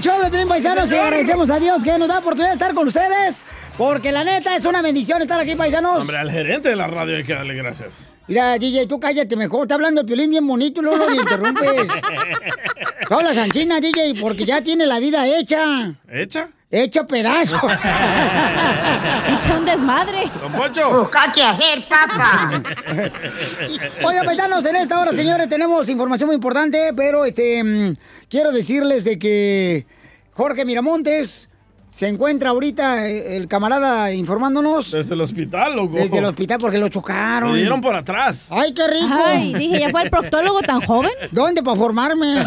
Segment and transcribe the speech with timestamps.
[0.00, 2.74] del show de Pelín Paisanos y agradecemos a Dios que nos da oportunidad de estar
[2.74, 3.44] con ustedes.
[3.76, 6.00] Porque la neta es una bendición estar aquí, paisanos.
[6.00, 7.90] Hombre, al gerente de la radio hay que darle gracias.
[8.30, 9.62] Mira, DJ, tú cállate mejor.
[9.62, 11.68] Está hablando el Piolín bien bonito y luego lo interrumpes.
[13.08, 15.96] Tú hablas anchina, DJ, porque ya tiene la vida hecha.
[16.08, 16.48] ¿Hecha?
[16.70, 17.56] Hecha pedazo.
[19.36, 20.30] Echa un desmadre.
[20.40, 21.00] Don Poncho.
[21.00, 22.52] Busca qué hacer, papá.
[24.06, 27.96] Oiga, paisanos, en esta hora, señores, tenemos información muy importante, pero este mm,
[28.28, 29.86] quiero decirles de que
[30.34, 31.49] Jorge Miramontes
[31.90, 35.96] se encuentra ahorita eh, el camarada informándonos Desde el hospital, loco.
[35.96, 37.52] desde el hospital porque lo chocaron.
[37.52, 38.46] Me dieron por atrás.
[38.50, 39.08] Ay, qué rico.
[39.12, 41.10] Ay, dije, ¿ya fue el proctólogo tan joven?
[41.32, 42.46] ¿Dónde para formarme?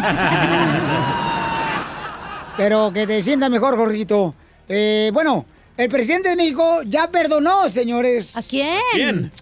[2.56, 4.34] Pero que te sientas mejor, Jorgito.
[4.68, 5.44] Eh, bueno,
[5.76, 8.36] el presidente de México ya perdonó, señores.
[8.36, 8.78] ¿A quién?
[8.92, 9.32] ¿Quién?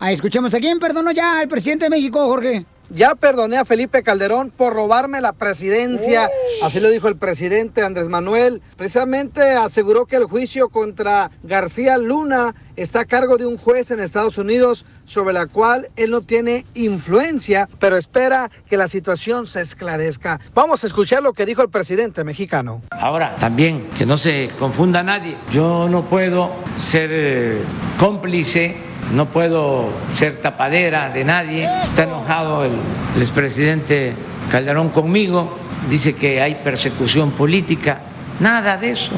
[0.00, 2.64] Ah, escuchemos, ¿a quién perdonó ya el presidente de México, Jorge?
[2.90, 6.30] Ya perdoné a Felipe Calderón por robarme la presidencia.
[6.62, 8.62] Así lo dijo el presidente Andrés Manuel.
[8.76, 14.00] Precisamente aseguró que el juicio contra García Luna está a cargo de un juez en
[14.00, 19.60] Estados Unidos sobre la cual él no tiene influencia, pero espera que la situación se
[19.60, 20.40] esclarezca.
[20.54, 22.82] Vamos a escuchar lo que dijo el presidente mexicano.
[22.90, 27.62] Ahora, también, que no se confunda nadie, yo no puedo ser eh,
[27.98, 28.76] cómplice,
[29.14, 31.68] no puedo ser tapadera de nadie.
[31.84, 32.72] Está enojado el,
[33.16, 34.14] el expresidente
[34.50, 35.56] Calderón conmigo,
[35.90, 38.00] dice que hay persecución política.
[38.40, 39.12] Nada de eso.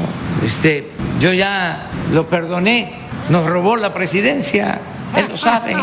[0.45, 0.91] Este,
[1.21, 2.93] yo ya lo perdoné,
[3.29, 4.81] nos robó la presidencia,
[5.15, 5.75] él lo sabe,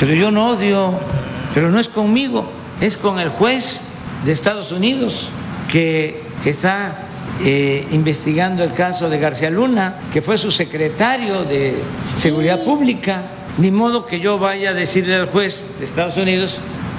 [0.00, 0.98] pero yo no odio,
[1.54, 2.50] pero no es conmigo,
[2.80, 3.82] es con el juez
[4.24, 5.28] de Estados Unidos
[5.70, 6.96] que está
[7.42, 11.76] eh, investigando el caso de García Luna, que fue su secretario de
[12.16, 13.22] Seguridad Pública.
[13.58, 16.58] Ni modo que yo vaya a decirle al juez de Estados Unidos,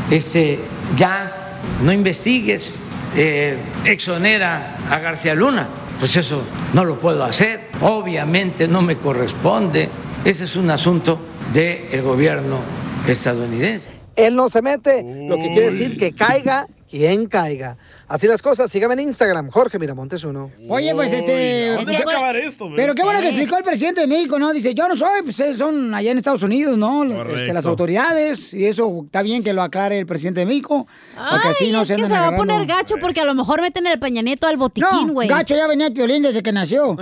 [0.10, 0.60] este,
[0.96, 2.74] ya no investigues,
[3.16, 5.68] eh, exonera a García Luna.
[6.00, 6.44] Pues eso
[6.74, 9.90] no lo puedo hacer, obviamente no me corresponde.
[10.24, 11.20] Ese es un asunto
[11.54, 12.60] del gobierno
[13.08, 13.92] estadounidense.
[14.16, 17.78] Él no se mete, lo que quiere decir que caiga quien caiga.
[18.08, 20.52] Así las cosas, sígame en Instagram, Jorge Miramontes uno.
[20.70, 21.74] Oye, pues este.
[21.76, 22.70] ¿Dónde va a acabar esto?
[22.76, 23.32] Pero qué bueno que Sí.
[23.36, 24.54] explicó el presidente de México, ¿no?
[24.54, 27.04] Dice, yo no soy, pues eh, son allá en Estados Unidos, ¿no?
[27.04, 30.86] Este, las autoridades, y eso está bien que lo aclare el presidente de México.
[31.16, 33.34] Porque Ay, así no es se que se va a poner gacho porque a lo
[33.34, 35.28] mejor meten el Peña Nieto al botiquín, No, güey.
[35.28, 36.96] gacho ya venía el piolín desde que nació.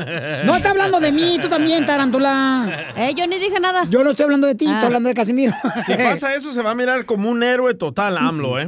[0.46, 2.94] No está hablando de mí, tú también, tarántula.
[2.96, 3.86] Eh, yo ni dije nada.
[3.90, 4.74] Yo no estoy hablando de ti, Ah.
[4.76, 5.54] estoy hablando de Casimiro.
[5.86, 8.68] Si pasa eso, se va a mirar como un héroe total, AMLO, ¿eh?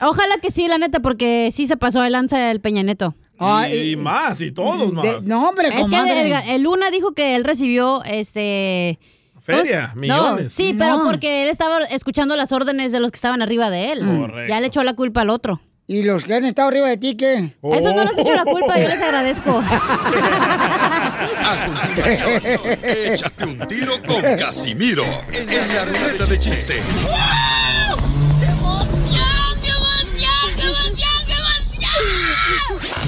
[0.00, 3.16] Ojalá que sí, la neta, porque sí se pasó de lanza el Peña Neto.
[3.72, 5.02] y, más, y todos más.
[5.02, 9.00] de- no, hombre, Es que el, el Luna dijo que él recibió este.
[9.32, 10.44] ¿cómo Feria, millones.
[10.44, 13.90] No, sí, pero porque él estaba escuchando las órdenes de los que estaban arriba de
[13.92, 13.98] él.
[14.06, 14.48] Correcto.
[14.48, 15.60] Ya le echó la culpa al otro.
[15.88, 17.56] ¿Y los que han estado arriba de ti qué?
[17.72, 19.60] Eso no les he hecho la culpa, yo les agradezco.
[21.40, 26.82] A continuación, échate un tiro con Casimiro en la ruleta de chistes.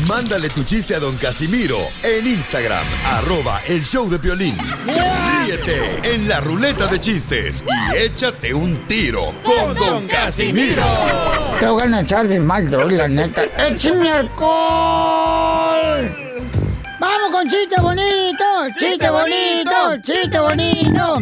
[0.08, 4.56] Mándale tu chiste a Don Casimiro en Instagram, arroba el show de violín.
[4.86, 10.82] Ríete en la ruleta de chistes y échate un tiro con Don Casimiro.
[11.58, 13.44] Te voy a echar de mal, la neta.
[13.58, 14.40] ¡Échame alcohol!
[16.98, 18.44] Vamos con chiste bonito,
[18.78, 21.14] chiste bonito, chiste bonito.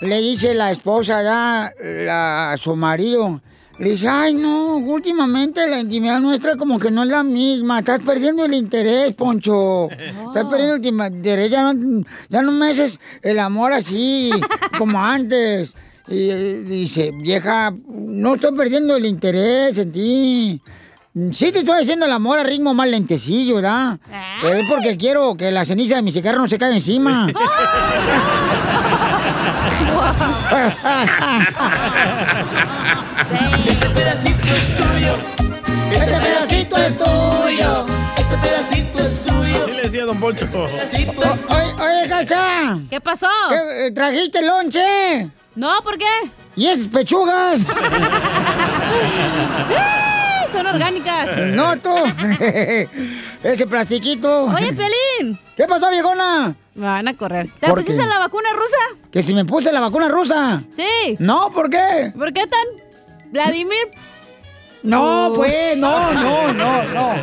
[0.00, 3.40] Le dice la esposa ya la, a su marido.
[3.78, 7.78] Dice, ay no, últimamente la intimidad nuestra como que no es la misma.
[7.78, 9.88] Estás perdiendo el interés, Poncho.
[9.88, 11.50] Estás perdiendo el interés.
[11.50, 14.30] Ya no, ya no me haces el amor así
[14.78, 15.74] como antes.
[16.08, 20.60] Y eh, dice, vieja, no estoy perdiendo el interés en ti.
[21.32, 23.98] Sí te estoy haciendo el amor a ritmo más lentecillo, ¿verdad?
[24.42, 27.28] Pero es porque quiero que la ceniza de mi cigarro no se caiga encima.
[33.66, 35.14] Este pedacito es tuyo.
[35.92, 37.86] Este pedacito es tuyo.
[38.16, 39.62] Este pedacito es tuyo.
[39.64, 40.48] Así le decía Don Poncho.
[40.54, 42.78] Oye, oye, Cacha.
[42.90, 43.28] ¿Qué pasó?
[43.48, 45.30] ¿Qué, eh, ¿Trajiste lonche?
[45.54, 46.30] No, ¿por qué?
[46.56, 47.64] ¿Y esas pechugas?
[50.48, 51.36] ¡Ay, Son orgánicas.
[51.54, 51.94] No, tú.
[53.42, 54.44] Ese plastiquito.
[54.46, 55.38] Oye, Pelín.
[55.56, 56.54] ¿Qué pasó, viejona?
[56.74, 57.48] Me van a correr.
[57.60, 58.08] ¿Te ¿Por pusiste qué?
[58.08, 58.76] la vacuna rusa?
[59.12, 60.62] Que si me puse la vacuna rusa.
[60.74, 61.14] Sí.
[61.18, 62.12] No, ¿por qué?
[62.16, 63.32] ¿Por qué tan?
[63.32, 63.76] Vladimir.
[64.82, 65.32] No, Oh.
[65.34, 67.10] pues, no, no, no, no.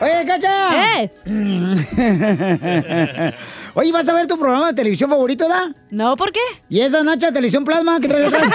[0.00, 1.02] Oye, Cacha.
[1.02, 1.10] ¿Eh?
[3.74, 5.70] Oye, ¿vas a ver tu programa de televisión favorito, da?
[5.90, 6.40] No, ¿por qué?
[6.68, 8.50] ¿Y esa Nacha Televisión Plasma que traes atrás?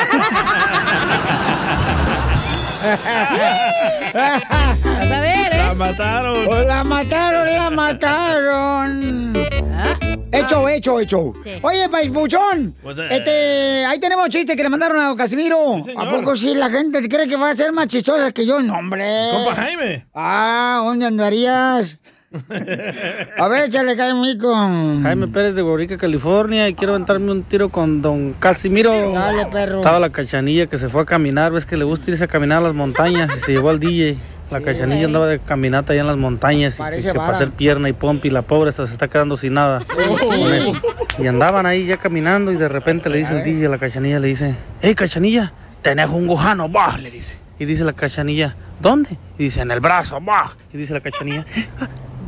[4.14, 4.44] Vas
[5.12, 5.58] a ver, ¿eh?
[5.58, 6.48] La mataron.
[6.48, 9.34] Oh, La mataron, la mataron.
[10.32, 11.34] Hecho, hecho, hecho.
[11.44, 11.52] Sí.
[11.62, 13.08] Oye, Paispuchón, Pues, eh.
[13.12, 15.78] este, ahí tenemos chiste que le mandaron a Casimiro.
[15.98, 18.60] ¿A poco sí la gente cree que va a ser más chistosa que yo?
[18.60, 19.30] No, hombre.
[19.32, 20.06] Compa Jaime.
[20.14, 21.98] Ah, ¿dónde andarías?
[23.38, 24.54] A ver, échale, Caimito.
[24.56, 29.12] Jaime Pérez de Borica, California, y quiero aventarme un tiro con don Casimiro.
[29.12, 29.78] Dale, perro.
[29.78, 32.60] Estaba la cachanilla que se fue a caminar, ves que le gusta irse a caminar
[32.60, 34.18] a las montañas y se llevó al DJ.
[34.50, 37.90] La cachanilla andaba de caminata allá en las montañas y que, que para hacer pierna
[37.90, 39.84] y pompi, la pobre hasta se está quedando sin nada
[40.30, 40.74] con eso.
[41.20, 44.20] Y andaban ahí ya caminando y de repente le dice el DJ a la cachanilla,
[44.20, 45.52] le dice, hey cachanilla,
[45.82, 47.38] tenés un gujano, bah, le dice.
[47.60, 49.18] Y dice la cachanilla, ¿dónde?
[49.38, 50.56] Y dice, en el brazo, bah.
[50.72, 51.46] Y dice la cachanilla,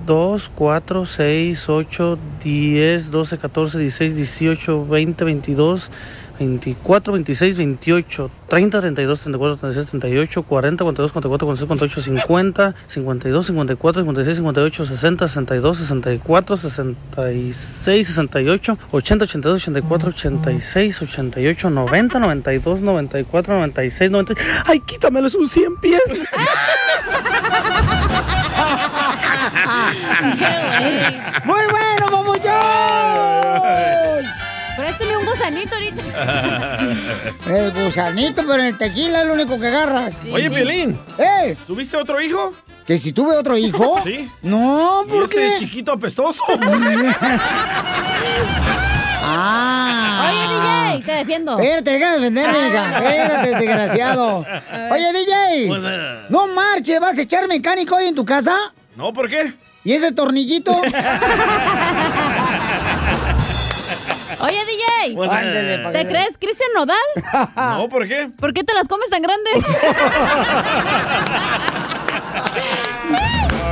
[0.09, 5.89] 2, 4, 6, 8, 10, 12, 14, 16, 18, 20, 22,
[6.39, 13.45] 24, 26, 28, 30, 32, 34, 36, 38, 40, 42, 44, 46, 48, 50, 52,
[13.45, 22.81] 54, 56, 58, 60, 62, 64, 66, 68, 80, 82, 84, 86, 88, 90, 92,
[22.81, 24.33] 94, 96, 90.
[24.65, 26.01] ¡Ay, quítamelos un 100 pies!
[31.45, 33.38] ¡Muy bueno, papuchón!
[35.49, 36.03] Gusanito ahorita.
[37.47, 40.15] El gusanito, pero en el tequila es lo único que agarras.
[40.31, 41.55] Oye, Piolín, ¿Eh?
[41.65, 42.53] ¿tuviste otro hijo?
[42.85, 43.99] ¿Que si tuve otro hijo?
[44.03, 44.29] Sí.
[44.43, 45.55] No, ¿Y ¿por ese qué?
[45.59, 46.43] chiquito apestoso?
[49.31, 50.31] Ah.
[50.31, 50.41] Oye,
[50.97, 51.59] DJ, te defiendo.
[51.59, 52.97] Espérate, deja de defenderme, hija.
[52.97, 54.45] Espérate, desgraciado.
[54.91, 55.67] Oye, DJ.
[55.67, 56.19] Pues, eh.
[56.29, 58.55] No marche, ¿vas a echar mecánico hoy en tu casa?
[58.95, 59.53] No, ¿por qué?
[59.83, 60.81] ¿Y ese tornillito?
[64.41, 65.15] Oye, DJ.
[65.15, 65.89] Pues, eh.
[65.91, 66.97] ¿Te crees Cristian Nodal?
[67.55, 68.29] No, ¿por qué?
[68.39, 69.55] ¿Por qué te las comes tan grandes?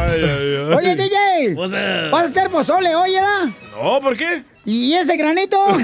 [0.10, 0.74] Ay, ay, ay.
[0.74, 1.54] Oye, DJ.
[1.56, 3.46] ¿Vas a hacer pozole hoy, ¿verdad?
[3.80, 4.44] No, ¿por qué?
[4.66, 5.58] ¿Y ese granito?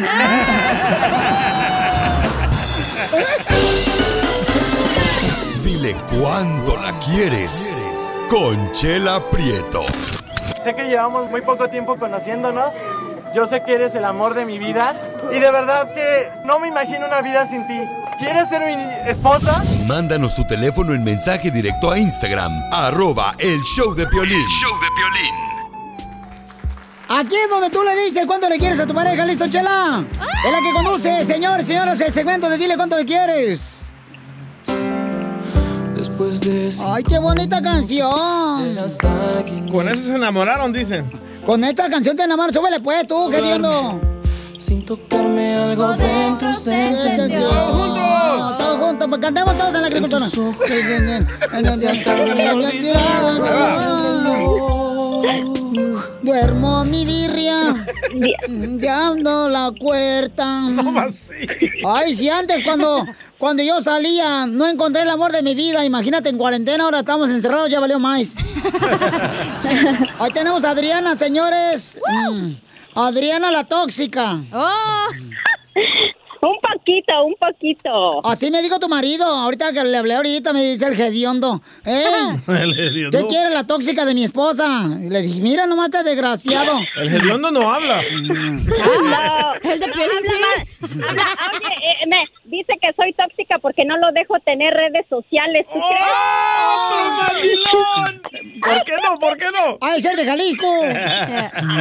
[5.64, 7.76] Dile cuándo la quieres.
[8.30, 9.84] Conchela Prieto.
[10.64, 12.74] Sé que llevamos muy poco tiempo conociéndonos.
[13.36, 14.96] Yo sé que eres el amor de mi vida.
[15.32, 17.80] Y de verdad que no me imagino una vida sin ti.
[18.20, 19.64] ¿Quieres ser mi esposa?
[19.88, 24.48] Mándanos tu teléfono en mensaje directo a Instagram, arroba el show de Piolín.
[24.48, 24.88] show de
[27.10, 30.04] Aquí es donde tú le dices cuánto le quieres a tu pareja, ¿listo, Chela?
[30.46, 33.92] Es la que conduce, señores, señoras, el segmento de Dile cuánto le quieres.
[35.96, 38.78] Después de Ay, qué bonita canción.
[39.72, 41.12] Con eso se enamoraron, dicen.
[41.46, 44.00] Con esta canción te enamoras, súbele pues tú, ¿qué entiendo?
[44.58, 47.40] sin tocarme algo dentro se encendió.
[47.50, 50.30] Todos juntos, todos juntos, pues cantemos todos en la agricultura.
[56.22, 57.86] Duermo mi birria,
[58.48, 60.70] dando la puerta.
[60.76, 61.34] ¿Cómo así?
[61.86, 63.06] Ay, si antes cuando,
[63.38, 67.30] cuando yo salía no encontré el amor de mi vida, imagínate en cuarentena, ahora estamos
[67.30, 68.34] encerrados, ya valió más.
[70.20, 71.98] Ahí tenemos a Adriana, señores.
[72.30, 72.52] Mm,
[72.96, 74.42] Adriana la tóxica.
[74.52, 75.08] ¡Oh!
[76.46, 78.26] Un poquito, un poquito.
[78.28, 79.24] Así me dijo tu marido.
[79.26, 81.62] Ahorita que le hablé ahorita me dice el hediondo.
[81.86, 82.04] ¡Ey!
[82.48, 83.18] El hediondo.
[83.18, 84.84] ¿Qué quiere la tóxica de mi esposa?
[85.02, 86.80] Y le dije, mira nomás este desgraciado.
[86.98, 88.02] El hediondo no habla.
[88.14, 90.34] No, El de Piolín, habla
[90.66, 91.02] sí.
[91.02, 91.74] habla- oye,
[92.04, 92.18] eh, me
[92.54, 95.66] dice que soy tóxica porque no lo dejo tener redes sociales.
[95.72, 96.06] ¿Tú ¡Oh, crees?
[98.62, 99.20] ¿Por qué no?
[99.20, 99.78] ¿Por qué no?
[99.82, 100.68] ¡Ay, ser de Jalisco!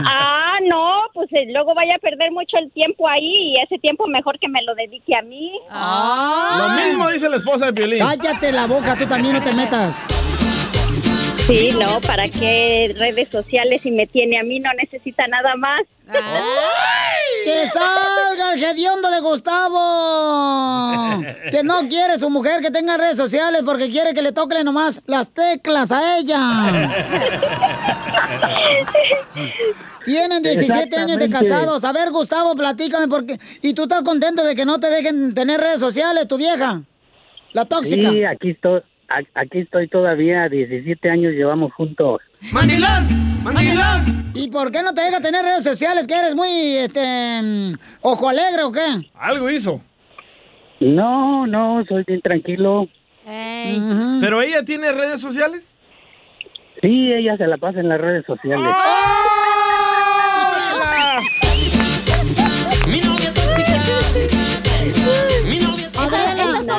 [0.05, 4.07] Ah, no, pues eh, luego vaya a perder mucho el tiempo ahí y ese tiempo
[4.07, 5.51] mejor que me lo dedique a mí.
[5.71, 8.01] Lo mismo dice la esposa de Piolín.
[8.01, 10.05] Cállate la boca, tú también no te metas.
[11.47, 14.61] Sí, no, ¿para qué redes sociales si me tiene a mí?
[14.61, 15.81] No necesita nada más.
[17.45, 21.21] ¡Que salga el hediondo de Gustavo!
[21.51, 25.03] Que no quiere su mujer que tenga redes sociales porque quiere que le toquen nomás
[25.07, 26.39] las teclas a ella.
[30.05, 31.83] Tienen 17 años de casados.
[31.83, 33.41] A ver, Gustavo, platícame porque...
[33.63, 36.83] ¿Y tú estás contento de que no te dejen tener redes sociales, tu vieja?
[37.53, 38.11] La tóxica.
[38.11, 38.81] Sí, aquí estoy,
[39.35, 42.21] aquí estoy todavía, 17 años llevamos juntos.
[42.53, 43.07] ¡Mandilón!
[43.43, 44.33] ¡Mandilón!
[44.35, 46.07] ¿Y por qué no te deja tener redes sociales?
[46.07, 49.11] ¿Que eres muy, este, mm, ojo alegre o qué?
[49.15, 49.81] Algo hizo.
[50.81, 52.89] No, no, soy bien tranquilo.
[53.25, 55.77] ¿Pero ella tiene redes sociales?
[56.81, 58.65] Sí, ella se la pasa en las redes sociales.
[58.65, 59.22] Esas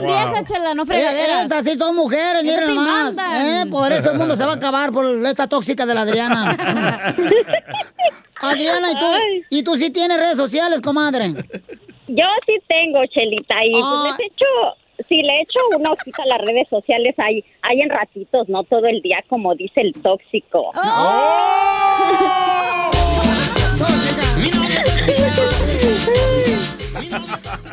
[0.04, 1.46] viejas, chela, no fregaderas.
[1.46, 3.48] Esas sí son mujeres, miren sí mandan.
[3.48, 3.66] ¿eh?
[3.70, 6.56] Por eso el mundo se va a acabar por esta tóxica de la Adriana.
[8.42, 9.06] Adriana, ¿y tú,
[9.50, 11.34] ¿y tú sí tienes redes sociales, comadre?
[12.08, 14.46] Yo sí tengo, Chelita, y pues les echo,
[15.08, 18.88] si le echo una hojita a las redes sociales, hay, hay en ratitos, no todo
[18.88, 20.72] el día, como dice el tóxico.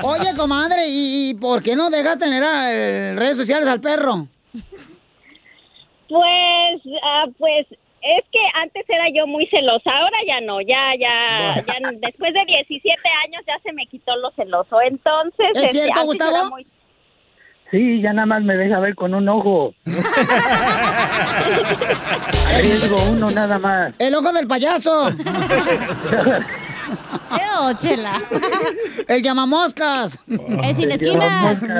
[0.02, 4.26] Oye, comadre, ¿y, por qué no dejas tener eh, redes sociales al perro?
[6.08, 11.62] Pues, ah, pues, es que antes era yo muy celosa, ahora ya no, ya, ya,
[11.64, 15.50] ya, después de 17 años ya se me quitó lo celoso, entonces...
[15.54, 16.50] ¿Es este, cierto, Gustavo?
[16.50, 16.66] muy-
[17.70, 19.72] Sí, ya nada más me deja ver con un ojo.
[22.56, 23.94] Arriesgo uno nada más.
[24.00, 25.10] El ojo del payaso.
[27.30, 28.20] ¡Eo, chela!
[29.08, 30.18] El llamamoscas.
[30.28, 31.62] El sin esquinas.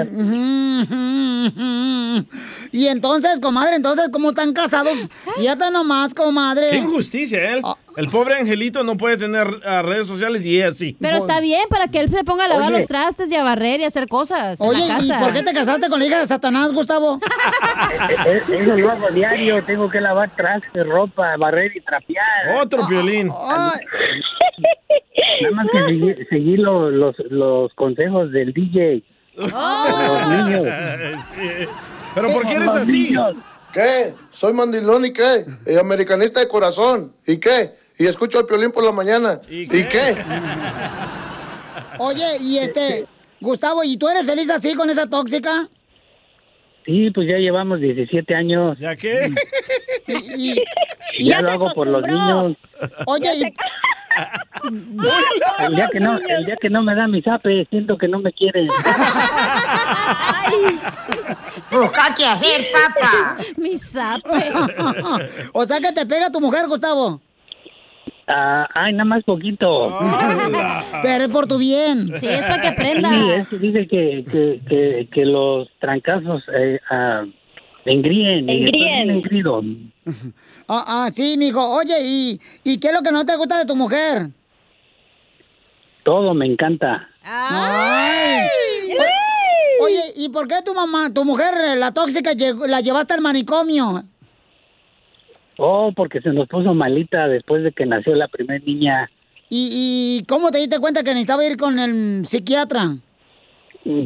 [2.73, 4.97] Y entonces, comadre, entonces, ¿cómo están casados?
[5.37, 6.71] Fíjate nomás, comadre.
[6.71, 7.63] Qué injusticia, ¿eh?
[8.01, 10.97] El pobre angelito no puede tener ah, redes sociales y ella sí.
[10.99, 12.79] Pero está bien para que él se ponga a lavar Oye.
[12.79, 15.43] los trastes y a barrer y a hacer cosas Oye, en la ¿y por qué
[15.43, 17.21] te casaste con la hija de Satanás, Gustavo?
[18.27, 22.57] Eh, Eso lo hago diario, tengo que lavar trastes, ropa, barrer y trapear.
[22.63, 23.29] Otro violín.
[23.29, 23.73] Nada
[25.53, 29.03] más que seguir, seguir lo- los, los consejos del DJ.
[29.37, 30.67] Los niños.
[32.15, 33.15] Pero ¿por qué eres así?
[33.73, 34.15] ¿Qué?
[34.31, 35.45] Soy mandilón y qué?
[35.67, 37.13] Eh, americanista de corazón.
[37.27, 37.79] ¿Y qué?
[38.01, 39.41] Y escucho al piolín por la mañana.
[39.49, 40.17] ¿Y qué?
[41.99, 43.07] Oye, y este,
[43.41, 45.69] Gustavo, ¿y tú eres feliz así con esa tóxica?
[46.87, 48.79] Sí, pues ya llevamos 17 años.
[48.79, 49.29] ¿Ya qué?
[50.07, 50.63] Y,
[51.19, 52.57] y- Ya lo hago por los niños.
[53.07, 53.43] Oye, y-
[55.65, 58.19] El día que no, el día que no me da mi zape, siento que no
[58.19, 58.67] me quieren.
[61.71, 63.37] Busca qué hacer, papá.
[63.57, 64.53] Mi zape.
[65.53, 67.21] o sea que te pega tu mujer, Gustavo.
[68.33, 69.89] Ah, ay, nada más poquito.
[71.03, 72.13] Pero es por tu bien.
[72.17, 76.79] Sí, es para que Sí, es que dice que, que, que, que los trancazos eh,
[76.91, 77.25] ah,
[77.85, 78.49] engríen.
[78.49, 79.63] engrido.
[80.73, 81.69] Ah, ah, sí, mijo.
[81.75, 84.29] Oye, ¿y, ¿y qué es lo que no te gusta de tu mujer?
[86.05, 87.09] Todo me encanta.
[87.25, 88.47] Ay.
[88.97, 92.31] O- Oye, ¿y por qué tu mamá, tu mujer, la tóxica,
[92.69, 94.05] la llevaste al manicomio?
[95.63, 99.11] Oh, porque se nos puso malita después de que nació la primera niña.
[99.51, 102.95] ¿Y, ¿Y cómo te diste cuenta que necesitaba ir con el psiquiatra?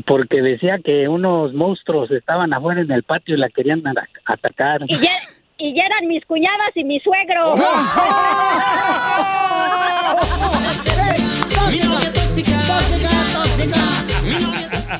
[0.04, 4.80] Porque decía que unos monstruos estaban afuera en el patio y la querían ata- atacar.
[4.88, 5.12] Y ya,
[5.58, 7.54] y ya eran mis cuñadas y mi suegro.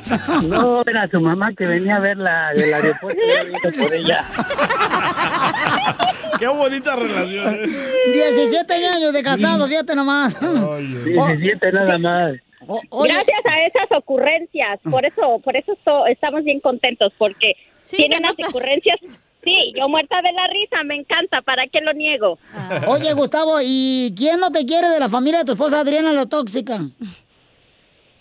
[0.49, 4.25] No, era su mamá que venía a verla del aeropuerto y por ella.
[6.39, 7.55] Qué bonita relación.
[7.55, 8.11] ¿eh?
[8.13, 10.37] 17 años de casados, fíjate nomás.
[10.39, 12.33] 17 nada más.
[12.67, 17.53] Gracias a esas ocurrencias, por eso, por eso estamos bien contentos, porque
[17.89, 18.97] tienen unas ocurrencias.
[19.43, 22.39] Sí, yo muerta de la risa, me encanta, ¿para qué lo niego?
[22.87, 26.25] Oye, Gustavo, ¿y quién no te quiere de la familia de tu esposa Adriana, la
[26.25, 26.79] tóxica?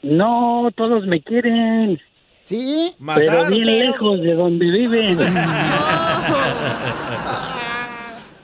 [0.05, 2.01] No, todos me quieren.
[2.43, 2.95] ¿Sí?
[3.15, 5.19] Pero bien lejos de donde viven.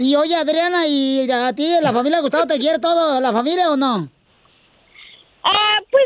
[0.03, 3.71] Y oye, Adriana, ¿y a ti, la familia de Gustavo, te quiere todo, la familia
[3.71, 4.09] o no?
[5.45, 6.05] Ah, pues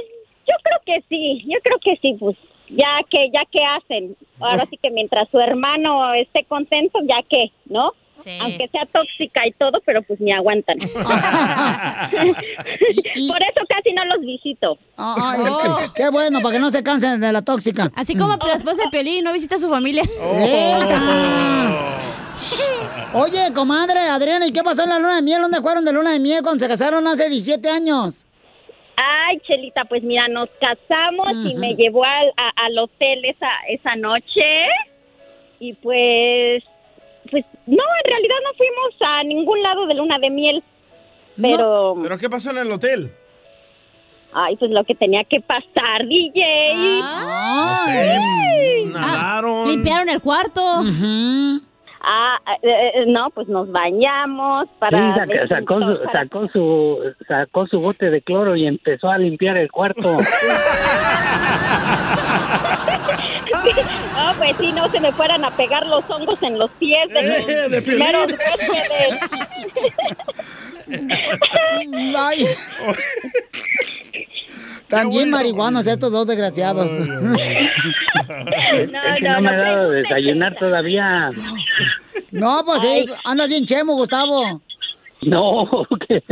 [0.49, 2.37] yo creo que sí, yo creo que sí, pues
[2.71, 4.17] ya que ya que hacen.
[4.41, 7.93] Ahora sí que mientras su hermano esté contento, ya que, ¿no?
[8.41, 10.79] Aunque sea tóxica y todo, pero pues me aguantan.
[10.79, 10.95] Por
[13.43, 14.79] eso casi no los visito.
[14.97, 17.91] Ay, qué, qué bueno, para que no se cansen de la tóxica.
[17.95, 20.03] Así como la esposa de Piolín, no visita a su familia.
[23.15, 25.41] Oye, comadre, Adriana, ¿y qué pasó en la luna de miel?
[25.43, 28.27] ¿Dónde fueron de luna de miel cuando se casaron hace 17 años?
[28.97, 33.97] Ay, Chelita, pues mira, nos casamos y me llevó al, a- al hotel esa, esa
[33.97, 34.43] noche.
[35.61, 36.63] Y pues,
[37.35, 40.63] pues, no, en realidad no fuimos a ningún lado de luna de miel.
[41.41, 43.11] Pero, ¿Pero qué pasó en el hotel?
[44.35, 46.75] ay, pues lo que tenía que pasar, DJ.
[47.01, 49.69] No sé, nadaron.
[49.69, 50.83] Limpiaron el cuarto.
[52.07, 55.17] Ah, eh, eh, no, pues nos bañamos Sí, para...
[55.17, 59.71] saca- sacó, su, sacó, su, sacó su bote de cloro y empezó a limpiar el
[59.71, 60.17] cuarto.
[64.17, 67.23] No, pues sí, no se me fueran a pegar los hongos en los pies de
[67.23, 69.19] los Eh, de primeros huéspedes.
[74.85, 74.89] Ay.
[74.89, 76.91] También marihuanos estos dos desgraciados.
[76.91, 77.09] es
[79.21, 81.31] que no, me ha dado de desayunar todavía.
[82.31, 84.61] No, pues sí, anda bien chemo, Gustavo.
[85.27, 86.23] No, ¿qué?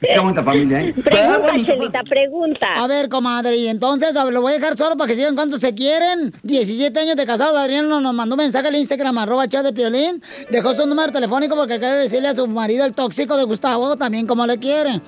[0.00, 0.94] Qué bonita familia, ¿eh?
[0.94, 2.66] Pregunta, Chelita, pregunta.
[2.76, 5.34] A ver, comadre, y entonces a ver, lo voy a dejar solo para que sigan
[5.34, 6.32] cuánto se quieren.
[6.42, 9.72] 17 años de casado, Adrián nos nos mandó un mensaje al Instagram, arroba chat de
[9.72, 10.22] Piolín.
[10.50, 14.26] Dejó su número telefónico porque quiere decirle a su marido, el tóxico de Gustavo, también
[14.26, 15.00] como le quiere.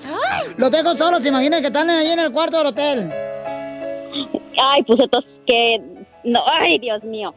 [0.57, 3.09] Lo dejo solo, se imaginen que están ahí en el cuarto del hotel.
[4.61, 5.81] Ay, pues entonces que...
[6.23, 7.33] No, ay, Dios mío.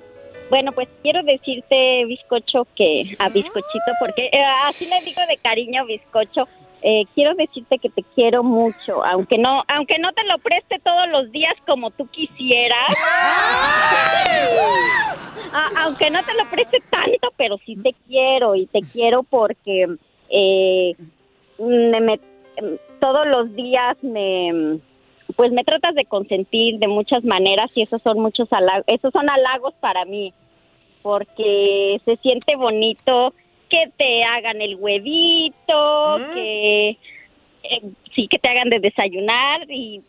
[0.51, 5.85] Bueno, pues quiero decirte, bizcocho, que a bizcochito, porque eh, así le digo de cariño,
[5.85, 6.49] bizcocho.
[6.83, 11.09] eh, quiero decirte que te quiero mucho, aunque no, aunque no te lo preste todos
[11.09, 12.95] los días como tú quisieras.
[15.53, 19.87] A- aunque no te lo preste tanto, pero sí te quiero y te quiero porque
[20.31, 20.95] eh,
[21.59, 22.21] me- me-
[23.01, 24.79] todos los días me
[25.37, 29.29] pues me tratas de consentir de muchas maneras y esos son muchos halagos, esos son
[29.31, 30.33] halagos para mí
[31.03, 33.33] porque se siente bonito
[33.69, 37.83] que te hagan el huevito, que eh,
[38.15, 40.03] sí que te hagan de desayunar y,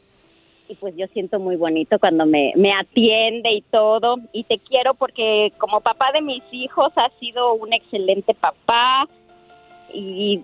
[0.68, 4.18] y pues yo siento muy bonito cuando me, me atiende y todo.
[4.32, 9.08] Y te quiero porque como papá de mis hijos has sido un excelente papá
[9.94, 10.42] y,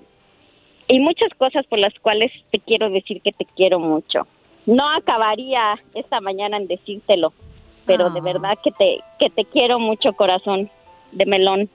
[0.87, 4.27] y muchas cosas por las cuales te quiero decir que te quiero mucho.
[4.65, 7.33] No acabaría esta mañana en decírtelo,
[7.85, 10.69] pero de verdad que te, que te quiero mucho, corazón
[11.11, 11.69] de melón.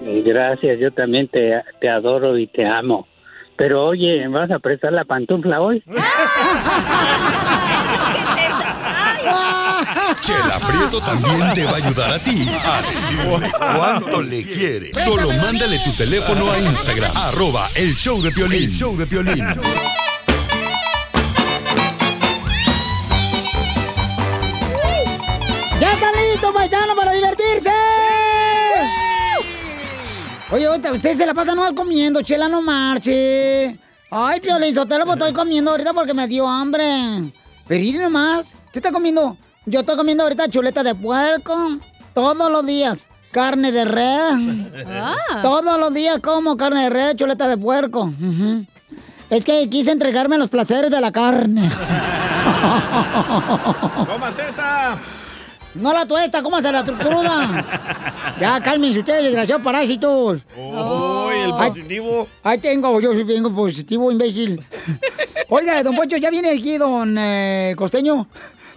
[0.00, 3.06] Gracias, yo también te, te adoro y te amo.
[3.56, 5.82] Pero oye, ¿vas a prestar la pantufla hoy?
[10.20, 14.96] Chela Prieto también te va a ayudar a ti a decirle cuánto le quieres.
[14.96, 18.64] Solo mándale tu teléfono a Instagram, arroba el show de Piolín.
[18.64, 19.44] El show de Piolín.
[27.60, 27.70] Divertirse!
[30.52, 33.78] Oye, ahorita ustedes se la pasan nomás comiendo, chela, no marche.
[34.10, 36.82] Ay, Piolín, Sotelo, pues estoy comiendo ahorita porque me dio hambre.
[37.68, 39.36] Pero miren nomás, ¿qué está comiendo?
[39.66, 41.78] Yo estoy comiendo ahorita chuleta de puerco,
[42.14, 42.98] todos los días.
[43.30, 44.34] Carne de res.
[45.40, 48.12] Todos los días como carne de res, chuleta de puerco.
[49.28, 51.70] Es que quise entregarme los placeres de la carne.
[54.06, 54.98] ¡Comas esta!
[55.74, 58.06] No la tuesta, ¿cómo se la cruda?
[58.40, 60.40] Ya, cálmense ustedes, desgraciados parásitos.
[60.56, 62.26] ¡Uy, el positivo!
[62.42, 64.62] Ahí tengo, yo soy vengo positivo, imbécil.
[65.50, 68.26] Oiga, don Poncho, ya viene aquí don eh, Costeño,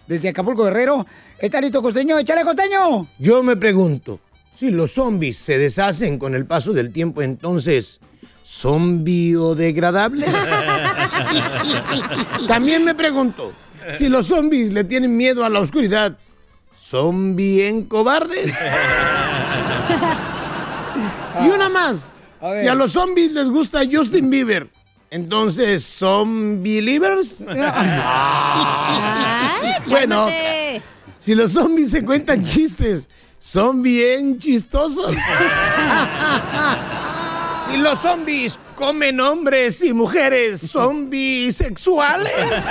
[0.05, 1.05] desde Acapulco Guerrero.
[1.39, 2.19] ¿Está listo, Costeño?
[2.19, 3.07] ¡Échale, Costeño!
[3.19, 4.19] Yo me pregunto,
[4.53, 8.01] si los zombies se deshacen con el paso del tiempo, entonces,
[8.41, 10.29] ¿son biodegradables?
[12.49, 13.53] También me pregunto,
[13.97, 16.17] si los zombies le tienen miedo a la oscuridad,
[16.93, 18.53] ¿son bien cobardes?
[21.43, 24.69] y una más, A si a los zombies les gusta Justin Bieber,
[25.09, 27.39] entonces, ¿son believers?
[29.87, 30.27] bueno,
[31.17, 35.15] si los zombies se cuentan chistes, ¿son bien chistosos?
[37.71, 42.63] si los zombies comen hombres y mujeres zombies sexuales.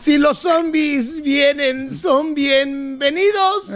[0.00, 3.68] Si los zombies vienen, son bienvenidos.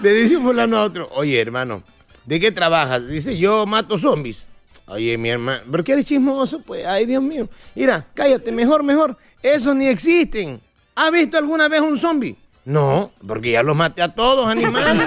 [0.00, 1.82] Le dice un fulano a otro, oye hermano,
[2.24, 3.06] ¿de qué trabajas?
[3.06, 4.48] Dice, yo mato zombies.
[4.86, 6.62] Oye, mi hermano, ¿por qué eres chismoso?
[6.62, 7.50] Pues, ay, Dios mío.
[7.74, 9.18] Mira, cállate, mejor, mejor.
[9.42, 10.62] Esos ni existen.
[10.94, 12.36] ¿Has visto alguna vez un zombie?
[12.64, 15.06] No, porque ya los maté a todos, animales.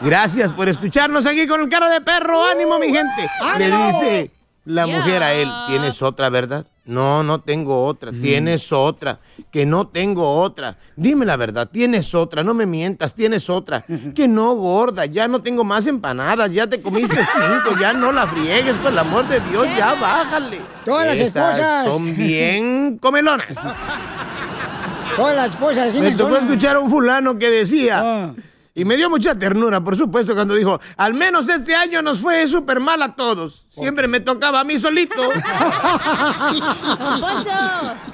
[0.00, 2.42] Gracias por escucharnos aquí con el cara de perro.
[2.42, 3.28] Ánimo, mi gente.
[3.58, 4.35] Le dice
[4.66, 6.66] la mujer a él, ¿tienes otra, verdad?
[6.84, 8.12] No, no tengo otra.
[8.12, 9.18] Tienes otra.
[9.50, 10.78] Que no tengo otra.
[10.94, 12.44] Dime la verdad, tienes otra.
[12.44, 13.84] No me mientas, tienes otra.
[14.14, 15.04] Que no, gorda.
[15.04, 16.52] Ya no tengo más empanadas.
[16.52, 17.76] Ya te comiste cinco.
[17.80, 19.66] Ya no la friegues, por el amor de Dios.
[19.76, 20.60] Ya bájale.
[20.84, 21.86] Todas las Esas esposas.
[21.86, 23.48] son bien comelonas.
[25.16, 25.94] Todas las esposas.
[25.94, 26.46] Me tocó son.
[26.46, 28.32] escuchar a un fulano que decía,
[28.74, 32.46] y me dio mucha ternura, por supuesto, cuando dijo, al menos este año nos fue
[32.46, 33.65] súper mal a todos.
[33.78, 35.14] Siempre me tocaba a mí solito.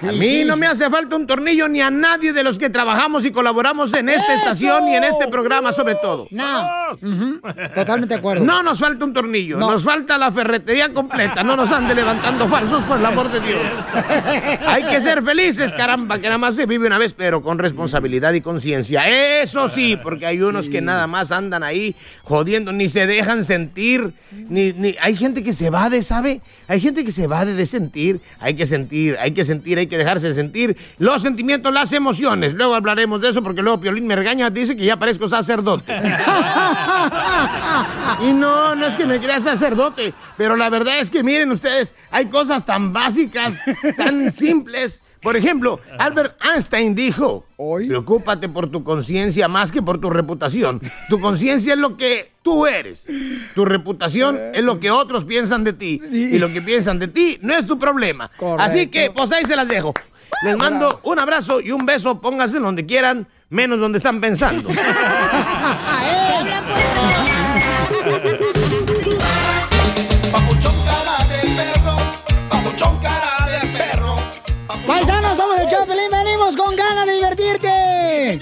[0.02, 3.24] A mí no me hace falta un tornillo ni a nadie de los que trabajamos
[3.24, 4.42] y colaboramos en esta ¡Eso!
[4.42, 6.26] estación y en este programa sobre todo.
[6.30, 6.68] No.
[7.74, 8.44] Totalmente de acuerdo.
[8.44, 9.70] No nos falta un tornillo, No.
[9.70, 13.60] nos falta la ferretería completa, no nos ande levantando falsos, por el amor de Dios.
[14.66, 18.32] Hay que ser felices, caramba, que nada más se vive una vez, pero con responsabilidad
[18.32, 19.08] y conciencia.
[19.40, 21.94] Eso sí, porque hay unos que nada más andan ahí
[22.24, 24.12] jodiendo, ni se dejan sentir,
[24.48, 26.40] ni, ni hay gente que se evade, ¿sabe?
[26.68, 29.98] Hay gente que se evade de sentir, hay que sentir, hay que sentir, hay que
[29.98, 32.54] dejarse sentir los sentimientos, las emociones.
[32.54, 35.92] Luego hablaremos de eso porque luego Piolín me regaña, dice que ya parezco sacerdote.
[38.20, 41.94] Y no, no es que me crea sacerdote, pero la verdad es que miren ustedes,
[42.10, 43.54] hay cosas tan básicas,
[43.96, 45.02] tan simples.
[45.22, 50.80] Por ejemplo, Albert Einstein dijo, preocúpate por tu conciencia más que por tu reputación.
[51.08, 53.04] Tu conciencia es lo que tú eres.
[53.54, 56.00] Tu reputación es lo que otros piensan de ti.
[56.10, 58.30] Y lo que piensan de ti no es tu problema.
[58.58, 59.94] Así que, pues ahí se las dejo.
[60.42, 64.68] Les mando un abrazo y un beso, pónganse donde quieran, menos donde están pensando.
[76.42, 78.40] venimos con ganas de divertirte.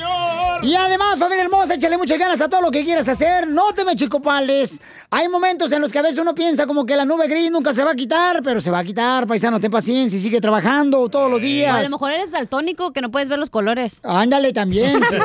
[0.62, 3.48] Y además, familia hermosa, échale muchas ganas a todo lo que quieras hacer.
[3.48, 4.80] No te me chicopales.
[5.10, 7.72] Hay momentos en los que a veces uno piensa como que la nube gris nunca
[7.72, 11.08] se va a quitar, pero se va a quitar, paisano, ten paciencia y sigue trabajando
[11.08, 11.74] todos los O días.
[11.74, 14.00] a lo mejor eres daltónico que no puedes ver los colores.
[14.04, 15.00] Ándale también.
[15.10, 15.16] sí.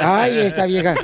[0.00, 0.94] Ay, esta vieja.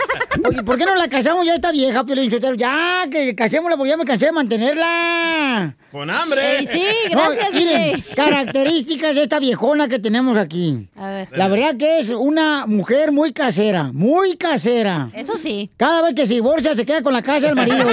[0.49, 2.31] Oye, ¿por qué no la casamos ya esta vieja, Piolín?
[2.57, 5.75] Ya, que casémosla porque ya me cansé de mantenerla.
[5.91, 6.59] Con hambre.
[6.59, 10.89] Ey, sí, gracias, miren, características de esta viejona que tenemos aquí.
[10.97, 11.29] A ver.
[11.33, 15.09] La verdad que es una mujer muy casera, muy casera.
[15.13, 15.71] Eso sí.
[15.77, 17.85] Cada vez que se divorcia se queda con la casa del marido.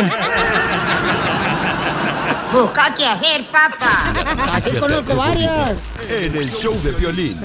[2.54, 4.54] Busca qué hacer, papá.
[4.54, 5.72] Así conozco varias.
[6.10, 7.36] En el show de violín.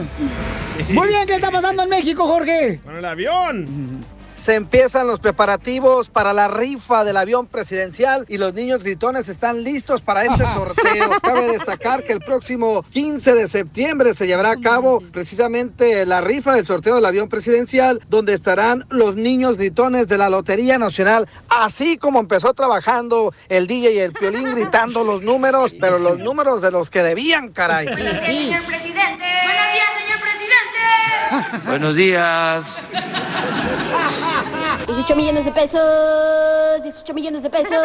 [0.90, 2.80] Muy bien, ¿qué está pasando en México, Jorge?
[2.84, 4.00] Con el avión.
[4.42, 9.62] Se empiezan los preparativos para la rifa del avión presidencial y los niños gritones están
[9.62, 11.10] listos para este sorteo.
[11.22, 16.54] Cabe destacar que el próximo 15 de septiembre se llevará a cabo precisamente la rifa
[16.54, 21.96] del sorteo del avión presidencial, donde estarán los niños gritones de la Lotería Nacional, así
[21.96, 26.72] como empezó trabajando el DJ y el Piolín gritando los números, pero los números de
[26.72, 27.86] los que debían, caray.
[27.86, 29.24] Buenos días, señor presidente.
[29.44, 31.64] Buenos días, señor presidente.
[31.64, 32.82] Buenos días.
[35.02, 35.80] 18 millones de pesos,
[36.80, 37.76] 18 millones de pesos,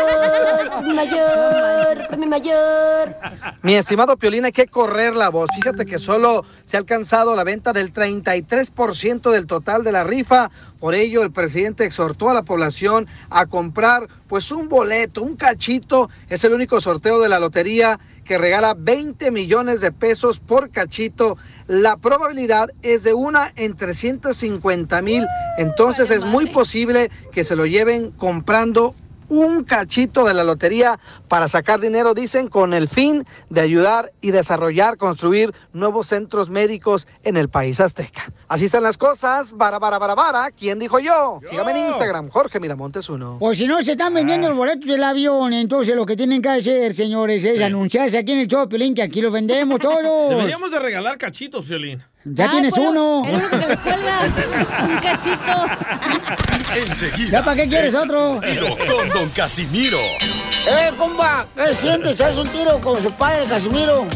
[0.93, 3.15] mayor, premio mayor.
[3.63, 5.49] Mi estimado Piolín, hay que correr la voz.
[5.56, 10.51] Fíjate que solo se ha alcanzado la venta del 33% del total de la rifa.
[10.80, 16.12] Por ello, el presidente exhortó a la población a comprar pues un boleto, un cachito.
[16.30, 21.37] Es el único sorteo de la lotería que regala 20 millones de pesos por cachito.
[21.67, 25.25] La probabilidad es de una en 350 mil.
[25.57, 28.95] Entonces es muy posible que se lo lleven comprando
[29.29, 34.31] un cachito de la lotería para sacar dinero, dicen, con el fin de ayudar y
[34.31, 38.31] desarrollar, construir nuevos centros médicos en el país azteca.
[38.47, 39.53] Así están las cosas.
[39.53, 40.51] Bara, bara, bara, bara.
[40.51, 41.39] ¿Quién dijo yo?
[41.49, 43.37] Sígame en Instagram, Jorge Miramontes uno.
[43.39, 46.49] Pues si no se están vendiendo los boletos del avión, entonces lo que tienen que
[46.49, 50.29] hacer, señores, es anunciarse aquí en el Chopelín, que aquí los vendemos todos.
[50.29, 52.03] Deberíamos de regalar cachitos, Violín.
[52.25, 53.23] Ya tienes uno.
[53.25, 54.19] El único que les cuelga.
[54.83, 55.65] Un cachito.
[56.75, 57.29] Enseguida.
[57.31, 58.41] ¿Ya para qué quieres otro?
[58.41, 59.97] Tiro con Don Casimiro.
[59.97, 61.47] ¡Eh, compa!
[61.56, 62.21] ¿Qué sientes?
[62.21, 64.08] ¿Haz un tiro con su padre, Casimiro?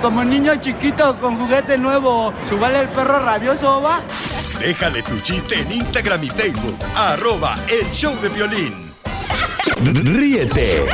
[0.00, 4.02] Como niño chiquito con juguete nuevo, ¿subale el perro rabioso, va?
[4.60, 6.78] Déjale tu chiste en Instagram y Facebook.
[6.96, 8.92] Arroba El Show de Violín.
[9.82, 10.86] Ríete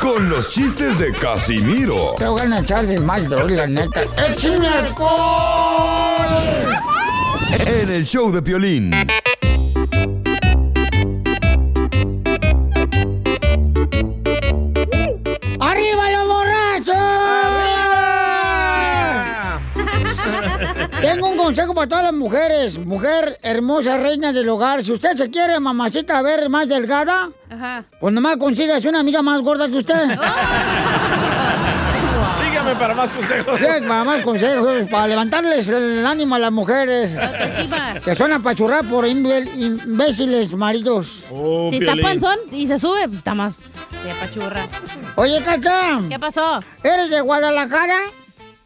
[0.00, 4.02] con los chistes de Casimiro Te voy a echar de mal, droga, la neta.
[4.16, 6.24] ¡Échame alcohol!
[7.66, 8.90] en El Show de Violín.
[21.44, 22.78] Consejo para todas las mujeres.
[22.78, 24.82] Mujer hermosa, reina del hogar.
[24.82, 27.84] Si usted se quiere, mamacita, ver más delgada, Ajá.
[28.00, 29.94] pues nomás consígase una amiga más gorda que usted.
[32.42, 33.58] Sígame para más consejos.
[33.60, 37.14] Sí, para más consejos, para levantarles el ánimo a las mujeres.
[38.02, 41.24] Que son apachurradas por imbéciles maridos.
[41.30, 43.58] Oh, si está panzón y se sube, pues está más.
[44.02, 44.66] Se apachurra.
[45.16, 46.00] Oye, Cacha.
[46.08, 46.60] ¿Qué pasó?
[46.82, 47.98] ¿Eres de Guadalajara?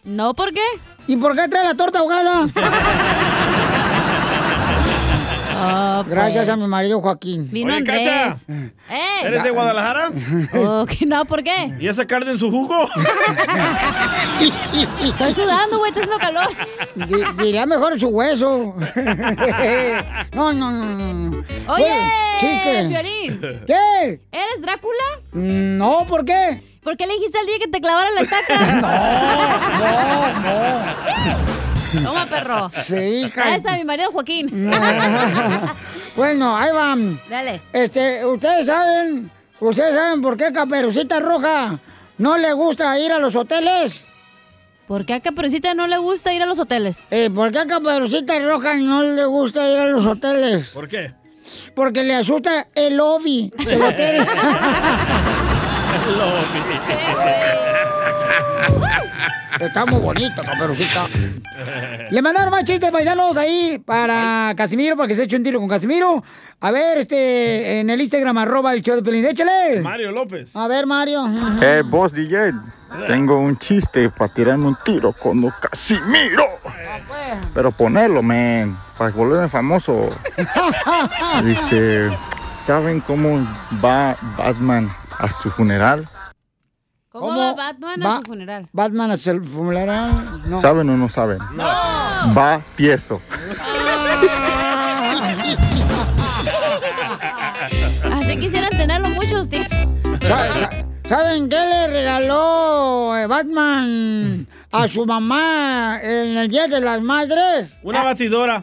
[0.04, 0.62] No, ¿por qué?
[1.08, 2.46] ¿Y por qué trae la torta ahogada?
[5.60, 6.14] Oh, pues.
[6.14, 7.48] Gracias a mi marido Joaquín.
[7.50, 8.26] Vino Oye, Cacha.
[8.26, 8.46] Andrés.
[8.88, 9.24] ¡Eh!
[9.24, 10.12] ¿Eres de Guadalajara?
[10.54, 11.74] Oh, no, ¿por qué?
[11.80, 12.84] ¿Y esa carne en su jugo?
[15.02, 16.48] Estoy sudando, güey, está haciendo calor.
[16.94, 18.76] Di- Diría mejor su hueso.
[20.32, 21.44] No, no, no, no.
[21.74, 21.84] Oye,
[22.38, 22.46] Sí,
[23.66, 24.20] ¿qué?
[24.30, 25.04] ¿Eres Drácula?
[25.32, 26.62] No, ¿por qué?
[26.88, 28.58] ¿Por qué le dijiste el día que te clavaran la estaca?
[32.02, 32.70] no, Toma, perro.
[32.70, 33.54] Sí, hija.
[33.54, 34.72] Esa, mi marido Joaquín.
[36.16, 37.20] Bueno, ahí van.
[37.28, 37.60] Dale.
[37.74, 41.78] Este, ustedes saben, ustedes saben por qué Caperucita Roja
[42.16, 44.06] no le gusta ir a los hoteles.
[44.86, 47.06] ¿Por qué a Caperucita no le gusta ir a los hoteles?
[47.10, 50.70] Eh, ¿Por qué a Caperucita Roja no le gusta ir a los hoteles?
[50.70, 51.12] ¿Por qué?
[51.74, 54.26] Porque le asusta el lobby del hotel.
[59.60, 61.06] Está muy bonito, Caperucita.
[62.10, 65.68] Le mandaron más chistes paisanos ahí para Casimiro, para que se eche un tiro con
[65.68, 66.22] Casimiro.
[66.60, 69.24] A ver, este, en el Instagram, arroba el show de Pelín.
[69.24, 69.80] Échale.
[69.80, 70.54] Mario López.
[70.54, 71.28] A ver, Mario.
[71.60, 72.52] Eh, vos DJ,
[73.06, 76.46] tengo un chiste para tirarme un tiro con Don Casimiro.
[77.52, 80.08] Pero ponerlo, man, para volverme famoso.
[81.44, 82.10] Dice,
[82.64, 83.44] ¿saben cómo
[83.84, 86.08] va Batman a su funeral?
[87.10, 88.68] ¿Cómo, va Batman a su funeral?
[88.72, 90.42] Batman a su funeral.
[90.46, 90.60] No.
[90.60, 91.38] ¿Saben o no saben?
[92.36, 93.20] Va tieso.
[98.12, 99.48] Así quisieran tenerlo muchos,
[100.26, 100.70] sa-
[101.08, 107.72] ¿Saben qué le regaló eh, Batman a su mamá en el Día de las Madres?
[107.82, 108.62] Una batidora.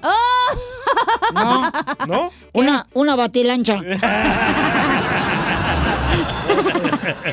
[1.34, 1.72] No,
[2.08, 2.32] ¿No?
[2.54, 3.82] una, una batilancha.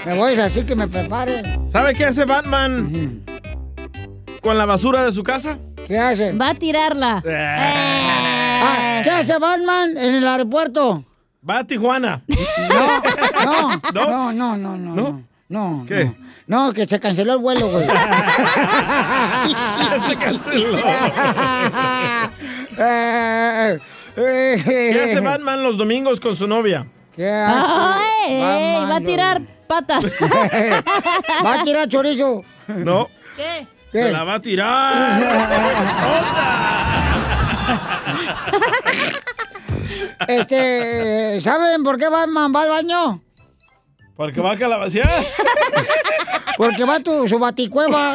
[0.07, 1.43] Me voy así que me prepare.
[1.69, 3.23] ¿Sabe qué hace Batman
[4.41, 5.59] con la basura de su casa?
[5.87, 6.33] ¿Qué hace?
[6.33, 7.23] Va a tirarla.
[7.27, 11.05] Ah, ¿Qué hace Batman en el aeropuerto?
[11.49, 12.23] Va a Tijuana.
[12.69, 15.23] No, no, no, no, no, no.
[15.49, 15.85] No.
[15.87, 16.13] ¿Qué?
[16.47, 17.85] No, no, que se canceló el vuelo, güey.
[20.07, 20.79] se canceló.
[24.15, 26.87] Eh, eh, ¿Qué hace Batman los domingos con su novia?
[27.15, 27.67] ¿Qué hace?
[27.67, 30.01] Ay, Batman, va a tirar pata.
[31.45, 32.45] Va a tirar chorizo.
[32.69, 33.09] No.
[33.37, 33.67] ¿Qué?
[33.91, 34.03] ¿Qué?
[34.03, 35.23] Se la va a tirar.
[40.29, 43.21] Este, ¿saben por qué Batman va al baño?
[44.17, 45.09] Porque va a calabacear.
[46.57, 48.15] Porque va a tu, su baticueva.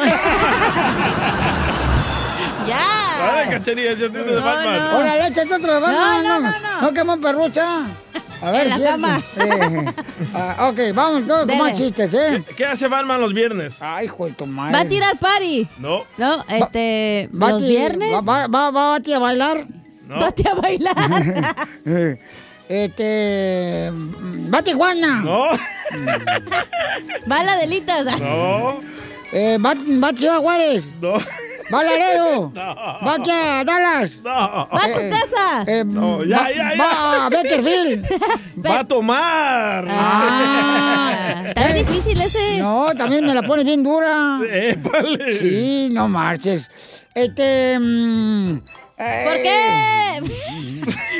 [2.66, 2.80] Ya.
[3.20, 4.94] Ay, cachanilla, ya tienes de Batman.
[4.94, 6.22] Órale, échate otro de Batman.
[6.22, 6.80] No, no, No, no, no.
[6.82, 7.80] no quemo perrucha.
[8.40, 9.22] A ver, En la si cama.
[9.36, 9.84] eh,
[10.34, 12.44] ah, ok, vamos todos con más chistes, ¿eh?
[12.56, 13.74] ¿Qué hace Batman los viernes?
[13.80, 14.72] Ay, hijo de tu madre.
[14.74, 15.66] Va a tirar party.
[15.78, 16.02] No.
[16.18, 17.28] No, este.
[17.34, 18.12] Va a los ti- viernes.
[18.12, 19.66] Va, va, va, va a ti a bailar.
[20.06, 20.20] No.
[20.20, 20.94] Va a bailar.
[22.68, 23.90] Este.
[23.90, 25.20] mm, Va a Tijuana.
[25.22, 25.44] No.
[27.30, 28.04] Va a la delitas.
[28.20, 28.78] No.
[29.32, 30.84] Eh, va, va a Ciudad Juárez.
[31.00, 31.14] No.
[31.72, 32.50] Va a Laredo.
[32.58, 32.74] No.
[33.06, 34.18] Va aquí a Dallas.
[34.24, 34.30] No.
[34.30, 35.62] Va a tu Eh, casa.
[35.66, 36.84] Eh, No, ya, va, ya, ya.
[36.84, 38.06] va a Beckerfield.
[38.66, 39.86] Va a tomar.
[39.88, 42.58] Ah, está bien difícil ese.
[42.58, 44.40] No, también me la pones bien dura.
[44.50, 45.38] Épale.
[45.38, 46.68] Sí, no marches.
[47.14, 47.78] Este.
[47.78, 48.56] mm,
[48.98, 49.60] eh, ¿Por qué?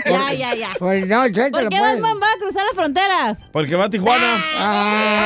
[0.11, 0.69] ya, ya, ya.
[0.79, 1.71] Pues no, ¿Por qué pues.
[1.81, 3.37] Batman va a cruzar la frontera?
[3.53, 4.37] Porque va a Tijuana.
[4.59, 5.25] Ah.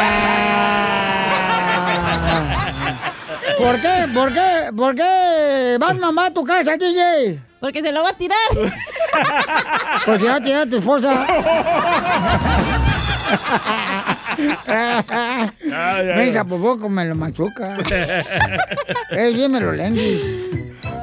[3.59, 4.09] ¿Por qué?
[4.15, 4.71] ¿Por qué?
[4.77, 7.41] ¿Por qué Batman va a tu casa, DJ?
[7.61, 8.39] Porque se lo va a tirar.
[10.05, 11.27] Porque va a tirar a tu esposa.
[14.67, 15.53] Ya,
[16.03, 16.45] ya, Me ya.
[16.45, 17.77] por poco me lo machuca.
[19.11, 20.51] es bien me lo lengui.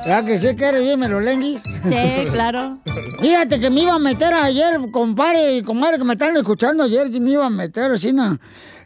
[0.04, 1.62] ¿Verdad que sí que eres bien melolenguis?
[1.86, 2.80] Sí, claro.
[3.20, 7.10] Fíjate que me iba a meter ayer, compadre y comadre que me están escuchando ayer,
[7.10, 8.40] me iba a meter así, ¿no?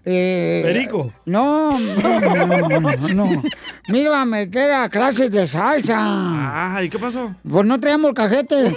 [0.06, 1.14] Eh, Perico.
[1.26, 3.44] No, no, no, no, no, no.
[3.88, 5.96] Me iba a meter a clases de salsa.
[5.98, 7.34] Ah, ¿y qué pasó?
[7.50, 8.76] Pues no traíamos el cajete.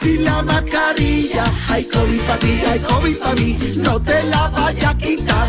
[0.00, 4.90] Si la mascarilla, hay COVID para ti, hay COVID para mí, no te la vaya
[4.90, 5.48] a quitar.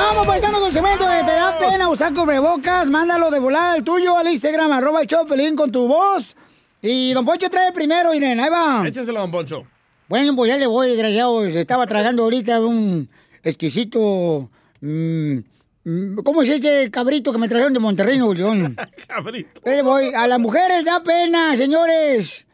[0.00, 1.04] Vamos, paisanos, con cemento.
[1.04, 2.88] ¿Te da pena usar cubrebocas?
[2.88, 6.36] Mándalo de volada el tuyo al Instagram, arroba el show con tu voz.
[6.80, 8.88] Y Don Poncho trae primero, Irene, ahí va.
[8.88, 9.66] Échaselo, don Poncho.
[10.08, 11.42] Bueno, pues ya le voy, desgraciado.
[11.50, 13.10] Se estaba tragando ahorita un
[13.44, 14.48] exquisito...
[14.80, 15.36] mm,
[15.84, 18.76] mm, ¿Cómo se dice cabrito que me trajeron de Monterrey, Nuevo León?
[19.06, 19.60] Cabrito.
[19.66, 20.14] Ahí le voy.
[20.14, 22.46] A las mujeres da pena, señores.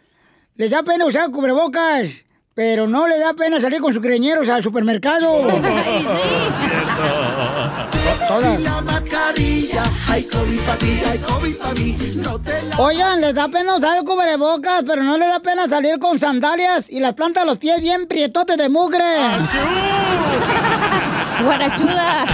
[0.57, 2.25] Les da pena usar cubrebocas,
[2.57, 5.31] pero no les da pena salir con sus greñeros al supermercado.
[12.79, 16.88] Oigan, les da pena usar el cubrebocas, pero no les da pena salir con sandalias
[16.88, 19.05] y las plantas de los pies bien prietotes de mugre.
[21.42, 22.27] Guarachuda.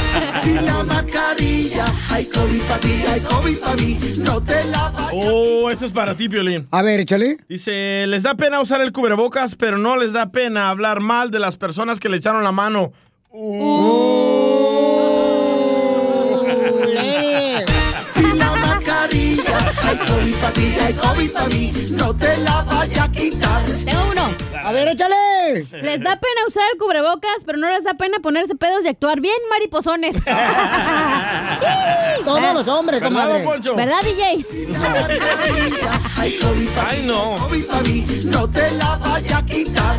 [0.42, 5.08] Si la mascarilla, hay COVID para ti, hay COVID para mí, no te la vaya
[5.12, 6.66] Oh, esto es para ti, Piolín.
[6.70, 7.38] A ver, échale.
[7.48, 11.38] Dice, les da pena usar el cubrebocas, pero no les da pena hablar mal de
[11.38, 12.92] las personas que le echaron la mano.
[18.14, 23.04] Si la mascarilla, hay COVID para ti, hay COVID para mí, no te la vaya
[23.04, 23.64] a quitar.
[23.84, 24.41] Tengo uno.
[24.62, 25.66] A ver, échale.
[25.83, 29.20] Les da pena usar el cubrebocas, pero no les da pena ponerse pedos y actuar
[29.20, 30.16] bien mariposones.
[32.25, 33.42] Todos los hombres, ¿Verdad, comadre.
[33.42, 33.75] don Poncho?
[33.75, 34.46] ¿Verdad, DJ?
[36.87, 37.37] Ay, no.
[38.27, 39.98] no te la vaya a quitar.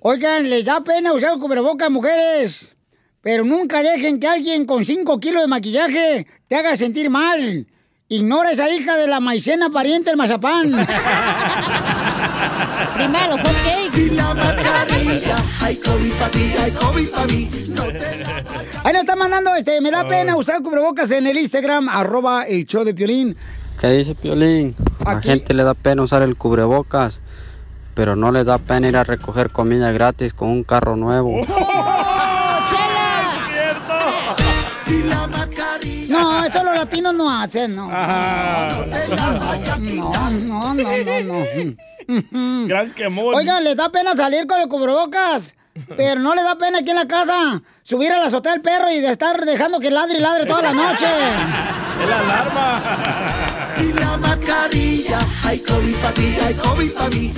[0.00, 2.74] Oigan, les da pena usar el cubrebocas, mujeres.
[3.22, 7.66] Pero nunca dejen que alguien con 5 kilos de maquillaje te haga sentir mal.
[8.08, 10.72] Ignora a esa hija de la maicena pariente del mazapán.
[12.94, 13.90] Primero, los hot cakes.
[13.92, 18.44] Si la mascarilla, hay COVID para ti, hay COVID para mí, no te la
[18.84, 22.66] Ahí nos está mandando, este, me da pena usar cubrebocas en el Instagram, arroba el
[22.66, 23.36] show de Piolín.
[23.80, 24.74] ¿Qué dice Piolín?
[25.04, 27.20] A la gente le da pena usar el cubrebocas,
[27.94, 31.40] pero no le da pena ir a recoger comida gratis con un carro nuevo.
[35.30, 37.90] Mascarilla, No, eso los latinos no hacen, no.
[37.90, 38.84] Ajá.
[39.88, 41.89] No, no, no, no, no.
[42.66, 43.34] Gran quemón.
[43.34, 45.54] Oigan, les da pena salir con el cubrebocas,
[45.96, 48.90] pero no les da pena aquí en la casa subir a la azotea del perro
[48.90, 51.06] y de estar dejando que ladre y ladre toda la noche.
[52.00, 52.82] Es la alarma.
[53.76, 57.34] si la mascarilla, hay COVID para ti, hay COVID para mí,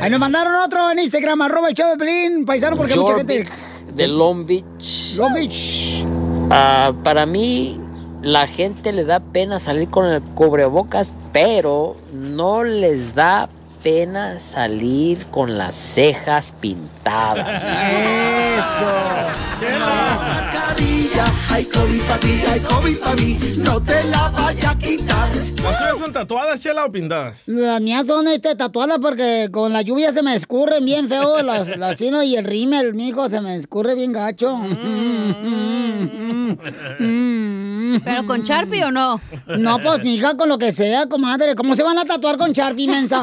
[0.00, 3.46] Ahí nos mandaron otro en Instagram, arroba el show de Pelín, paisano, porque mucha gente...
[3.92, 5.14] de Long Beach.
[5.16, 6.06] Long Beach.
[6.50, 7.78] Ah, para mí,
[8.22, 13.50] la gente le da pena salir con el cubrebocas, pero no les da
[13.82, 17.62] pena salir con las cejas pintadas.
[19.60, 25.36] mascarilla, hay COVID para ti, hay COVID para mí, no te la vaya a quitar.
[25.36, 27.42] ¿Las suyas son tatuadas, chela, o pintadas?
[27.46, 31.76] Las mías son este, tatuadas porque con la lluvia se me escurren bien feo las,
[31.76, 34.58] las sino y el rímel, mijo, se me escurre bien gacho.
[38.04, 39.20] ¿Pero con Sharpie o no?
[39.46, 41.54] No, pues, mija, con lo que sea, comadre.
[41.54, 43.22] ¿Cómo se van a tatuar con Sharpie, mensa?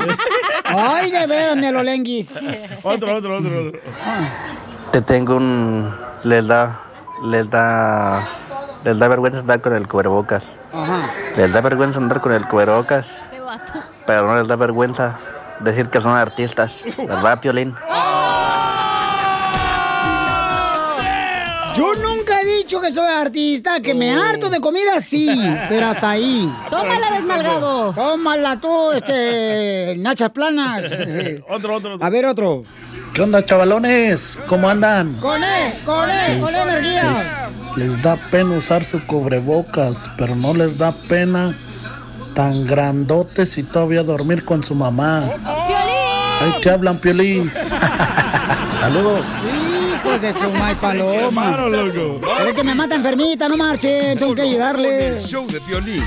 [0.66, 2.28] Ay, de veras, Melolenguis.
[2.84, 3.80] Otro, otro, otro, otro.
[4.92, 5.94] Te tengo un...
[6.24, 6.82] Les da...
[7.26, 8.24] Les da...
[8.84, 10.44] Les da vergüenza andar con el cubrebocas.
[10.72, 11.10] Ajá.
[11.38, 13.18] Les da vergüenza andar con el cubrebocas.
[14.06, 15.18] Pero no les da vergüenza
[15.60, 16.84] decir que son artistas.
[16.98, 17.74] ¿Verdad, Piolín?
[17.74, 18.65] Yo
[22.86, 25.28] que soy artista, que me harto de comida, sí,
[25.70, 26.52] pero hasta ahí.
[26.70, 27.94] Tómala, desnalgado.
[27.94, 30.86] Tómala tú, este, nachas planas.
[31.50, 32.06] Otro, otro, otro.
[32.06, 32.64] A ver, otro.
[33.14, 34.38] ¿Qué onda, chavalones?
[34.48, 35.16] ¿Cómo andan?
[35.16, 37.50] Con él, con él, con energía.
[37.76, 41.58] Les da pena usar su cubrebocas, pero no les da pena
[42.36, 45.24] tan grandotes y todavía dormir con su mamá.
[45.44, 47.52] Ay, ¿qué hablan, Piolín?
[48.80, 49.26] Saludos.
[50.16, 51.58] Hijos de su maíz paloma.
[52.48, 55.22] Es que me mata enfermita, no marchen, tengo que ayudarle.
[55.22, 56.04] show de Piolín.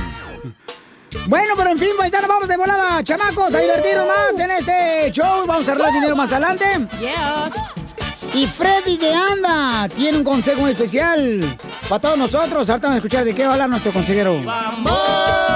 [1.27, 5.45] Bueno, pero en fin, paisanos, vamos de volada, chamacos, a divertirnos más en este show.
[5.47, 6.65] Vamos a arreglar dinero más adelante.
[7.01, 7.51] Yeah.
[8.35, 11.45] Y Freddy de Anda tiene un consejo muy especial
[11.89, 12.69] para todos nosotros.
[12.69, 14.41] Ahorita vamos a escuchar de qué va a hablar nuestro consejero.
[14.43, 15.48] Vamos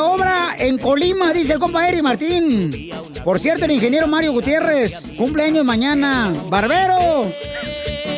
[0.00, 2.90] la obra en Colima, dice el compa Eri Martín.
[3.22, 6.32] Por cierto, el ingeniero Mario Gutiérrez, cumpleaños mañana.
[6.48, 7.30] ¡Barbero!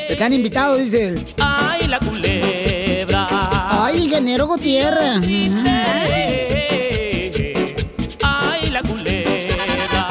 [0.08, 1.16] Están invitados, dice.
[1.38, 3.26] Ay, la culebra.
[3.28, 5.22] Ay, ingeniero Gutiérrez.
[8.22, 10.08] Ay, la culebra.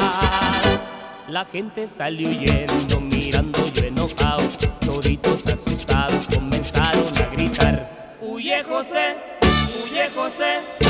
[1.29, 4.43] La gente salió huyendo, mirando yo enojado.
[4.85, 8.17] Toditos asustados comenzaron a gritar.
[8.19, 9.15] Huye José,
[9.85, 10.80] huye José.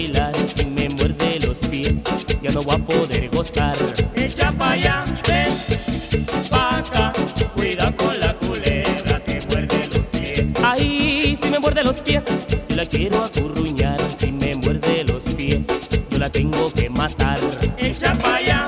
[0.00, 0.32] Bailar.
[0.54, 2.02] Si me muerde los pies,
[2.42, 3.76] ya no voy a poder gozar.
[4.14, 5.52] Echa pa' allá, ven
[6.50, 7.12] pa' acá,
[7.54, 10.46] cuidado con la culebra, te muerde los pies.
[10.62, 12.24] Ay, si me muerde los pies,
[12.68, 13.98] yo la quiero acurruñar.
[14.18, 15.66] Si me muerde los pies,
[16.10, 17.38] yo la tengo que matar.
[17.76, 18.59] Echa pa' allá,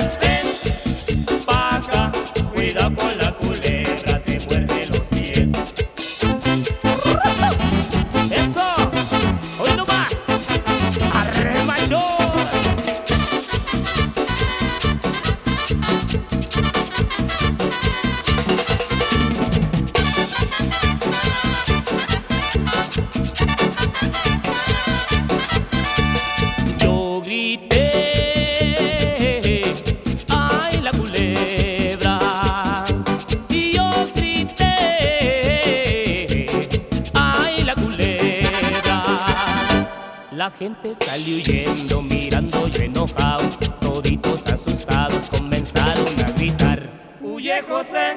[40.62, 43.48] gente salió huyendo, mirando yo enojado.
[43.80, 46.88] Toditos asustados comenzaron a gritar.
[47.20, 48.16] Huye José,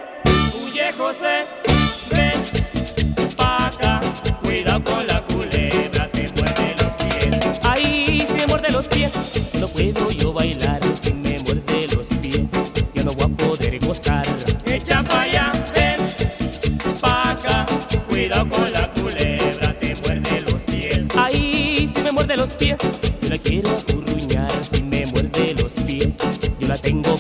[0.61, 1.45] huye José,
[2.11, 3.99] ven pa' acá.
[4.43, 8.29] Cuidado con la culebra, te muerde los pies.
[8.29, 9.11] Si me muerde los pies,
[9.59, 10.11] no puedo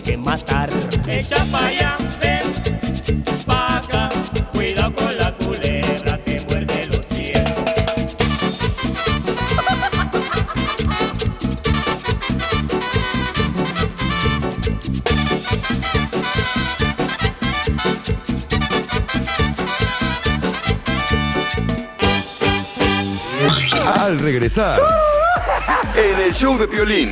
[0.05, 0.69] que matar.
[1.07, 2.47] Echa pa' allá, ven
[3.45, 4.09] pa' acá.
[4.51, 7.41] Cuidado con la culebra, te muerde los pies.
[23.85, 24.79] Al regresar,
[25.95, 27.11] en el show de Piolín.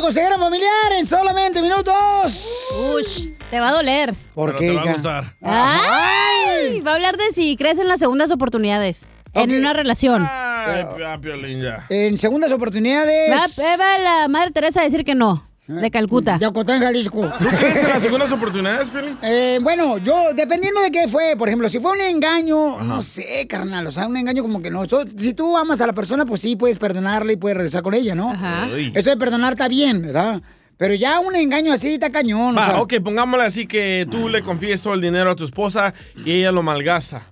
[0.00, 2.46] Con el consejero familiar en solamente minutos?
[2.94, 4.14] Ush, te va a doler.
[4.34, 5.36] ¿Por Pero qué, te va a gustar.
[5.42, 10.26] Ay, va a hablar de si crees en las segundas oportunidades en una relación.
[10.28, 11.86] Ay, ya, Piolín, ya.
[11.88, 13.30] En segundas oportunidades.
[13.30, 16.38] Va, va la madre Teresa a decir que no, de Calcuta.
[16.38, 17.30] De Ocotlán, Jalisco.
[17.38, 19.18] ¿Tú crees en las segundas oportunidades, Piolín?
[19.22, 23.46] Eh, bueno, yo, dependiendo de qué fue, por ejemplo, si fue un engaño, no sé,
[23.48, 24.84] carnal, o sea, un engaño como que no.
[24.86, 27.92] So- si tú amas a la persona, pues sí, puedes perdonarle y puedes regresar con
[27.94, 28.30] ella, ¿no?
[28.30, 28.64] Ajá.
[28.64, 28.92] Ay.
[28.94, 30.40] Eso de perdonar está bien, ¿verdad?
[30.78, 32.80] Pero ya un engaño así está cañón, o Va, sea.
[32.80, 35.92] ok, pongámosle así que tú le confíes todo el dinero a tu esposa
[36.24, 37.22] y ella lo malgasta.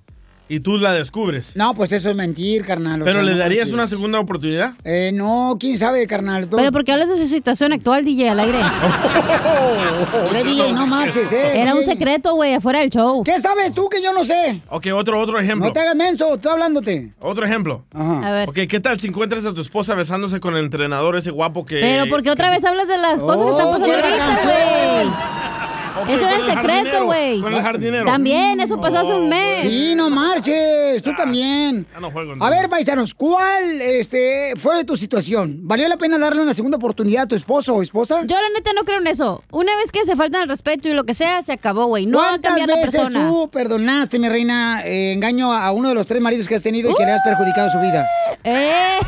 [0.48, 1.56] Y tú la descubres.
[1.56, 3.02] No, pues eso es mentir, carnal.
[3.02, 4.74] o ¿Pero sea, le no darías una segunda oportunidad?
[4.84, 6.48] Eh, no, quién sabe, carnal.
[6.48, 8.58] Tú- Pero porque hablas de su situación actual, DJ, al aire.
[10.32, 11.60] Mira, DJ, no marches, eh.
[11.60, 13.24] Era un secreto, güey, afuera del show.
[13.24, 14.62] ¿Qué sabes tú que yo no sé?
[14.68, 15.66] Ok, otro, otro ejemplo.
[15.66, 17.12] No te hagas menso, estoy hablándote.
[17.18, 17.84] Otro ejemplo.
[17.92, 18.28] Ajá.
[18.28, 18.48] A ver.
[18.48, 21.80] Ok, ¿qué tal si encuentras a tu esposa besándose con el entrenador ese guapo que...
[21.80, 25.65] Pero porque otra vez hablas de las cosas que están Oh, pasando ahorita, güey.
[26.08, 27.40] Eso era el secreto, güey.
[27.40, 28.04] Con el jardinero.
[28.04, 29.62] También, eso pasó hace un mes.
[29.62, 31.86] Sí, no marches, tú también.
[31.92, 35.60] Ya no juego A ver, paisanos, ¿cuál este, fue tu situación?
[35.62, 38.22] ¿Valió la pena darle una segunda oportunidad a tu esposo o esposa?
[38.26, 39.42] Yo la neta no creo en eso.
[39.50, 42.06] Una vez que se faltan el respeto y lo que sea, se acabó, güey.
[42.06, 43.28] No va a ¿Cuántas cambiar la veces persona.
[43.28, 46.90] tú perdonaste, mi reina, eh, engaño a uno de los tres maridos que has tenido
[46.90, 48.06] y que le has perjudicado su vida?
[48.44, 48.98] Eh.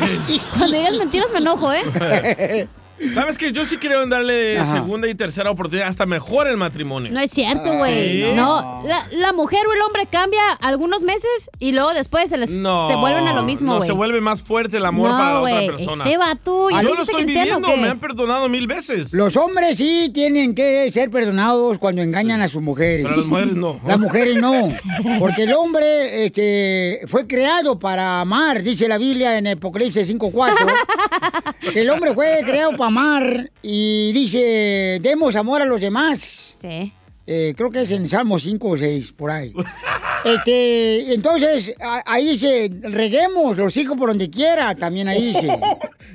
[0.58, 2.68] Cuando digas mentiras me enojo, ¿eh?
[3.14, 3.50] ¿Sabes qué?
[3.52, 4.72] Yo sí creo en darle Ajá.
[4.72, 7.10] segunda y tercera oportunidad, hasta mejor el matrimonio.
[7.12, 8.22] No es cierto, güey.
[8.22, 8.32] Sí.
[8.34, 12.50] No, la, la mujer o el hombre cambia algunos meses y luego después se les
[12.50, 13.88] No, se vuelven a lo mismo, No, güey.
[13.88, 16.04] se vuelve más fuerte el amor No, para la güey, otra persona.
[16.04, 19.12] este vato, ¿ya Yo te lo estoy viviendo, me han perdonado mil veces.
[19.12, 23.04] Los hombres sí tienen que ser perdonados cuando engañan a sus mujeres.
[23.06, 23.80] Pero las mujeres no.
[23.86, 24.68] Las mujeres no.
[25.18, 31.72] Porque el hombre este, fue creado para amar, dice la Biblia en Apocalipsis 5.4.
[31.72, 36.20] que el hombre fue creado para amar y dice, demos amor a los demás.
[36.52, 36.92] Sí.
[37.26, 39.52] Eh, creo que es en Salmo 5 o 6, por ahí.
[40.24, 45.48] Este, entonces, a- ahí dice, reguemos los hijos por donde quiera, también ahí dice.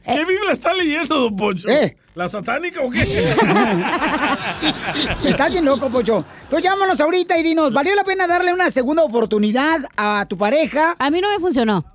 [0.05, 1.67] ¿Qué Biblia está leyendo, don Poncho?
[1.67, 3.01] Eh, ¿La satánica o qué?
[5.25, 6.25] Estás bien loco, Pocho.
[6.49, 10.95] Tú llámanos ahorita y dinos, ¿valió la pena darle una segunda oportunidad a tu pareja?
[10.99, 11.85] A mí no me funcionó.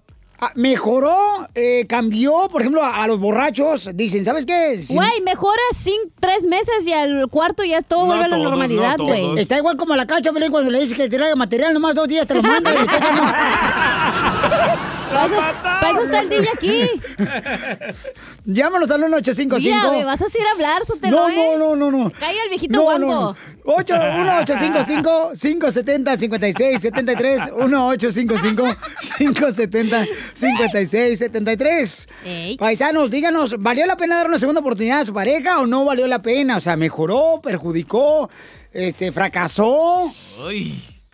[0.46, 1.48] Ah, ¿Mejoró?
[1.54, 2.48] Eh, ¿Cambió?
[2.50, 4.78] Por ejemplo, a, a los borrachos dicen, ¿sabes qué?
[4.80, 8.96] Si- Güey, mejora sin tres meses y al cuarto ya todo vuelve a la normalidad,
[8.98, 9.38] güey.
[9.38, 12.08] Está igual como la cancha, Pelín, cuando le dices que te traiga material, nomás dos
[12.08, 14.93] días te lo manda y después no.
[15.10, 16.90] Para eso, para eso está el DJ aquí.
[18.46, 19.58] Llámanos al 1855.
[19.58, 21.34] Día, me vas a hacer hablar, Sotelo, No, ¿eh?
[21.58, 22.10] no, no, no, no.
[22.12, 23.06] Calla el viejito No, guango.
[23.06, 23.36] no, no.
[23.66, 28.76] 8, 1855 570 56 73 1855
[29.18, 32.56] 570 56 73 Ey.
[32.58, 36.06] Paisanos, díganos, ¿valió la pena dar una segunda oportunidad a su pareja o no valió
[36.06, 36.58] la pena?
[36.58, 38.28] O sea, ¿mejoró, perjudicó,
[38.72, 40.02] este, fracasó?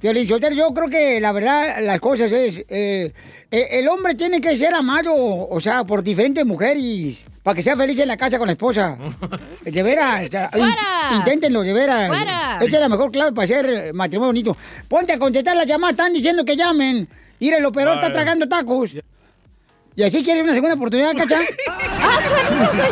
[0.02, 3.12] Violín Sotelo, yo creo que la verdad, las cosas es, eh,
[3.50, 7.76] eh, el hombre tiene que ser amado, o sea, por diferentes mujeres, para que sea
[7.76, 8.96] feliz en la casa con la esposa.
[9.64, 10.50] De veras, o sea,
[11.14, 12.08] inténtenlo, de veras.
[12.08, 12.58] ¡Fuera!
[12.60, 14.56] Esa es la mejor clave para hacer matrimonio bonito.
[14.88, 17.06] Ponte a contestar las llamadas, están diciendo que llamen.
[17.38, 18.94] Mira, el operador está tragando tacos.
[19.96, 21.40] ¿Y así quieres una segunda oportunidad, cacha?
[21.68, 22.88] ¡Ah, claro, no soy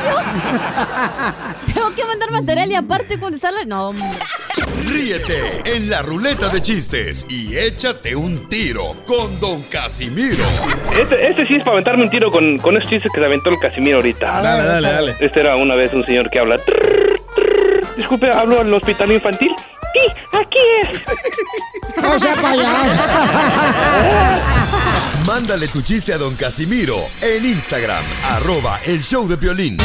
[1.66, 1.67] yo!
[1.98, 3.66] Que mandar material y aparte contestarle.
[3.66, 4.04] No, hombre.
[4.86, 10.44] Ríete en la ruleta de chistes y échate un tiro con Don Casimiro.
[10.96, 13.50] Este, este sí es para aventarme un tiro con, con esos chistes que se aventó
[13.50, 14.30] el Casimiro ahorita.
[14.40, 15.16] Dale, dale, dale.
[15.18, 16.60] Este era una vez un señor que habla.
[17.96, 19.50] Disculpe, ¿hablo al hospital infantil?
[19.92, 20.00] Sí,
[20.32, 21.02] aquí es.
[22.02, 23.02] ¡No sea payaso!
[25.26, 29.76] Mándale tu chiste a Don Casimiro en Instagram, arroba el show de violín.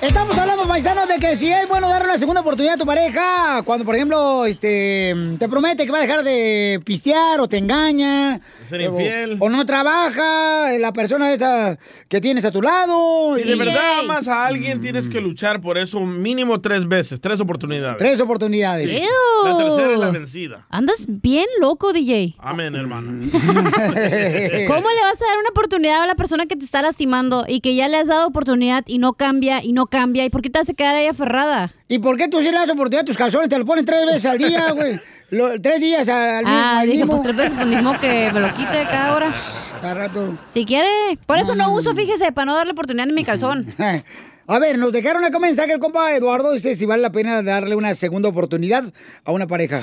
[0.00, 3.62] Estamos hablando, paisanos, de que si es bueno darle una segunda oportunidad a tu pareja,
[3.64, 8.40] cuando, por ejemplo, este, te promete que va a dejar de pistear o te engaña.
[8.70, 9.36] Ser o- infiel.
[9.40, 13.36] O, no trabaja, eh, la persona esa que tienes a tu lado.
[13.36, 17.20] Si y- de verdad amas a alguien, tienes que luchar por eso mínimo tres veces,
[17.20, 17.98] tres oportunidades.
[17.98, 18.90] Tres oportunidades.
[18.90, 19.02] Sí.
[19.44, 20.66] La tercera es la vencida.
[20.70, 22.36] Andas bien loco, DJ.
[22.38, 23.10] Amén, hermano.
[23.30, 27.60] ¿Cómo le vas a dar una oportunidad a la persona que te está lastimando y
[27.60, 30.24] que ya le has dado oportunidad y no cambia y no cambia?
[30.24, 31.72] ¿Y por qué te hace quedar ahí aferrada?
[31.88, 33.48] ¿Y por qué tú sí le das oportunidad a tus calzones?
[33.48, 35.00] Te lo pones tres veces al día, güey.
[35.30, 36.58] Lo- tres días al mismo.
[36.58, 37.12] Ah, al dije, mismo.
[37.12, 39.34] pues tres veces, pues ni modo que me lo quite cada hora.
[39.80, 40.38] Cada rato.
[40.48, 40.88] Si quiere.
[41.26, 43.72] Por eso no, uso, fíjese, para no darle oportunidad en mi calzón.
[44.46, 46.50] A ver, nos dejaron acá un mensaje el compa Eduardo.
[46.52, 48.92] Dice si vale la pena darle una segunda oportunidad
[49.24, 49.80] a una pareja.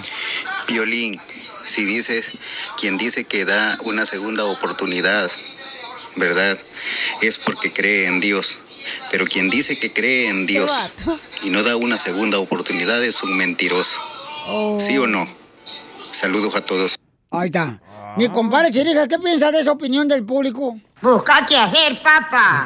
[0.67, 1.17] Violín,
[1.63, 2.37] si dices,
[2.77, 5.31] quien dice que da una segunda oportunidad,
[6.17, 6.57] ¿verdad?
[7.21, 8.57] Es porque cree en Dios.
[9.09, 10.69] Pero quien dice que cree en Dios
[11.43, 13.97] y no da una segunda oportunidad es un mentiroso.
[14.79, 15.27] ¿Sí o no?
[16.11, 16.95] Saludos a todos.
[17.31, 17.79] Ahí está.
[18.17, 20.77] Mi compadre Chirija, ¿qué piensa de esa opinión del público?
[21.01, 22.65] Busca qué hacer, papá.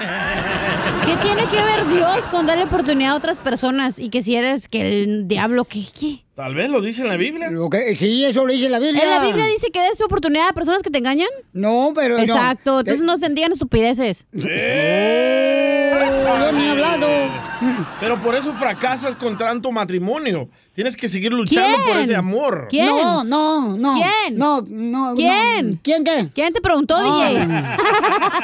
[1.05, 3.99] ¿Qué tiene que ver Dios con darle oportunidad a otras personas?
[3.99, 5.83] Y que si eres que el diablo, ¿qué?
[5.99, 6.23] qué?
[6.35, 7.49] Tal vez lo dice en la Biblia.
[7.97, 9.03] sí, eso lo dice la Biblia.
[9.03, 11.27] ¿En la Biblia dice que des oportunidad a personas que te engañan?
[11.51, 12.23] No, pero no.
[12.23, 14.25] Exacto, entonces Eh, no se digan estupideces.
[14.33, 14.47] yo
[16.51, 17.07] ni he hablado.
[17.99, 20.49] Pero por eso fracasas con tanto matrimonio.
[20.73, 22.67] Tienes que seguir luchando por ese amor.
[22.69, 22.85] ¿Quién?
[22.87, 23.93] No, no, no.
[23.95, 24.37] ¿Quién?
[24.37, 25.15] No, no.
[25.15, 25.71] ¿Quién?
[25.71, 25.79] no.
[25.83, 26.29] ¿Quién qué?
[26.33, 27.19] ¿Quién te preguntó, No.
[27.19, 27.45] DJ?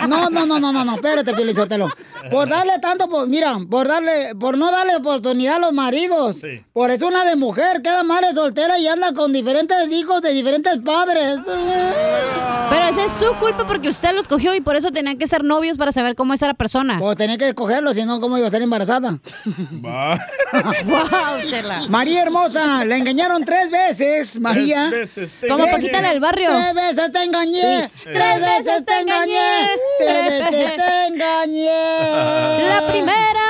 [0.09, 1.88] No, no, no, no, no, no, espérate, Felicitelo.
[2.30, 6.36] Por darle tanto, por, mira, por darle, por no darle oportunidad a los maridos.
[6.73, 10.78] Por eso una de mujer queda madre soltera y anda con diferentes hijos de diferentes
[10.80, 11.39] padres.
[11.45, 15.45] Pero esa es su culpa porque usted los cogió y por eso tenían que ser
[15.45, 16.99] novios para saber cómo es la persona.
[17.01, 19.17] O tenía que escogerlo, si no, ¿cómo iba a estar embarazada?
[19.82, 21.84] wow, chela.
[21.89, 24.88] María hermosa, la engañaron tres veces, María.
[24.89, 25.65] Tres veces Como.
[25.72, 26.49] Paquita del barrio.
[26.49, 27.89] Tres veces te engañé.
[27.95, 28.09] Sí.
[28.13, 29.70] Tres veces te engañé.
[29.99, 31.70] Tres veces te engañé.
[32.70, 33.47] La primera.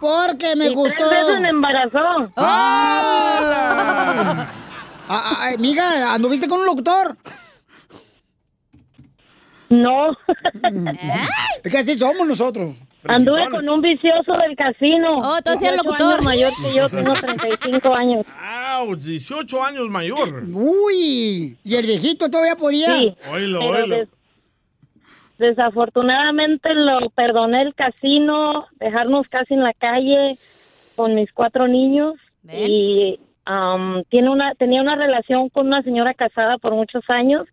[0.00, 1.10] Porque me Y tres gustó.
[1.10, 2.32] veces me embarazó.
[2.36, 4.46] ¡Ah!
[5.08, 7.16] Ah, ah, amiga, ¿anduviste con un locutor?
[9.70, 10.16] No.
[11.62, 12.74] Que así somos nosotros.
[13.06, 15.18] Anduve con un vicioso del casino.
[15.18, 16.12] Oh, tú eres 18 locutor.
[16.14, 18.26] años mayor que yo, tengo 35 años.
[18.40, 18.96] ¡Auch!
[18.96, 20.42] 18 años mayor.
[20.52, 22.94] Uy, ¿y el viejito todavía podía?
[22.96, 23.16] Sí.
[23.30, 23.60] Oílo.
[23.88, 24.08] des-
[25.38, 30.36] desafortunadamente lo perdoné el casino, dejarnos casi en la calle
[30.96, 32.70] con mis cuatro niños ¿Ven?
[32.70, 37.46] y am, tiene una tenía una relación con una señora casada por muchos años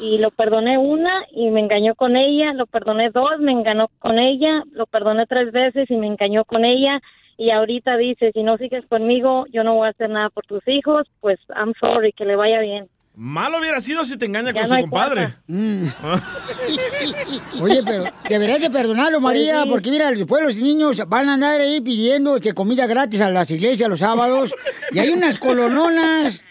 [0.00, 4.18] y lo perdoné una y me engañó con ella, lo perdoné dos, me engañó con
[4.18, 7.00] ella, lo perdoné tres veces y me engañó con ella
[7.38, 10.66] y ahorita dice, si no sigues conmigo, yo no voy a hacer nada por tus
[10.68, 12.88] hijos, pues I'm sorry, que le vaya bien.
[13.18, 15.28] Malo hubiera sido si te engaña Ya con no su compadre.
[17.62, 19.70] Oye, pero deberías de perdonarlo, María, Pues sí.
[19.70, 23.88] porque mira, después los niños van a andar ahí pidiendo comida gratis a las iglesias
[23.88, 24.54] los sábados.
[24.92, 26.42] Y hay unas colononas,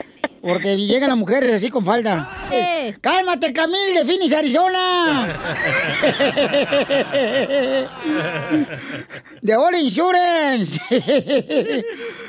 [0.46, 2.30] porque llegan las mujeres así con falda.
[2.52, 5.28] Eh, ¡Cálmate, Camil, de Phoenix, Arizona!
[9.41, 10.80] De All Insurance.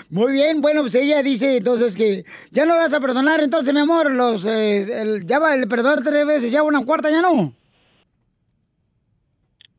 [0.09, 3.81] Muy bien, bueno, pues ella dice entonces que ya no vas a perdonar, entonces, mi
[3.81, 7.53] amor, los eh, el- ya va el perdonar tres veces, ya una cuarta ya no.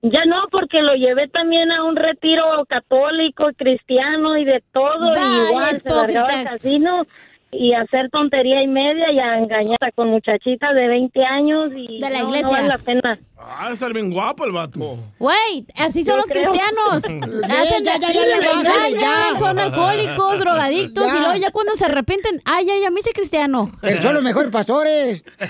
[0.04, 5.10] Ya no, porque lo llevé también a un retiro católico, cristiano y de todo.
[5.10, 7.08] Vaya, y igual se largaba al casino
[7.52, 11.72] y hacer tontería y media y a engañar con muchachitas de 20 años.
[11.76, 13.18] y De la no, vale la pena.
[13.39, 14.98] Ah, estar bien guapo el vato.
[15.20, 16.52] Güey, así son Yo los creo.
[16.52, 16.95] cristianos.
[17.45, 19.39] Hacen Ya, ya, ya, y ya, lo ya, engañan, ya.
[19.39, 21.18] son alcohólicos, drogadictos, Ya.
[21.18, 23.70] y luego ya cuando se arrepienten, ay, ay, a mí soy cristiano.
[23.82, 25.24] Pero son los mejores pastores.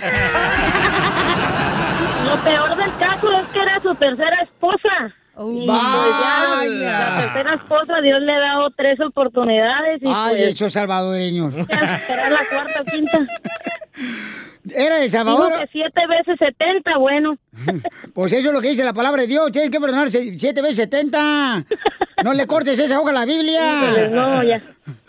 [2.28, 5.14] Lo peor del caso es que era su tercera esposa.
[5.38, 5.74] Pues ya,
[6.56, 7.00] Vaya.
[7.00, 11.54] la tercera esposa, Dios le ha dado tres oportunidades y Ay, pues esos salvadoreños.
[12.08, 13.20] será la cuarta o quinta.
[14.76, 15.48] Era El Salvador.
[15.54, 17.38] Digo que siete veces setenta, bueno.
[18.14, 19.52] Pues eso es lo que dice la palabra de Dios.
[19.52, 21.64] Tienes que perdonar siete veces setenta.
[22.24, 23.84] No le cortes esa hoja a la Biblia.
[23.84, 24.62] Híjoles, no, ya.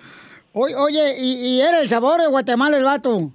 [0.53, 3.31] Oye, oye, ¿y, y era El Salvador de Guatemala el vato?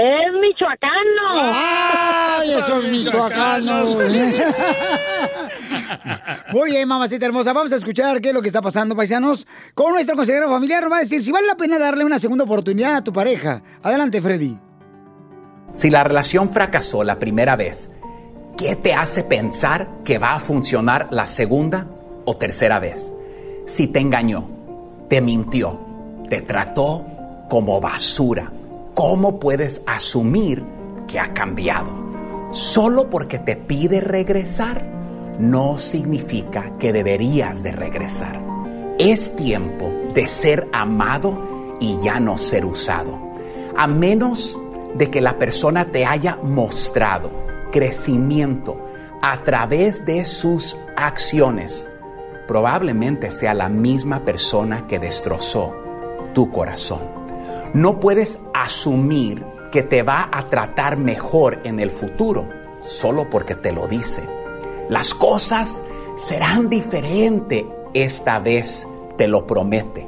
[0.00, 1.52] Es michoacano.
[1.52, 3.94] ¡Ay, esos michoacanos!
[6.52, 7.52] Muy bien, mamacita hermosa.
[7.52, 9.46] Vamos a escuchar qué es lo que está pasando, paisanos.
[9.74, 12.44] Con nuestro consejero familiar nos va a decir si vale la pena darle una segunda
[12.44, 13.60] oportunidad a tu pareja.
[13.82, 14.56] Adelante, Freddy.
[15.74, 17.90] Si la relación fracasó la primera vez,
[18.56, 21.86] ¿qué te hace pensar que va a funcionar la segunda
[22.24, 23.12] o tercera vez?
[23.66, 24.48] Si te engañó,
[25.10, 25.78] te mintió,
[26.30, 27.04] te trató
[27.50, 28.50] como basura,
[29.00, 30.62] ¿cómo puedes asumir
[31.08, 31.88] que ha cambiado?
[32.52, 34.84] Solo porque te pide regresar
[35.38, 38.38] no significa que deberías de regresar.
[38.98, 43.18] Es tiempo de ser amado y ya no ser usado.
[43.74, 44.60] A menos
[44.96, 47.30] de que la persona te haya mostrado
[47.72, 48.76] crecimiento
[49.22, 51.86] a través de sus acciones,
[52.46, 55.74] probablemente sea la misma persona que destrozó
[56.34, 57.19] tu corazón.
[57.74, 62.48] No puedes asumir que te va a tratar mejor en el futuro
[62.82, 64.22] solo porque te lo dice.
[64.88, 65.82] Las cosas
[66.16, 67.64] serán diferentes
[67.94, 70.06] esta vez, te lo promete.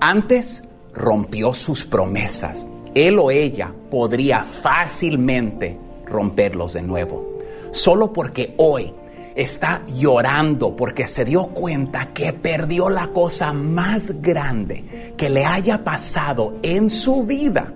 [0.00, 2.66] Antes rompió sus promesas.
[2.94, 5.76] Él o ella podría fácilmente
[6.06, 7.38] romperlos de nuevo.
[7.72, 8.94] Solo porque hoy
[9.34, 15.82] está llorando porque se dio cuenta que perdió la cosa más grande que le haya
[15.82, 17.72] pasado en su vida.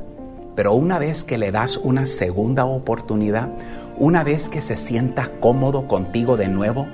[0.55, 3.49] Pero una vez que le das una segunda oportunidad,
[3.97, 6.87] una vez que se sienta cómodo contigo de nuevo,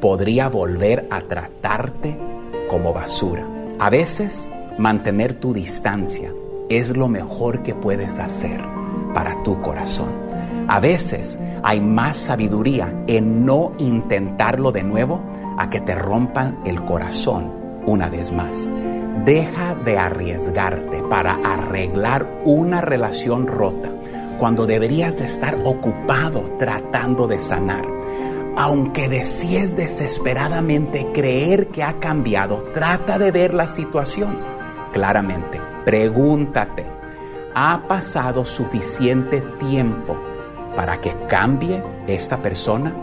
[0.00, 2.18] podría volver a tratarte
[2.68, 3.46] como basura.
[3.78, 4.48] A veces,
[4.78, 6.32] mantener tu distancia
[6.68, 8.60] es lo mejor que puedes hacer
[9.14, 10.31] para tu corazón.
[10.72, 15.20] A veces hay más sabiduría en no intentarlo de nuevo
[15.58, 17.52] a que te rompan el corazón
[17.84, 18.70] una vez más.
[19.26, 23.90] Deja de arriesgarte para arreglar una relación rota
[24.38, 27.86] cuando deberías de estar ocupado tratando de sanar.
[28.56, 34.38] Aunque desees desesperadamente creer que ha cambiado, trata de ver la situación
[34.94, 35.60] claramente.
[35.84, 36.86] Pregúntate,
[37.54, 40.31] ¿ha pasado suficiente tiempo
[40.76, 42.94] para que cambie esta persona?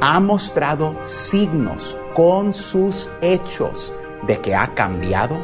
[0.00, 3.94] ¿Ha mostrado signos con sus hechos
[4.26, 5.36] de que ha cambiado?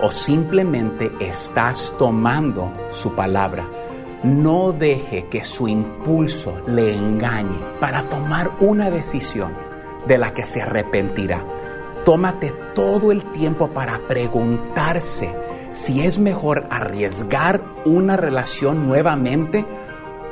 [0.00, 3.68] ¿O simplemente estás tomando su palabra?
[4.22, 9.54] No deje que su impulso le engañe para tomar una decisión
[10.06, 11.44] de la que se arrepentirá.
[12.04, 15.34] Tómate todo el tiempo para preguntarse
[15.72, 19.66] si es mejor arriesgar una relación nuevamente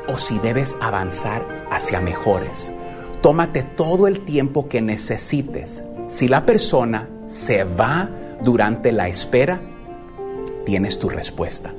[0.09, 2.72] o si debes avanzar hacia mejores.
[3.20, 5.84] Tómate todo el tiempo que necesites.
[6.09, 8.09] Si la persona se va
[8.42, 9.61] durante la espera,
[10.64, 11.72] tienes tu respuesta.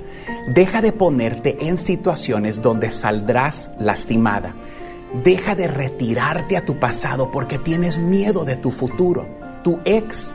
[0.53, 4.55] Deja de ponerte en situaciones donde saldrás lastimada.
[5.23, 9.27] Deja de retirarte a tu pasado porque tienes miedo de tu futuro.
[9.63, 10.33] Tu ex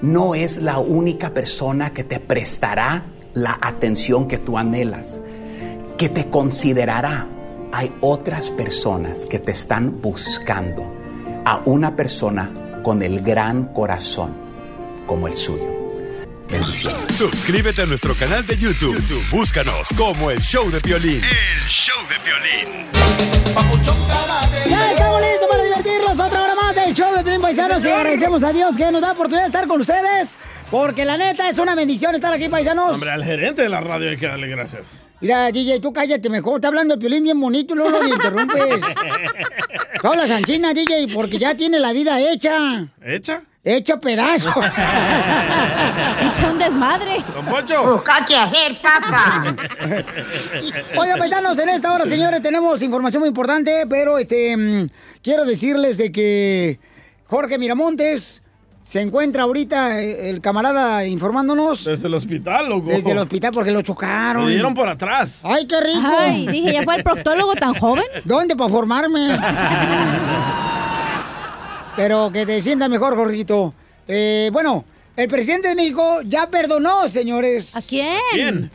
[0.00, 5.20] no es la única persona que te prestará la atención que tú anhelas,
[6.02, 7.28] que te considerará.
[7.70, 10.82] Hay otras personas que te están buscando
[11.44, 14.34] a una persona con el gran corazón
[15.06, 15.72] como el suyo.
[16.50, 17.16] Bendiciones.
[17.16, 18.96] Suscríbete a nuestro canal de YouTube.
[18.96, 21.22] YouTube, Búscanos como El Show de Piolín.
[21.22, 22.88] El Show de Piolín.
[24.68, 28.42] Ya estamos listos para divertirnos otra hora más del show de Piolín Paisanos y agradecemos
[28.42, 30.36] a Dios que nos da la oportunidad de estar con ustedes
[30.68, 32.94] porque la neta es una bendición estar aquí, paisanos.
[32.94, 34.82] Hombre, al gerente de la radio hay que darle gracias.
[35.22, 36.56] Mira, DJ, tú cállate mejor.
[36.56, 38.60] Está hablando el Piolín bien bonito y luego lo interrumpes.
[40.02, 42.88] Tú hablas anchina, DJ, porque ya tiene la vida hecha.
[43.00, 43.44] ¿Hecha?
[43.62, 44.50] Hecha pedazo.
[46.20, 47.22] Hecha un desmadre.
[47.32, 47.92] Don Poncho.
[47.92, 49.44] Busca qué hacer, papá.
[50.98, 54.90] Oiga, paisanos, en esta hora, señores, tenemos información muy importante, pero este mm,
[55.22, 56.80] quiero decirles de que
[57.26, 58.42] Jorge Miramontes
[58.84, 62.88] se encuentra ahorita eh, el camarada informándonos Desde el hospital, loco.
[62.88, 64.42] desde el hospital porque lo chocaron.
[64.42, 65.40] Lo dieron por atrás.
[65.44, 66.00] Ay, qué rico.
[66.18, 68.04] Ay, dije, ¿ya fue el proctólogo tan joven?
[68.24, 69.38] ¿Dónde para formarme?
[71.96, 73.74] Pero que te sientas mejor, Jorgito.
[74.08, 74.84] Eh, bueno,
[75.16, 77.76] el presidente de México ya perdonó, señores.
[77.76, 78.18] ¿A quién?
[78.32, 78.70] ¿Quién?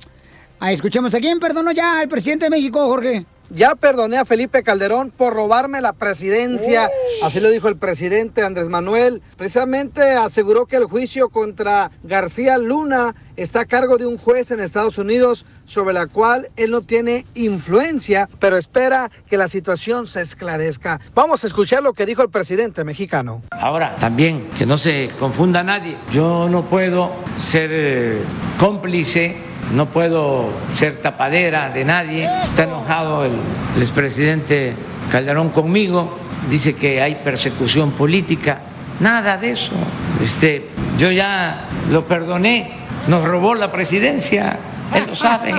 [0.59, 3.25] Ah, escuchemos, ¿a quién perdonó ya el presidente de México, Jorge?
[3.49, 6.89] Ya perdoné a Felipe Calderón por robarme la presidencia.
[7.23, 9.21] Así lo dijo el presidente Andrés Manuel.
[9.37, 14.59] Precisamente aseguró que el juicio contra García Luna está a cargo de un juez en
[14.59, 20.21] Estados Unidos sobre la cual él no tiene influencia, pero espera que la situación se
[20.21, 20.99] esclarezca.
[21.13, 23.43] Vamos a escuchar lo que dijo el presidente mexicano.
[23.51, 28.21] Ahora, también, que no se confunda nadie, yo no puedo ser eh,
[28.59, 29.35] cómplice,
[29.73, 32.29] no puedo ser tapadera de nadie.
[32.45, 33.33] Está enojado el,
[33.75, 34.75] el expresidente
[35.11, 36.17] Calderón conmigo,
[36.49, 38.61] dice que hay persecución política.
[38.99, 39.73] Nada de eso.
[40.21, 42.71] Este, yo ya lo perdoné,
[43.07, 44.57] nos robó la presidencia,
[44.93, 45.53] él lo sabe,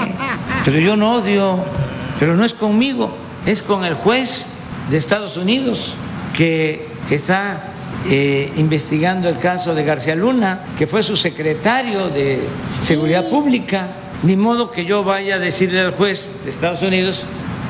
[0.65, 1.61] pero yo no odio,
[2.19, 4.49] pero no es conmigo, es con el juez
[4.91, 5.95] de Estados Unidos
[6.37, 7.68] que está
[8.07, 12.41] eh, investigando el caso de García Luna, que fue su secretario de
[12.81, 13.89] Seguridad Pública.
[14.23, 17.25] Ni modo que yo vaya a decirle al juez de Estados Unidos,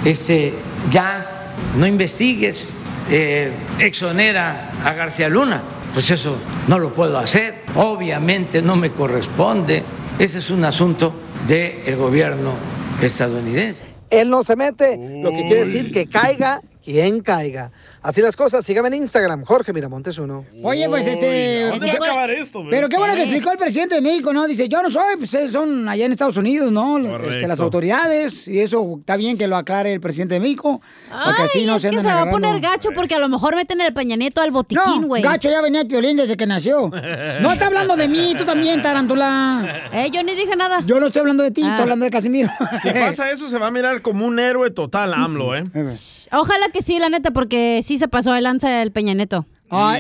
[0.05, 0.55] este,
[0.91, 2.69] ya no investigues,
[3.11, 5.63] eh, exonera a García Luna.
[5.93, 6.37] Pues eso
[6.69, 9.83] no lo puedo hacer, obviamente no me corresponde.
[10.19, 11.15] Ese es un asunto
[11.47, 12.53] del gobierno
[13.03, 13.85] estadounidense.
[14.11, 17.71] Él no se mete, lo que quiere decir que caiga quien caiga.
[18.03, 20.45] Así las cosas, sígame en Instagram, Jorge Miramontes uno.
[20.63, 21.67] Oye, pues este.
[21.71, 22.71] ¿dónde va a acabar esto, güey?
[22.71, 23.19] Pero qué bueno Sí.
[23.19, 24.47] que explicó el presidente de México, ¿no?
[24.47, 26.99] Dice, yo no soy, pues ustedes son allá en Estados Unidos, ¿no?
[26.99, 30.81] Este, las autoridades, y eso está bien que lo aclare el presidente de México.
[31.09, 33.29] Porque Ay, así no es se que se va a poner gacho porque a lo
[33.29, 33.93] mejor meten el
[34.37, 35.23] al botiquín, güey.
[35.23, 36.91] Gacho ya venía el piolín desde que nació.
[37.41, 39.89] No está hablando de mí, tú también, tarántula.
[39.93, 40.83] Eh, yo ni dije nada.
[40.87, 41.71] Yo no estoy hablando de ti, Ah.
[41.71, 42.51] estoy hablando de Casimiro.
[42.83, 45.65] Si pasa eso, se va a mirar como un héroe total, AMLO, ¿eh?
[46.33, 49.47] Ojalá que sí, la neta, porque sí se pasó de lanza el Peña Neto.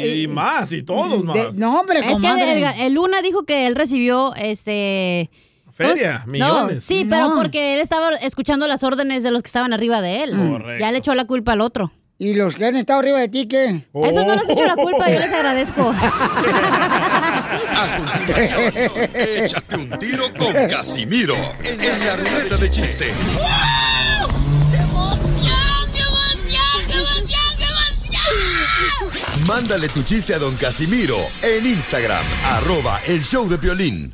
[0.05, 1.55] y, más, y todos más.
[1.55, 5.31] no, hombre, Es que el, el Luna dijo que él recibió este.
[5.65, 6.75] ¿cómo Feria, se- millones.
[6.77, 10.25] No, sí, pero porque él estaba escuchando las órdenes de los que estaban arriba de
[10.25, 10.31] él.
[10.37, 10.81] Correcto.
[10.81, 11.93] Ya le echó la culpa al otro.
[12.21, 13.87] ¿Y los que han estado arriba de ti qué?
[14.03, 15.95] Eso no les echo la culpa, yo les agradezco.
[19.45, 23.07] Échate un tiro con Casimiro en la ruleta de chiste.
[29.49, 34.13] Mándale tu chiste a don Casimiro en Instagram, arroba el show de violín.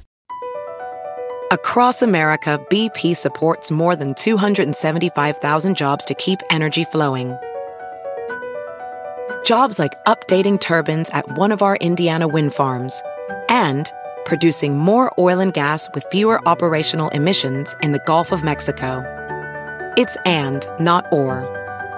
[1.51, 7.37] Across America, BP supports more than 275,000 jobs to keep energy flowing.
[9.45, 13.03] Jobs like updating turbines at one of our Indiana wind farms
[13.49, 13.91] and
[14.24, 19.03] producing more oil and gas with fewer operational emissions in the Gulf of Mexico.
[19.97, 21.43] It's and, not or.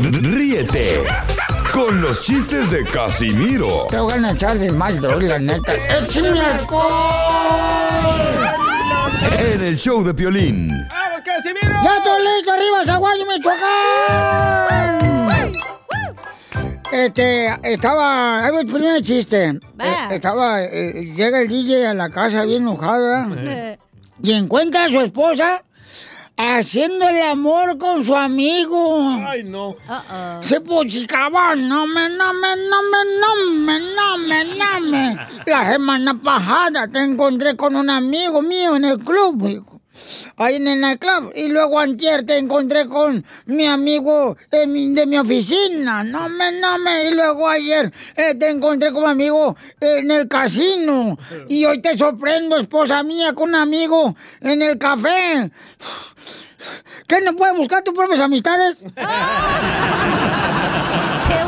[0.00, 1.02] Ríete
[1.72, 5.72] con los chistes de Casimiro Te voy a echar de mal, doy, la neta.
[9.38, 10.68] En el show de Piolín.
[10.68, 11.80] ¡Vamos, Casimiro!
[11.82, 12.52] ¡Ya estoy listo!
[12.52, 14.94] ¡Arriba, Zaguayo, Michoacán!
[16.92, 18.44] Este, estaba...
[18.44, 19.48] Ahí va el primer chiste.
[19.48, 19.58] Eh,
[20.10, 20.62] estaba...
[20.62, 23.78] eh, llega el DJ a la casa bien enojado, ¿verdad?
[24.22, 25.64] Y encuentra a su esposa
[26.36, 29.08] haciendo el amor con su amigo.
[29.26, 29.76] Ay, no.
[30.40, 35.16] Se pochicaba, no me, no me, no me, no me, no me, no me.
[35.46, 39.73] La semana pasada te encontré con un amigo mío en el club, hijo.
[40.36, 41.32] Ahí en el nightclub.
[41.34, 46.04] Y luego antier te encontré con mi amigo de mi, de mi oficina.
[46.04, 47.08] No me, no me.
[47.08, 51.18] Y luego ayer eh, te encontré con mi amigo en el casino.
[51.48, 55.50] Y hoy te sorprendo, esposa mía, con un amigo en el café.
[57.06, 58.78] ¿Qué no puedes buscar tus propias amistades?
[58.78, 58.84] ¡Qué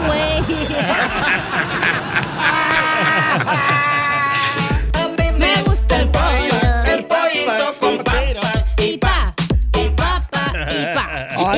[0.06, 0.36] güey!
[5.38, 6.84] Me gusta el pollo.
[6.86, 7.85] El pollito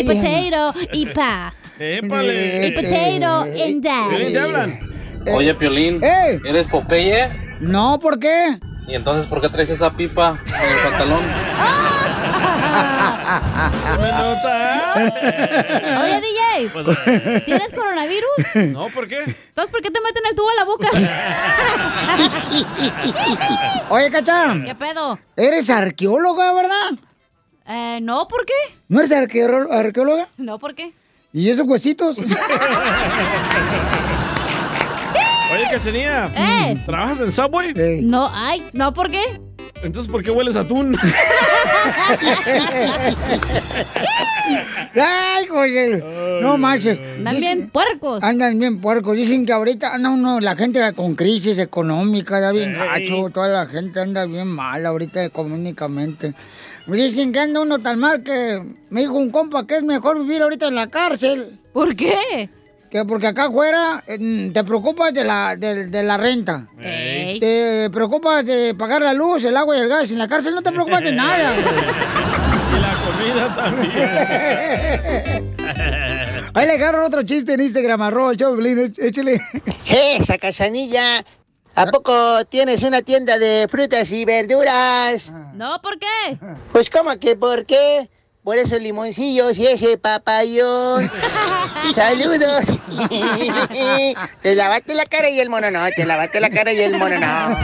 [0.01, 0.79] Y potato.
[0.93, 1.53] Y pa.
[1.79, 2.67] ¡Épale!
[2.67, 3.89] Y potato and Piolín, ¿te
[4.33, 4.45] dad.
[4.45, 4.81] hablan?
[5.35, 6.41] Oye, Piolín, ¡Ey!
[6.45, 7.29] ¿eres Popeye?
[7.61, 8.59] No, ¿por qué?
[8.89, 11.21] ¿Y entonces por qué traes esa pipa en el pantalón?
[14.01, 14.95] ¿Me nota?
[16.03, 16.71] Oye, DJ.
[16.73, 18.73] Pues, eh, ¿Tienes coronavirus?
[18.73, 19.19] No, ¿por qué?
[19.21, 20.89] Entonces, ¿por qué te meten el tubo a la boca?
[23.91, 24.55] Oye, Cacha.
[24.65, 25.19] ¿Qué pedo?
[25.37, 26.91] Eres arqueóloga, ¿verdad?
[27.69, 28.55] Eh, no, ¿por qué?
[28.89, 30.29] ¿No eres arqueó- arqueóloga?
[30.39, 30.93] No, ¿por qué?
[31.35, 32.17] ¿Y esos huesitos?
[32.19, 32.29] Oye,
[35.71, 36.33] Cachanía.
[36.35, 36.83] Eh.
[36.87, 38.01] ¿Trabajas en Subway?
[38.03, 39.21] No, ay, no, ¿por qué?
[39.83, 40.97] Entonces, ¿por qué hueles a atún?
[44.95, 45.47] ¡Ay!
[46.43, 46.99] No manches.
[46.99, 48.23] Andan Dicen- bien puercos.
[48.25, 49.17] Andan bien puercos.
[49.17, 53.29] Dicen que ahorita anda uno, la gente con crisis económica, anda bien gacho.
[53.33, 56.35] Toda la gente anda bien mal ahorita económicamente.
[56.89, 60.41] Dicen que anda uno tan mal que me dijo un compa que es mejor vivir
[60.41, 61.59] ahorita en la cárcel.
[61.73, 62.49] ¿Por qué?
[62.91, 66.67] Que porque acá afuera eh, te preocupas de la, de, de la renta.
[66.81, 67.39] Ey.
[67.39, 70.11] Te preocupas de pagar la luz, el agua y el gas.
[70.11, 71.55] En la cárcel no te preocupas de nada.
[71.59, 75.55] y la comida también.
[76.55, 79.43] Ahí le agarro otro chiste en Instagram, arroba el échale.
[79.87, 81.23] Esa cachanilla.
[81.79, 85.33] ¿A poco tienes una tienda de frutas y verduras?
[85.55, 86.37] No, ¿por qué?
[86.73, 88.11] Pues como que por qué?
[88.43, 91.09] Por esos limoncillos y ese papayón.
[91.95, 92.67] Saludos.
[94.43, 95.79] te lavaste la cara y el mono no.
[95.95, 97.57] Te lavaste la cara y el mono no.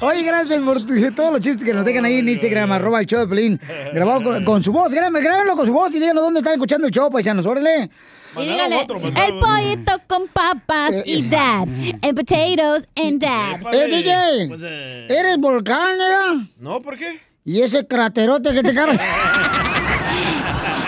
[0.00, 3.20] Oye, gracias por todos los chistes que nos dejan ahí en Instagram, arroba el show
[3.20, 3.60] de Pelín.
[3.94, 6.88] Grabado con, con su voz, grábenlo, grábenlo con su voz y díganos dónde están escuchando
[6.88, 7.90] el show, paisanos, órale.
[8.36, 11.62] Y dígale, el pollito con papas y dad.
[12.02, 13.74] And potatoes and dad.
[13.74, 16.46] Eh, DJ, Pues, eh, ¿eres volcán, eh?
[16.58, 17.20] No, ¿por qué?
[17.44, 19.00] Y ese craterote que te carga.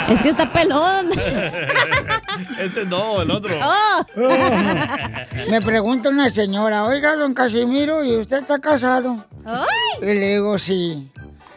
[0.09, 1.11] Es que está pelón.
[2.59, 3.55] Ese no, el otro.
[3.63, 4.05] Oh.
[5.51, 9.25] Me pregunta una señora, oiga, don Casimiro, ¿y usted está casado?
[9.45, 9.65] Ay.
[10.03, 11.11] Y le digo, sí.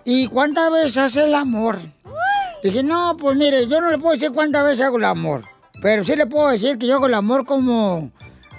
[0.05, 1.79] ¿Y cuántas veces hace el amor?
[2.63, 5.41] Dije, no, pues mire, yo no le puedo decir cuántas veces hago el amor.
[5.85, 8.09] Pero sí le puedo decir que yo hago el amor como,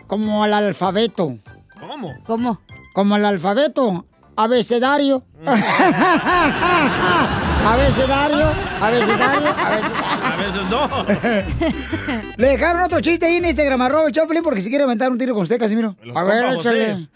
[0.06, 1.36] como al alfabeto.
[1.80, 2.14] ¿Cómo?
[2.24, 2.60] ¿Cómo?
[2.94, 4.06] Como al alfabeto.
[4.36, 5.24] Abecedario.
[7.66, 8.46] abecedario.
[8.80, 9.48] Abecedario.
[9.48, 9.48] abecedario.
[10.22, 10.88] A veces no.
[12.36, 15.34] Le dejaron otro chiste ahí en Instagram, arroba Choplin, porque si quiere aventar un tiro
[15.34, 15.96] con usted, Casimiro.
[16.14, 17.08] A ver, échale.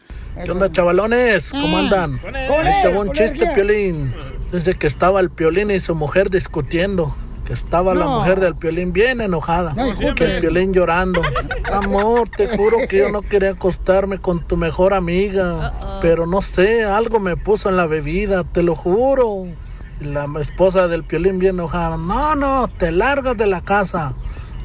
[0.45, 1.53] ¿Qué onda, chavalones?
[1.53, 2.19] ¿Cómo Eh, andan?
[2.19, 4.13] con Ahí te va un chiste, Piolín.
[4.51, 7.15] Desde que estaba el Piolín y su mujer discutiendo.
[7.51, 9.75] Que estaba la mujer del Piolín bien enojada.
[9.75, 11.21] No, que el Piolín llorando.
[11.73, 15.99] Amor, te juro que yo no quería acostarme con tu mejor amiga.
[16.01, 19.49] Pero no sé, algo me puso en la bebida, te lo juro.
[20.01, 21.97] Y la esposa del Piolín bien enojada.
[21.97, 24.15] No, no, te largas de la casa.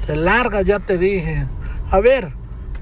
[0.05, 1.47] Te largas, ya te dije.
[1.89, 2.33] A ver,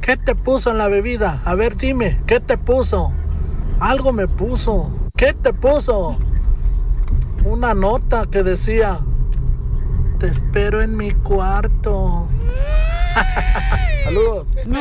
[0.02, 1.42] ¿qué te puso en la bebida?
[1.46, 3.14] A ver, dime, ¿qué te puso?
[3.80, 4.92] Algo me puso.
[5.16, 6.18] ¿Qué te puso?
[7.46, 9.00] Una nota que decía,
[10.24, 12.30] te espero en mi cuarto.
[14.06, 14.48] Saludos.
[14.66, 14.80] No,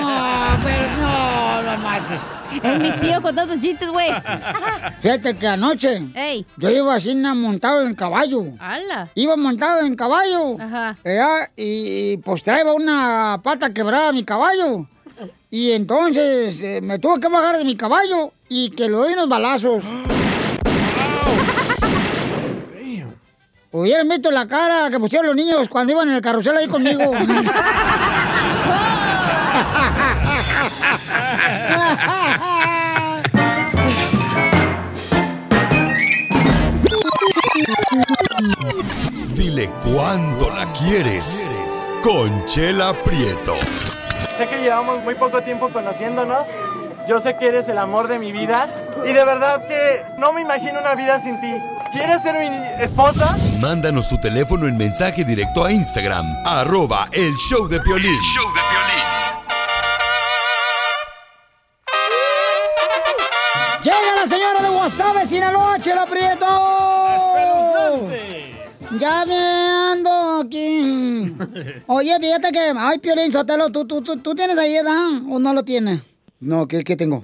[0.62, 2.20] pero no, no manches.
[2.62, 4.08] Es mi tío contando chistes, güey.
[5.00, 6.46] Fíjate que anoche Ey.
[6.56, 8.44] yo iba así montado en caballo.
[8.60, 9.10] ¡Hala!
[9.16, 10.60] Iba montado en caballo.
[10.60, 10.96] Ajá.
[11.56, 14.86] y, pues traía una pata quebrada a mi caballo.
[15.50, 19.28] Y entonces eh, me tuve que bajar de mi caballo y que le doy unos
[19.28, 19.82] balazos.
[23.74, 27.12] Hubieran visto la cara que pusieron los niños cuando iban en el carrusel ahí conmigo.
[39.34, 41.50] Dile cuándo la quieres.
[42.02, 43.56] Conchela Prieto.
[44.36, 46.46] Sé que llevamos muy poco tiempo conociéndonos.
[47.08, 48.68] Yo sé que eres el amor de mi vida.
[49.02, 51.54] Y de verdad que no me imagino una vida sin ti.
[51.90, 53.34] ¿Quieres ser mi esposa?
[53.62, 58.18] Mándanos tu teléfono en mensaje directo a Instagram, arroba el show de Piolín.
[63.84, 66.48] ¡Llega la señora de Guasave, Sinaloa, Chela Prieto!
[68.98, 71.32] Ya me ando aquí.
[71.86, 75.54] Oye, fíjate que, ay, Piolín Sotelo, ¿tú, tú, tú, tú tienes ahí edad o no
[75.54, 76.02] lo tienes?
[76.40, 77.22] No, ¿qué, qué tengo?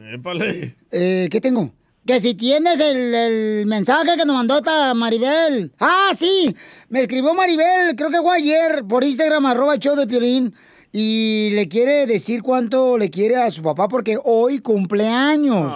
[0.93, 1.73] Eh, ¿Qué tengo?
[2.09, 5.71] Que si tienes el, el mensaje que nos mandó esta Maribel.
[5.79, 6.57] Ah, sí.
[6.89, 10.55] Me escribió Maribel, creo que fue ayer, por Instagram, arroba show de Piolín.
[10.91, 15.71] Y le quiere decir cuánto le quiere a su papá porque hoy cumpleaños.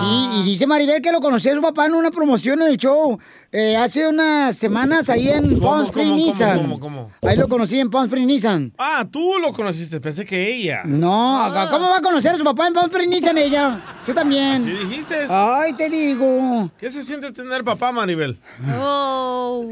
[0.00, 2.76] Sí, y dice Maribel que lo conoció a su papá en una promoción en el
[2.78, 3.18] show.
[3.52, 6.58] eh, hace unas semanas ahí en Palm Springs, cómo, Nissan.
[6.58, 7.10] cómo, cómo?
[7.22, 8.72] Ahí lo conocí en Palm Springs, Nissan.
[8.76, 10.82] Ah, tú lo conociste, pensé que ella.
[10.84, 13.80] No, ¿cómo va a conocer a su papá en Palm Springs, Nissan ella?
[14.04, 14.64] Tú también.
[14.64, 15.14] ¿Sí dijiste?
[15.28, 16.70] Ay, te digo.
[16.78, 18.36] ¿Qué se siente tener papá, Maribel?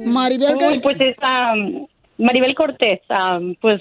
[0.05, 1.17] Maribel, Uy, pues es
[2.19, 3.01] Maribel Cortés.
[3.09, 3.81] am, pues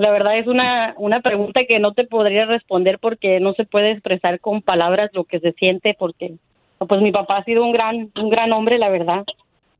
[0.00, 3.90] la verdad es una, una pregunta que no te podría responder porque no se puede
[3.90, 6.36] expresar con palabras lo que se siente porque
[6.78, 9.26] pues mi papá ha sido un gran un gran hombre, la verdad.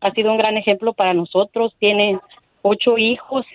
[0.03, 1.75] Ha sido un gran ejemplo para nosotros.
[1.79, 2.19] Tiene
[2.61, 3.47] ocho hijos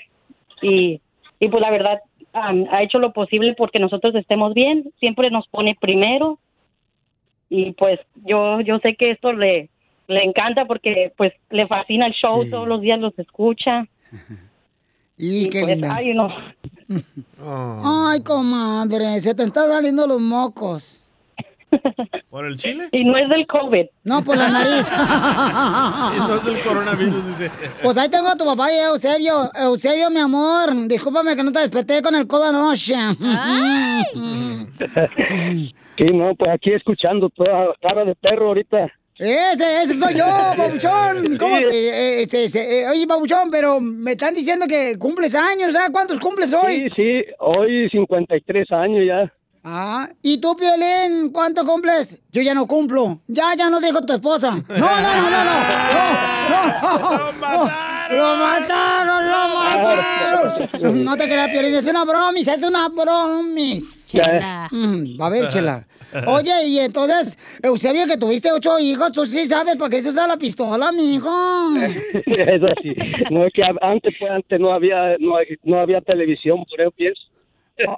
[0.63, 0.99] y,
[1.39, 1.99] y pues la verdad
[2.33, 4.85] ha hecho lo posible porque nosotros estemos bien.
[4.99, 6.39] Siempre nos pone primero
[7.47, 9.69] y pues yo yo sé que esto le
[10.07, 13.85] le encanta porque pues le fascina el show, todos los días los escucha.
[15.17, 15.95] Y qué pues, linda.
[15.95, 16.29] ay, no.
[18.09, 21.01] Ay, comadre, se te están saliendo los mocos.
[22.29, 22.89] ¿Por el chile?
[22.91, 23.85] Y no es del COVID.
[24.03, 24.87] No, por la nariz.
[26.15, 27.51] Y no es del coronavirus, dice.
[27.81, 29.51] Pues ahí tengo a tu papá y a Eusebio.
[29.55, 32.95] Eusebio, mi amor, discúlpame que no te desperté con el codo anoche.
[35.97, 38.91] Sí, no, pues aquí escuchando toda cara de perro ahorita.
[39.17, 40.25] Ese, ese soy yo,
[40.57, 41.37] babuchón.
[41.37, 45.73] ¿Cómo te, eh, este, se- eh, oye, babuchón, pero me están diciendo que cumples años,
[45.75, 45.87] ¿ah?
[45.91, 46.89] ¿Cuántos cumples hoy?
[46.89, 49.31] Sí, sí, hoy 53 años ya.
[49.63, 52.21] Ah, ¿y tú, Piolín, cuánto cumples?
[52.31, 53.21] Yo ya no cumplo.
[53.27, 54.51] Ya, ya no dijo tu esposa.
[54.51, 55.53] No, no, no, no, no.
[56.51, 57.31] No, no.
[57.31, 58.17] ¡Lo mataron!
[58.17, 59.25] ¡Lo mataron!
[59.31, 61.05] ¡Lo mataron!
[61.05, 64.05] No te creas, Piolín, es una bromis, es una bromis.
[64.05, 64.67] Chela.
[64.71, 65.87] Mm, a ver, chela.
[66.27, 70.27] Oye, y entonces, Eusebio, que tuviste ocho hijos, tú sí sabes para qué se usa
[70.27, 71.29] la pistola, mijo.
[72.25, 72.93] es así.
[73.31, 77.21] No es que antes, pues antes no había, no, no había televisión, por eso pienso.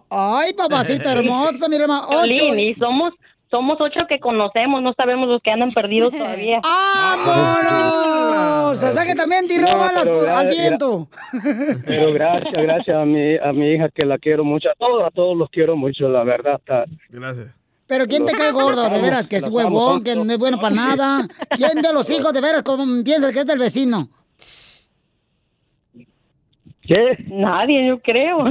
[0.10, 2.08] Ay, papacito hermoso, mi hermano.
[2.10, 2.56] Ocho.
[2.56, 3.14] Y somos
[3.50, 6.60] somos ocho que conocemos, no sabemos los que andan perdidos todavía.
[6.62, 8.84] ¡Vámonos!
[8.84, 11.08] O sea que también te No, roban las- al viento.
[11.86, 14.70] Pero gracias, gracias a mi, a mi hija que la quiero mucho.
[14.70, 16.56] A todos, a todos los quiero mucho, la verdad.
[16.60, 17.48] Está, Gracias.
[17.88, 19.28] Pero ¿quién te cae gordo, de veras?
[19.28, 21.28] Que es huevón, que no es bueno para nada.
[21.52, 24.10] ¿Quién de los hijos, de veras, cómo piensas que es del vecino?
[26.82, 27.18] ¿Qué?
[27.28, 28.40] Nadie, yo creo.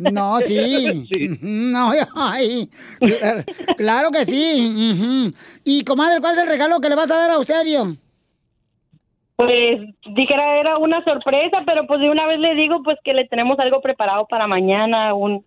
[0.00, 1.06] No, sí.
[1.32, 2.68] Ujú, No, ay.
[3.00, 3.44] Cla-
[3.76, 5.32] Claro que sí.
[5.64, 7.96] Y, comadre, ¿cuál es el regalo que le vas a dar a Eusebio?
[9.36, 9.80] Pues
[10.14, 13.58] dijera era una sorpresa, pero pues de una vez le digo pues que le tenemos
[13.58, 15.44] algo preparado para mañana, un, un-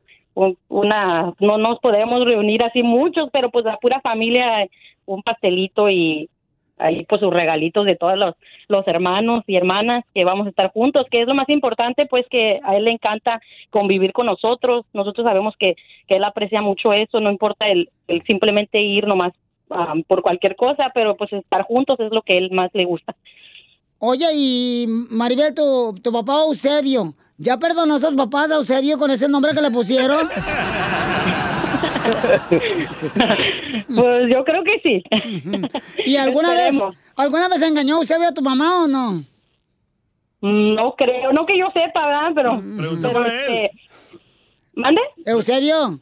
[0.68, 4.68] una no nos podemos reunir así muchos, pero pues la pura familia
[5.06, 6.30] un pastelito y
[6.78, 8.36] ahí pues sus regalitos de todos los
[8.68, 12.26] los hermanos y hermanas que vamos a estar juntos, que es lo más importante pues
[12.30, 14.86] que a él le encanta convivir con nosotros.
[14.94, 15.76] Nosotros sabemos que
[16.08, 19.34] que él aprecia mucho eso, no importa el, el simplemente ir nomás
[19.70, 23.16] ah, por cualquier cosa, pero pues estar juntos es lo que él más le gusta.
[24.02, 29.10] Oye, y Maribel, tu, tu papá Eusebio, ¿ya perdonó a sus papás a Eusebio con
[29.10, 30.30] ese nombre que le pusieron?
[33.96, 35.04] Pues yo creo que sí.
[36.06, 36.80] ¿Y alguna vez,
[37.16, 39.24] alguna vez engañó Eusebio a tu mamá o no?
[40.42, 42.32] No creo, no que yo sepa, ¿verdad?
[42.36, 42.62] Pero,
[43.02, 43.72] pero este,
[44.74, 45.02] ¿mande?
[45.26, 46.00] Eusebio,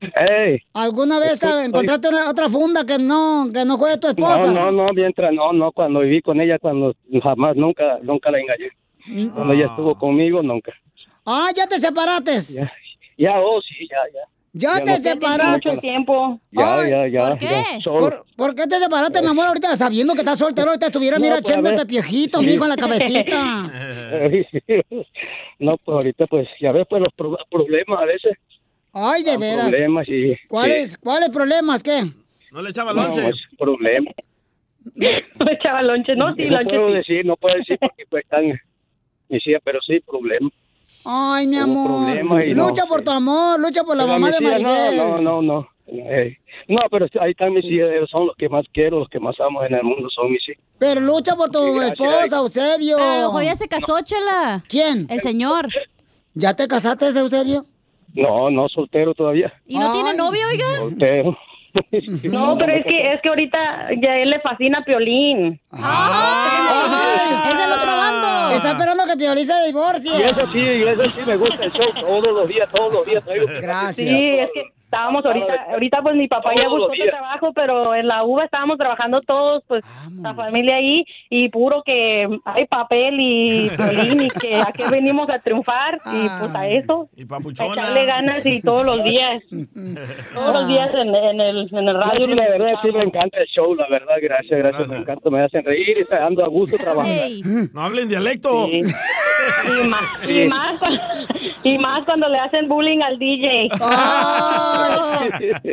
[0.00, 0.60] ¡Ey!
[0.74, 4.06] ¿alguna vez te Estoy- encontraste una, otra funda que no, que no fue de tu
[4.08, 4.46] esposa?
[4.46, 8.40] No, no, no, mientras no, no, cuando viví con ella, cuando jamás, nunca, nunca la
[8.40, 8.70] engañé.
[9.34, 10.72] Cuando ella estuvo conmigo, nunca.
[11.24, 12.40] Ah, ya te separaste.
[12.54, 12.72] Ya,
[13.16, 14.20] ya, oh, sí, ya, ya.
[14.54, 15.68] Ya, Ya te no- separaste.
[15.70, 16.40] Mucho tiempo.
[16.50, 17.28] Ya, ya, ya.
[17.30, 17.46] ¿Por qué?
[17.46, 18.00] ya, solo.
[18.00, 20.68] ¿Por, por qué te separaste, mi amor, ahorita sabiendo que estás soltero?
[20.68, 22.46] Ahorita estuviera, No, mira, pues, echándote piojito, Sí.
[22.46, 23.72] mijo, en la cabecita.
[25.58, 28.32] no, pues ahorita, pues, ya ves, pues los pro- problemas a veces.
[28.92, 29.70] Ay, de veras.
[29.70, 30.36] Problemas y...
[30.48, 30.96] ¿Cuáles, sí.
[31.00, 31.82] ¿Cuáles problemas?
[31.82, 32.02] ¿Qué?
[32.50, 33.22] No le echaba No, lonche.
[33.22, 34.14] pues, problemas.
[34.96, 36.94] Le echaba lonche, no, sí, no lonche puedo sí.
[36.94, 38.60] decir, no puedo decir porque pues están...
[39.32, 40.52] Me decía, pero sí, problemas.
[41.06, 41.86] Ay, mi Hubo amor.
[42.10, 44.96] problemas y no, lucha por tu amor, lucha por la mamá de hijas, Maribel.
[44.98, 45.68] No, no, no, no.
[45.86, 46.36] Eh,
[46.68, 49.34] no, pero ahí están mis hijas, ellos son los que más quiero, los que más
[49.40, 50.62] amo en el mundo, son mis hijas.
[50.78, 51.92] Pero lucha por tu gracias.
[51.98, 52.98] esposa, Eusebio.
[52.98, 54.62] A lo mejor ya se casó, chela.
[54.68, 55.06] ¿Quién?
[55.08, 55.68] El señor.
[56.34, 57.64] ¿Ya te casaste, Eusebio?
[58.14, 59.50] No, no, soltero todavía.
[59.66, 60.66] ¿Y no tiene novio, oiga?
[60.78, 61.38] Soltero.
[62.24, 63.58] No, pero es que, es que ahorita
[64.02, 65.60] ya a él le fascina Piolín.
[65.72, 68.56] ¡Es del otro bando!
[68.56, 70.10] Está esperando que Piolín se divorcie.
[70.18, 73.06] Y eso sí, y eso sí me gusta el show todos los días, todos los
[73.06, 73.24] días.
[73.24, 74.08] traigo- Sí,
[74.38, 78.24] es que estábamos ahorita, ahorita pues mi papá ya buscó otro trabajo, pero en la
[78.24, 79.82] UVA estábamos trabajando todos, pues
[80.20, 85.30] la familia ahí, y puro que hay papel y violín y que a qué venimos
[85.30, 89.42] a triunfar, y pues a eso, Y a echarle ganas y todos los días,
[90.34, 92.26] todos los días en, en el, en el radio.
[92.26, 95.42] Sí, la verdad sí me encanta el show, la verdad, gracias, gracias, me encanta, me
[95.42, 97.22] hacen reír y está ando a gusto trabajando.
[97.72, 98.68] No hablen dialecto.
[98.68, 98.82] Y
[99.88, 100.80] más, y, más,
[101.64, 103.70] y más cuando le hacen bullying al DJ.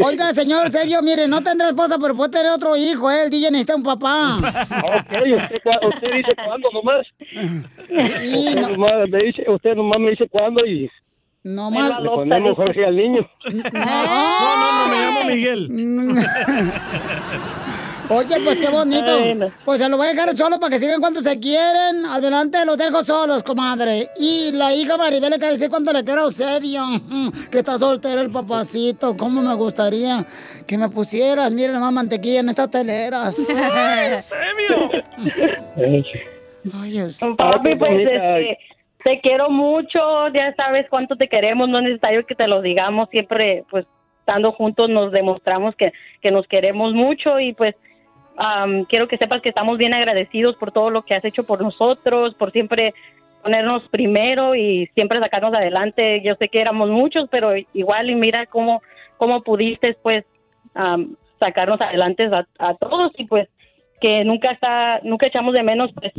[0.04, 3.24] Oiga, señor Eusebio, mire, no tendrá esposa, pero puede tener otro hijo, ¿eh?
[3.24, 4.36] El DJ necesita un papá.
[4.36, 5.60] Ok, usted,
[6.14, 7.06] dice cuándo nomás.
[8.22, 10.90] Sí, usted, nomás me dice, usted nomás me dice cuándo y
[11.44, 12.02] no más.
[12.02, 13.28] Le ponemos Jorge al niño.
[13.54, 15.70] No, no, no, me llamo Miguel.
[18.10, 19.12] Oye, pues qué bonito.
[19.64, 22.06] Pues se lo voy a dejar solo para que sigan cuando se quieren.
[22.08, 24.08] Adelante, los dejo solos, comadre.
[24.20, 26.82] Y la hija Maribel le quiere decir cuánto le quiero a Eusebio.
[27.52, 29.16] Que está soltero el papacito.
[29.16, 30.26] ¿Cómo me gustaría
[30.66, 31.52] que me pusieras?
[31.52, 33.38] Miren más mantequilla en estas teleras.
[36.82, 37.36] Ay, Eusebio.
[37.38, 38.58] Papi, pues este,
[39.04, 43.10] te quiero mucho, ya sabes cuánto te queremos, no es necesario que te lo digamos,
[43.10, 43.86] siempre pues
[44.20, 45.92] estando juntos nos demostramos que,
[46.22, 47.76] que nos queremos mucho y pues
[48.40, 51.62] am, quiero que sepas que estamos bien agradecidos por todo lo que has hecho por
[51.62, 52.94] nosotros, por siempre
[53.44, 56.22] ponernos primero y siempre sacarnos adelante.
[56.24, 58.82] Yo sé que éramos muchos, pero igual y mira cómo,
[59.18, 60.26] cómo pudiste pues
[60.74, 63.48] am, sacarnos adelante a, a todos y pues
[64.02, 66.14] que nunca está, nunca echamos de menos pues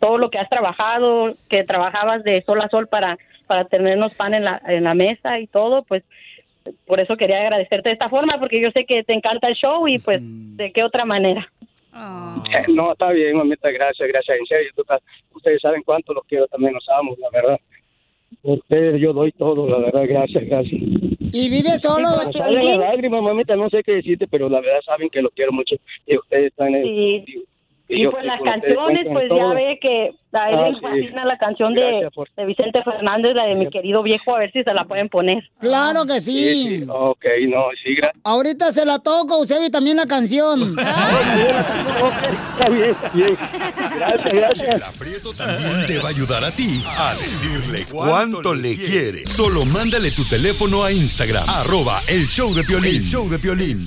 [0.00, 4.34] todo lo que has trabajado, que trabajabas de sol a sol para, para tenernos pan
[4.34, 6.04] en la, en la mesa y todo, pues
[6.86, 9.86] por eso quería agradecerte de esta forma, porque yo sé que te encanta el show
[9.86, 11.48] y pues de qué otra manera.
[11.96, 14.38] Eh, No, está bien, mamita, gracias, gracias.
[14.38, 14.70] En serio,
[15.34, 17.60] ustedes saben cuánto los quiero, también los amo, la verdad.
[18.42, 20.80] Por ustedes yo doy todo, la verdad, gracias, gracias.
[21.32, 22.08] ¿Y vive solo?
[22.26, 25.32] Me salen las lágrimas, mamita, no sé qué decirte, pero la verdad saben que los
[25.32, 25.76] quiero mucho
[26.06, 27.44] y ustedes están en Sí.
[27.88, 29.38] Y pues las canciones, pues todo.
[29.38, 30.80] ya ve que a él Ah, le sí.
[30.82, 34.52] fascina la canción de, por- de Vicente Fernández, la de mi querido viejo, a ver
[34.52, 35.42] si se la pueden poner.
[35.60, 36.32] Claro que Sí,
[36.64, 36.78] sí.
[36.80, 38.20] sí, ok, no, sí, gracias.
[38.24, 40.76] Ahorita se la toco, Eusebio, y también la canción.
[42.56, 43.36] Está bien, está bien.
[43.98, 44.68] Gracias, gracias.
[44.80, 49.26] Chela Prieto también te va a ayudar a ti a decirle cuánto le quiere.
[49.26, 52.96] Solo mándale tu teléfono a Instagram, arroba el show de Piolín.
[52.96, 53.86] El show de Piolín.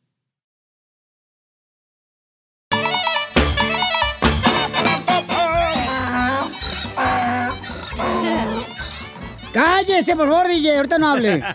[9.53, 11.43] Cállese, por favor, DJ, ahorita no hable.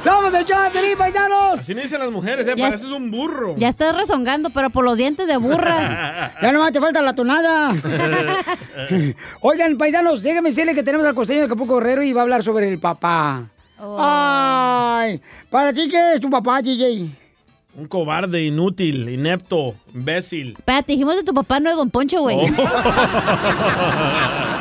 [0.00, 1.58] Somos el show de Pelín, paisanos.
[1.58, 2.54] Así me dicen las mujeres, ¿eh?
[2.56, 3.54] Ya- Pareces un burro.
[3.58, 6.32] Ya estás rezongando, pero por los dientes de burra.
[6.42, 7.74] Ya nomás te falta la tonada.
[9.40, 12.42] Oigan, paisanos, déjenme decirle que tenemos al costeño de Acapulco Guerrero y va a hablar
[12.42, 13.44] sobre el papá.
[13.78, 13.96] Oh.
[14.00, 15.20] Ay,
[15.50, 17.10] ¿para ti qué es tu papá, DJ?
[17.76, 20.54] Un cobarde, inútil, inepto, imbécil.
[20.58, 22.36] Espérate, dijimos de tu papá, no de Don Poncho, güey.
[22.36, 22.46] Oh.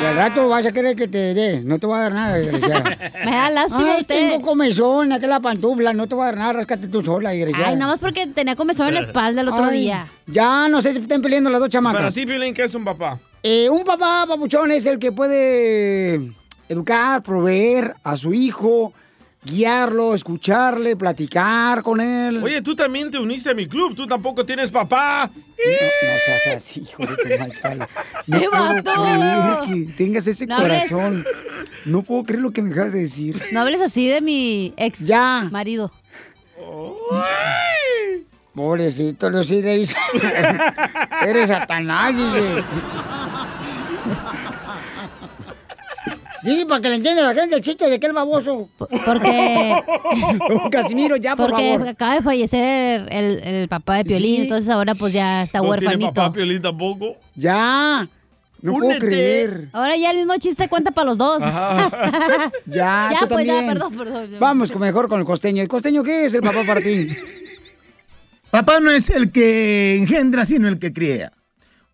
[0.00, 2.36] Y al rato vas a querer que te dé, no te va a dar nada.
[3.24, 4.30] Me da lástima Ay, usted.
[4.30, 7.68] tengo comezón, aquí la pantufla, no te va a dar nada, rascate tú sola, desgraciada.
[7.68, 10.08] Ay, nomás porque tenía comezón en la espalda el otro Ay, día.
[10.26, 12.00] Ya, no sé si estén peleando las dos chamacas.
[12.00, 13.18] Para ti, Piolín, ¿qué es un papá?
[13.42, 16.32] Eh, un papá papuchón es el que puede
[16.68, 18.92] educar, proveer a su hijo,
[19.44, 22.42] guiarlo, escucharle, platicar con él.
[22.42, 23.94] Oye, tú también te uniste a mi club.
[23.94, 25.30] Tú tampoco tienes papá.
[25.34, 27.86] No, no seas así, hijo de tu mal palo.
[28.26, 28.92] No ¡Este puedo vato!
[29.02, 30.90] creer que tengas ese No hables.
[30.90, 31.24] corazón.
[31.84, 33.40] No puedo creer lo que me acabas de decir.
[33.52, 35.48] No hables así de mi ex Ya.
[35.52, 35.92] marido.
[38.54, 39.96] Pobrecito, dice.
[41.26, 42.14] Eres satanás,
[46.44, 46.50] DJ.
[46.52, 48.68] Dile para que le entienda la gente el chiste de aquel baboso.
[48.78, 49.74] Porque.
[50.70, 51.88] Casimiro, ya, por Porque favor.
[51.88, 54.42] acaba de fallecer el, el papá de Piolín, Sí.
[54.42, 56.14] entonces ahora pues ya está No tiene huerfanito.
[56.14, 57.16] papá, Piolín tampoco.
[57.34, 58.08] Ya.
[58.62, 59.06] No puedo Únete.
[59.06, 59.68] creer.
[59.72, 61.42] Ahora ya el mismo chiste cuenta para los dos.
[62.66, 63.66] Ya, Ya, tú pues, ya, también.
[63.74, 64.30] perdón, perdón.
[64.40, 65.60] Vamos con- mejor con el costeño.
[65.62, 67.08] ¿El costeño qué es el papá para ti?
[68.50, 71.32] Papá no es el que engendra, sino el que cría.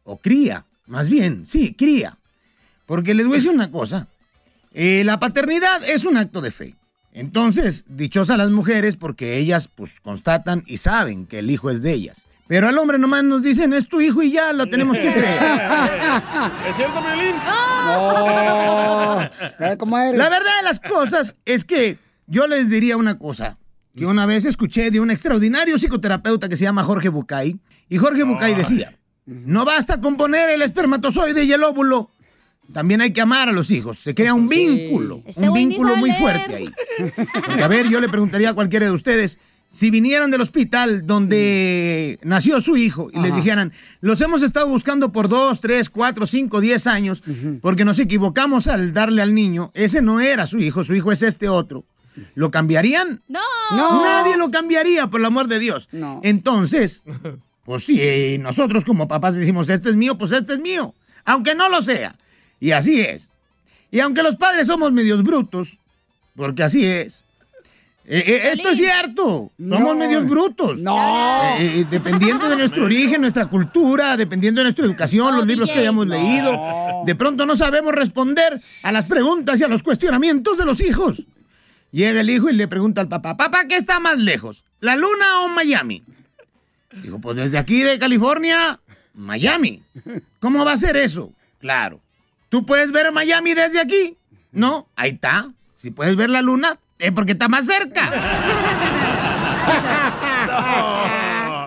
[0.05, 2.19] O cría, más bien, sí, cría.
[2.87, 4.09] Porque les voy a decir una cosa.
[4.73, 6.77] Eh, la paternidad es un acto de fe.
[7.13, 11.93] Entonces, dichosas las mujeres porque ellas pues constatan y saben que el hijo es de
[11.93, 12.25] ellas.
[12.47, 15.41] Pero al hombre nomás nos dicen, es tu hijo y ya lo tenemos que creer.
[16.69, 17.37] ¿Es cierto, Piolín?
[17.87, 19.31] No.
[19.79, 20.19] ¿Cómo eres?
[20.19, 23.57] La verdad de las cosas es que yo les diría una cosa
[23.97, 27.59] que una vez escuché de un extraordinario psicoterapeuta que se llama Jorge Bucay.
[27.89, 32.11] Y Jorge Bucay decía, no basta con poner el espermatozoide y el óvulo.
[32.73, 33.99] También hay que amar a los hijos.
[33.99, 35.23] Se crea un vínculo.
[35.27, 36.71] Este un vínculo muy fuerte ahí.
[37.47, 42.19] Porque, a ver, yo le preguntaría a cualquiera de ustedes, si vinieran del hospital donde
[42.23, 46.61] nació su hijo y les dijeran, los hemos estado buscando por dos, tres, cuatro, cinco,
[46.61, 47.23] diez años,
[47.63, 51.23] porque nos equivocamos al darle al niño, ese no era su hijo, su hijo es
[51.23, 51.85] este otro.
[52.35, 53.23] ¿Lo cambiarían?
[53.29, 53.41] No.
[53.77, 54.03] No.
[54.03, 55.89] Nadie lo cambiaría, por el amor de Dios.
[55.93, 56.21] No.
[56.25, 57.05] Entonces,
[57.65, 60.95] pues si nosotros como papás decimos, este es mío, pues este es mío.
[61.25, 62.17] Aunque no lo sea.
[62.61, 63.31] Y así es.
[63.91, 65.79] Y aunque los padres somos medios brutos,
[66.37, 67.25] porque así es.
[68.05, 69.51] eh, eh, esto es cierto.
[69.59, 69.95] Somos No.
[69.97, 70.79] medios brutos.
[70.81, 70.97] No.
[71.59, 75.79] Eh, eh, dependiendo de nuestro origen, nuestra cultura, dependiendo de nuestra educación, los libros que
[75.81, 76.59] hayamos leído,
[77.07, 81.27] de pronto no sabemos responder a las preguntas y a los cuestionamientos de los hijos.
[81.93, 84.65] Llega el hijo y le pregunta al papá, papá, ¿qué está más lejos?
[84.81, 86.03] ¿La luna o Miami?
[87.03, 88.79] Dijo, pues desde aquí de California,
[89.15, 89.83] Miami.
[90.41, 91.33] ¿Cómo va a ser eso?
[91.61, 92.01] Claro.
[92.51, 94.19] ¿Tú puedes ver Miami desde aquí?
[94.53, 95.51] No, ahí está.
[95.73, 98.11] Si puedes ver la luna, es porque está más cerca.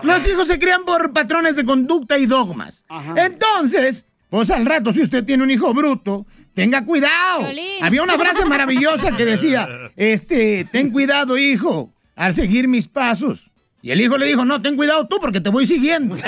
[0.04, 2.84] Los hijos se crían por patrones de conducta y dogmas.
[3.16, 7.48] Entonces, pues al rato, si usted tiene un hijo bruto, tenga cuidado.
[7.80, 9.66] Había una frase maravillosa que decía,
[9.96, 13.50] este, ten cuidado, hijo, al seguir mis pasos.
[13.84, 16.16] Y el hijo le dijo, no, ten cuidado tú porque te voy siguiendo.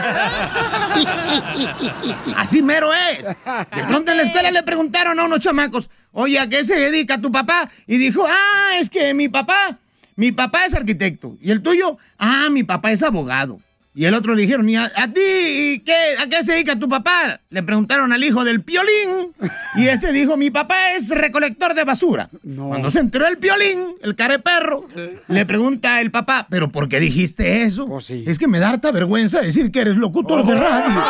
[2.36, 3.24] Así mero es.
[3.24, 7.18] De pronto en la escuela le preguntaron a unos chamacos, oye, ¿a qué se dedica
[7.18, 7.70] tu papá?
[7.86, 9.78] Y dijo, ah, es que mi papá,
[10.16, 11.38] mi papá es arquitecto.
[11.40, 13.58] Y el tuyo, ah, mi papá es abogado.
[13.98, 16.78] Y el otro le dijeron, ¿y a, a ti ¿y qué, a qué se dedica
[16.78, 17.40] tu papá?
[17.48, 19.32] Le preguntaron al hijo del piolín.
[19.74, 22.28] Y este dijo, mi papá es recolector de basura.
[22.54, 24.86] Cuando se enteró el piolín, el careperro,
[25.28, 27.88] le pregunta el papá, ¿pero por qué dijiste eso?
[28.26, 31.02] Es que me da harta vergüenza decir que eres locutor de radio.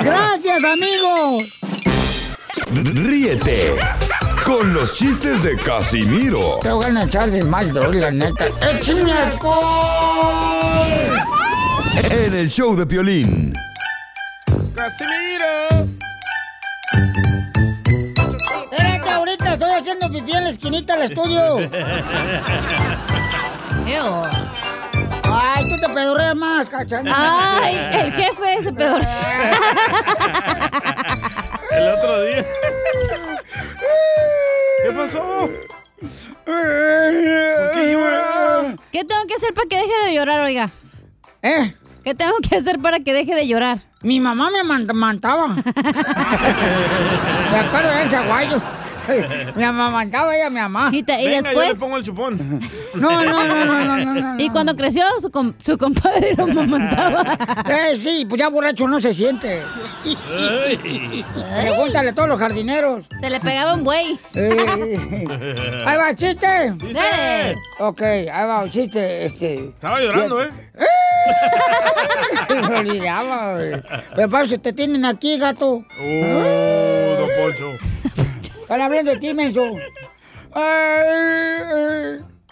[0.00, 1.38] Gracias, amigo.
[2.72, 4.01] Ríete
[4.52, 8.44] con los chistes de Casimiro Te voy a echar de mal, la neta.
[8.60, 10.42] ¡Échame alcohol!
[12.10, 13.54] en el show de Piolín.
[14.74, 15.88] ¡Casimiro!
[18.70, 21.58] Espérate, ahorita estoy haciendo pipí en la esquinita del estudio.
[23.86, 24.22] Ew.
[25.24, 27.58] Ay, tú te pedorreas más, cachana.
[27.62, 29.52] Ay, el jefe se pedorrea.
[31.70, 32.46] El otro día.
[35.12, 35.50] ¿Qué pasó?
[36.44, 38.74] ¿Por qué llora?
[38.90, 40.70] ¿Qué tengo que hacer para que deje de llorar, oiga?
[41.42, 41.74] ¿Eh?
[42.02, 43.78] ¿Qué tengo que hacer para que deje de llorar?
[44.02, 45.48] Mi mamá me man- mantaba.
[45.48, 45.60] Me
[47.58, 48.60] acuerdo del zaguayo.
[49.56, 50.90] Me amamantaba ella, mi mamá.
[50.92, 51.78] Y, te- y Venga, yo le después.
[51.78, 52.60] pongo el chupón.
[52.94, 54.34] No, no, no, no, no, no, no.
[54.38, 57.24] Y cuando creció, su, com- su compadre lo amamantaba.
[57.68, 59.62] Eh, sí, pues ya borracho no se siente.
[61.60, 63.04] Pregúntale a todos los jardineros.
[63.20, 64.18] Se le pegaba un güey.
[64.34, 65.24] Eh,
[65.86, 66.46] ahí va, chiste.
[66.92, 67.54] Dale.
[67.78, 69.24] Ok, ahí va, chiste.
[69.26, 69.54] Este.
[69.68, 70.50] Estaba llorando, ¿eh?
[72.50, 73.82] Me olvidaba, güey.
[74.16, 75.82] Pero para eso te tienen aquí, gato.
[76.00, 77.72] Oh, don Poncho.
[78.72, 79.60] Están hablando de ti, menso.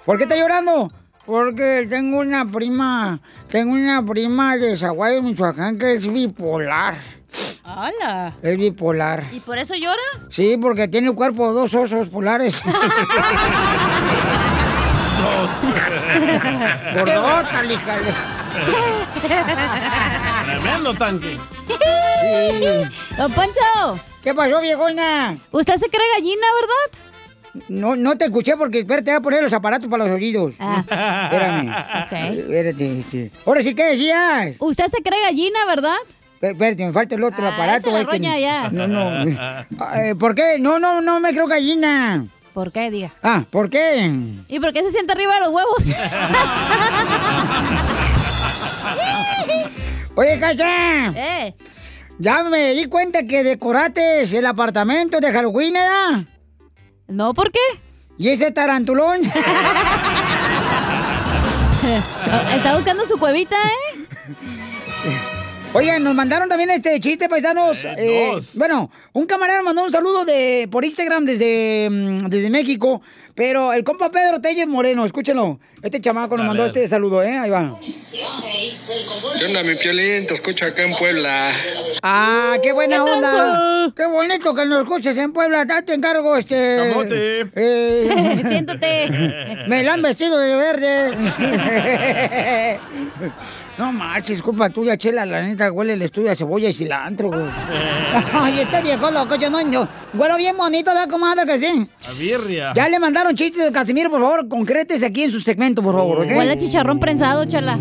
[0.04, 0.92] ¿Por qué está llorando?
[1.24, 3.18] Porque tengo una prima,
[3.48, 6.98] tengo una prima de Zaguayo, Michoacán, que es bipolar.
[7.64, 8.34] ¡Hala!
[8.42, 9.24] Es bipolar.
[9.32, 10.02] ¿Y por eso llora?
[10.28, 12.62] Sí, porque tiene el cuerpo de dos osos polares.
[16.94, 18.14] Gordota, hija de-
[20.50, 21.38] Tremendo tanque.
[23.16, 24.09] Don Poncho.
[24.22, 25.38] ¿Qué pasó, viejona?
[25.50, 27.64] Usted se cree gallina, ¿verdad?
[27.68, 30.54] No, no te escuché porque espérate, voy a poner los aparatos para los oídos.
[30.60, 30.84] Ah.
[31.30, 31.68] Espérame.
[32.04, 32.12] Ok.
[32.38, 33.30] Espérate, este.
[33.46, 34.54] Ahora sí, ¿qué decías?
[34.58, 35.96] Usted se cree gallina, ¿verdad?
[36.40, 37.90] Espérate, me falta el otro Ah, aparato.
[37.90, 38.68] la que- roña ya.
[38.70, 39.22] No, no.
[39.26, 40.58] Eh, ¿Por qué?
[40.60, 42.24] No, no, no me creo gallina.
[42.54, 43.12] ¿Por qué, diga?
[43.22, 44.10] Ah, ¿por qué?
[44.48, 45.84] ¿Y por qué se siente arriba de los huevos?
[50.16, 51.08] Oye, Cacha.
[51.16, 51.54] ¿Eh?
[52.20, 56.26] Ya me di cuenta que decoraste el apartamento de Halloween, ¿verdad?
[57.08, 57.58] No, ¿por qué?
[58.18, 59.22] ¿Y ese tarantulón?
[62.54, 64.04] Está buscando su cuevita, ¿eh?
[65.72, 67.86] Oigan, nos mandaron también este chiste, paisanos.
[67.86, 68.50] Eh, dos.
[68.54, 73.00] bueno, un camarada mandó un saludo de por Instagram desde, mm, desde México,
[73.40, 75.58] pero el compa Pedro Telles Moreno, escúchenlo.
[75.80, 77.38] Este chamaco nos mandó este saludo, ¿eh?
[77.38, 77.74] Ahí va.
[79.38, 80.26] ¿Qué onda, mi piolín?
[80.26, 81.48] Te escucho acá en Puebla.
[82.02, 83.92] Ah, qué buena ¿Qué onda.
[83.96, 85.64] Qué bonito que nos escuches en Puebla.
[85.64, 86.90] Date encargo, este.
[86.92, 87.46] Camote.
[87.56, 89.08] eh, Siéntate.
[89.68, 91.16] Me la han vestido de verde.
[93.80, 95.24] No marches, culpa tuya, chela.
[95.24, 97.46] La neta huele el estudio a cebolla y cilantro, güey.
[98.34, 99.58] Ay, este viejo loco, yo no.
[99.70, 101.46] Yo, güero bien bonito, ¿verdad, comadre?
[101.46, 101.66] Que sí.
[101.66, 102.72] A birria.
[102.74, 106.20] Ya le mandaron chistes de Casimiro, por favor, concrétese aquí en su segmento, por favor,
[106.20, 106.26] ¿ok?
[106.36, 107.78] Huele a chicharrón prensado, chala.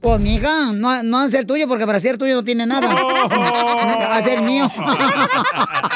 [0.00, 2.88] Pues, mija, no, no va a ser tuyo porque para ser tuyo no tiene nada.
[2.94, 4.70] Va a ser mío.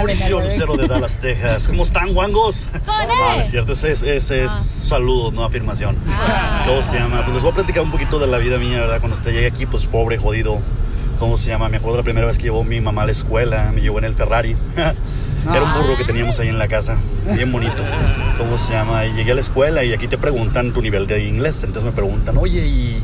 [0.00, 1.68] Mauricio Lucero de Dallas, Texas.
[1.68, 2.68] ¿Cómo están, guangos?
[2.86, 5.94] No, es cierto, ese es, ese es saludo, no afirmación.
[6.64, 7.20] ¿Cómo se llama?
[7.22, 8.98] Pues les voy a platicar un poquito de la vida mía, ¿verdad?
[9.00, 10.58] Cuando usted llegué aquí, pues pobre, jodido.
[11.18, 11.68] ¿Cómo se llama?
[11.68, 14.04] Me acuerdo la primera vez que llevó mi mamá a la escuela, me llevó en
[14.04, 14.56] el Ferrari.
[15.50, 16.96] Era un burro que teníamos ahí en la casa,
[17.34, 17.84] bien bonito.
[18.38, 19.04] ¿Cómo se llama?
[19.04, 21.62] Y llegué a la escuela y aquí te preguntan tu nivel de inglés.
[21.62, 23.02] Entonces me preguntan, oye, ¿y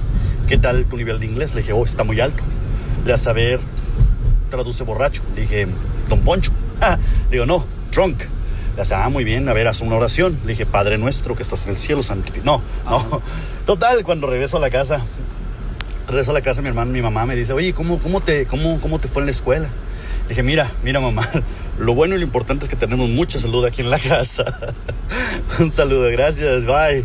[0.49, 1.55] qué tal tu nivel de inglés?
[1.55, 2.43] Le dije, oh, está muy alto.
[3.05, 3.61] Le a saber,
[4.49, 5.21] traduce borracho.
[5.35, 5.67] Le dije,
[6.09, 6.53] don Poncho.
[7.31, 8.19] Digo, no, drunk.
[8.77, 10.39] Le dice, ah, muy bien, a ver, haz una oración.
[10.45, 12.63] Le dije, Padre nuestro que estás en el cielo, santificado.
[12.85, 13.23] No, no.
[13.65, 15.01] Total, cuando regreso a la casa,
[16.07, 18.79] regreso a la casa, mi hermano, mi mamá me dice, oye, ¿cómo, cómo, te, cómo,
[18.81, 19.69] ¿cómo te fue en la escuela?
[20.25, 21.27] Le dije, mira, mira, mamá,
[21.79, 24.45] lo bueno y lo importante es que tenemos mucha salud aquí en la casa.
[25.59, 27.05] Un saludo, gracias, bye.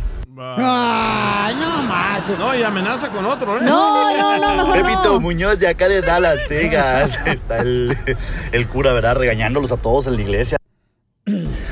[1.51, 2.39] Ay, no marches.
[2.39, 3.61] No, y amenaza con otro, ¿eh?
[3.63, 5.19] No, no, no, mejor Pepito no.
[5.19, 7.19] Muñoz de acá de Dallas, Texas.
[7.25, 7.95] Está el,
[8.51, 9.15] el cura, ¿verdad?
[9.15, 10.57] Regañándolos a todos en la iglesia.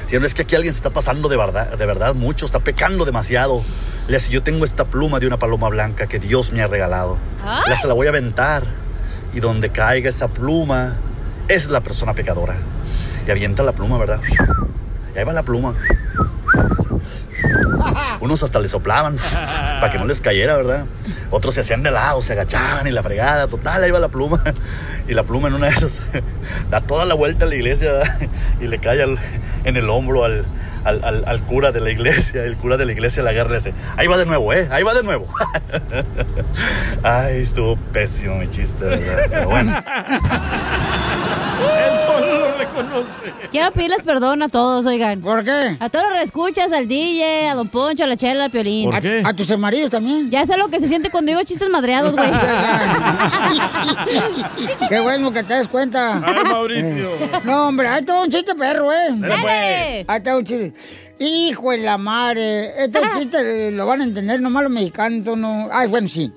[0.07, 2.59] Si no es que aquí alguien se está pasando de verdad, de verdad mucho, está
[2.59, 3.59] pecando demasiado.
[4.07, 7.17] Le dice, yo tengo esta pluma de una paloma blanca que Dios me ha regalado.
[7.67, 8.63] Le se la voy a aventar.
[9.33, 10.97] Y donde caiga esa pluma,
[11.47, 12.57] es la persona pecadora.
[13.27, 14.21] Y avienta la pluma, ¿verdad?
[15.15, 15.75] Y ahí va la pluma.
[18.19, 20.87] Unos hasta le soplaban para que no les cayera, ¿verdad?
[21.29, 24.41] Otros se hacían de lado, se agachaban y la fregada, total, ahí va la pluma.
[25.07, 26.01] Y la pluma en una de esas
[26.69, 28.01] da toda la vuelta a la iglesia
[28.59, 29.19] y le cae al-
[29.63, 30.45] en el hombro al,
[30.83, 32.43] al, al- al cura de la iglesia.
[32.43, 34.67] El cura de la iglesia la agarra y le dice, ahí va de nuevo, ¿eh?
[34.71, 35.27] Ahí va de nuevo.
[37.01, 39.17] Ay, estuvo pésimo mi chiste, ¿verdad?
[39.31, 39.83] Pero bueno.
[41.59, 43.09] Él solo lo reconoce.
[43.51, 45.21] Quiero pedirles perdón a todos, oigan.
[45.21, 45.77] ¿Por qué?
[45.79, 48.89] A todos los reescuchas, al DJ, a Don Poncho, a la Chela, al Piolín.
[48.89, 49.21] ¿Por qué?
[49.25, 50.29] A tus maridos también.
[50.29, 52.29] Ya sé lo que se siente cuando digo chistes madreados, güey.
[54.89, 56.21] Qué bueno que te des cuenta.
[56.25, 57.09] Ay, Mauricio.
[57.43, 59.07] No, hombre, ahí está un chiste perro, ¿eh?
[59.11, 60.05] Dale, pues.
[60.07, 60.73] Ahí está un chiste.
[61.19, 62.83] Hijo de la madre.
[62.83, 65.67] Este chiste lo van a entender nomás los mexicanos, tú no.
[65.71, 66.31] Ay, bueno, sí.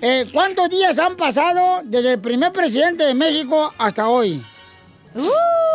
[0.00, 4.42] Eh, ¿Cuántos días han pasado desde el primer presidente de México hasta hoy?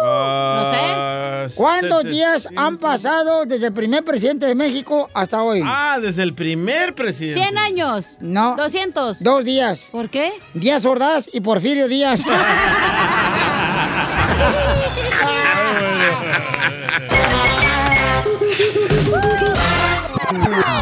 [0.03, 5.61] Ah, ¿Cuántos días han pasado desde el primer presidente de México hasta hoy?
[5.63, 7.41] Ah, desde el primer presidente.
[7.41, 8.17] 100 años.
[8.21, 8.55] No.
[8.55, 9.23] 200.
[9.23, 9.81] Dos días.
[9.91, 10.31] ¿Por qué?
[10.53, 12.21] Díaz Ordaz y Porfirio Díaz.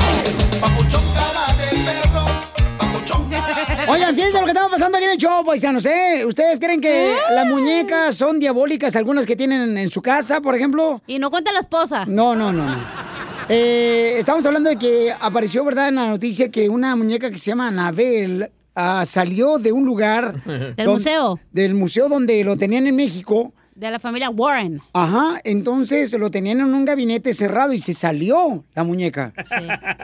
[3.90, 6.24] Oigan, fíjense lo que estaba pasando aquí en el show, paisanos, ¿eh?
[6.26, 11.02] ¿Ustedes creen que las muñecas son diabólicas, algunas que tienen en su casa, por ejemplo?
[11.08, 12.06] Y no cuenta la esposa.
[12.06, 12.66] No, no, no.
[13.48, 17.46] Eh, estamos hablando de que apareció, ¿verdad?, en la noticia que una muñeca que se
[17.48, 20.44] llama Anabel ah, salió de un lugar...
[20.46, 21.40] Del don- museo.
[21.52, 23.54] Del museo donde lo tenían en México.
[23.80, 24.82] De la familia Warren.
[24.92, 29.32] Ajá, entonces lo tenían en un gabinete cerrado y se salió la muñeca.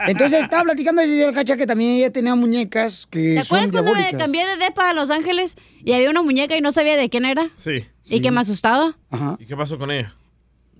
[0.06, 3.94] Entonces estaba platicando el cacha que también ella tenía muñecas que ¿Te acuerdas son cuando
[3.94, 7.10] me cambié de depa a Los Ángeles y había una muñeca y no sabía de
[7.10, 7.50] quién era?
[7.52, 7.84] Sí.
[8.06, 8.96] ¿Y que me asustaba?
[9.10, 9.36] Ajá.
[9.38, 10.14] ¿Y qué pasó con ella?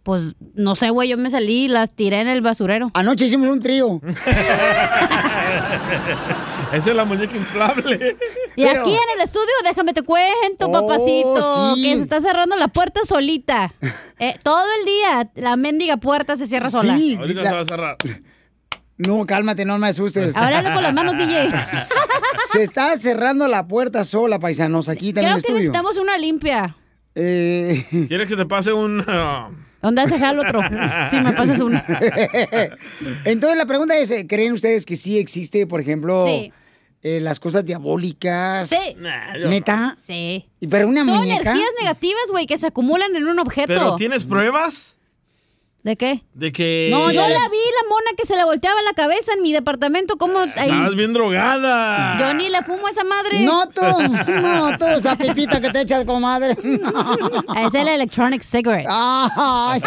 [0.06, 2.92] Pues no sé, güey, yo me salí y las tiré en el basurero.
[2.94, 4.00] Anoche hicimos un trío.
[6.72, 8.16] Esa es la muñeca inflable.
[8.54, 11.82] Y aquí en el estudio, déjame te cuento, Oh, papacito, sí.
[11.82, 13.74] que se está cerrando la puerta solita.
[14.20, 16.96] Eh, todo el día la mendiga puerta se cierra sola.
[16.96, 17.96] Sí, Ahorita la- se va a cerrar.
[18.98, 20.36] No, cálmate, no me asustes.
[20.36, 21.50] Ahora con las manos, DJ.
[22.52, 25.58] Se está cerrando la puerta sola, paisanos, aquí también en Creo el que estudio.
[25.72, 26.76] necesitamos una limpia.
[27.14, 27.84] Eh...
[28.08, 29.02] ¿Quieres que te pase un...
[29.08, 29.50] ah,
[29.82, 30.60] ¿Dónde hace el otro?
[31.10, 31.82] Si me pasas uno.
[33.24, 36.52] Entonces la pregunta es, eh, ¿creen ustedes que sí existe, por ejemplo, Sí.
[37.02, 38.68] eh, las cosas diabólicas?
[38.68, 38.96] Sí.
[39.48, 39.94] ¿Neta?
[39.96, 40.48] Sí.
[40.60, 41.50] ¿Y ¿Pero una Son muñeca?
[41.52, 43.66] energías negativas, güey, que se acumulan en un objeto.
[43.68, 44.95] ¿Pero tienes pruebas?
[45.86, 46.20] ¿De qué?
[46.34, 46.88] De que...
[46.90, 50.16] No, yo la vi, la mona que se le volteaba la cabeza en mi departamento,
[50.16, 50.68] ¿cómo ahí?
[50.68, 52.18] Estabas bien drogada.
[52.18, 53.44] Yo ni le fumo a esa madre.
[53.44, 56.56] No tú, no tú, esa pipita que te echa el comadre.
[57.64, 58.88] Es el electronic cigarette.
[58.90, 59.78] Ah,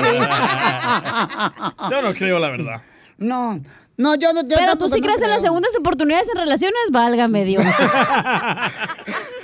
[1.91, 2.81] Yo no creo la verdad.
[3.17, 3.59] No,
[3.97, 7.43] no, yo, yo Pero tú sí no crees en las segundas oportunidades en relaciones, válgame
[7.43, 7.65] Dios.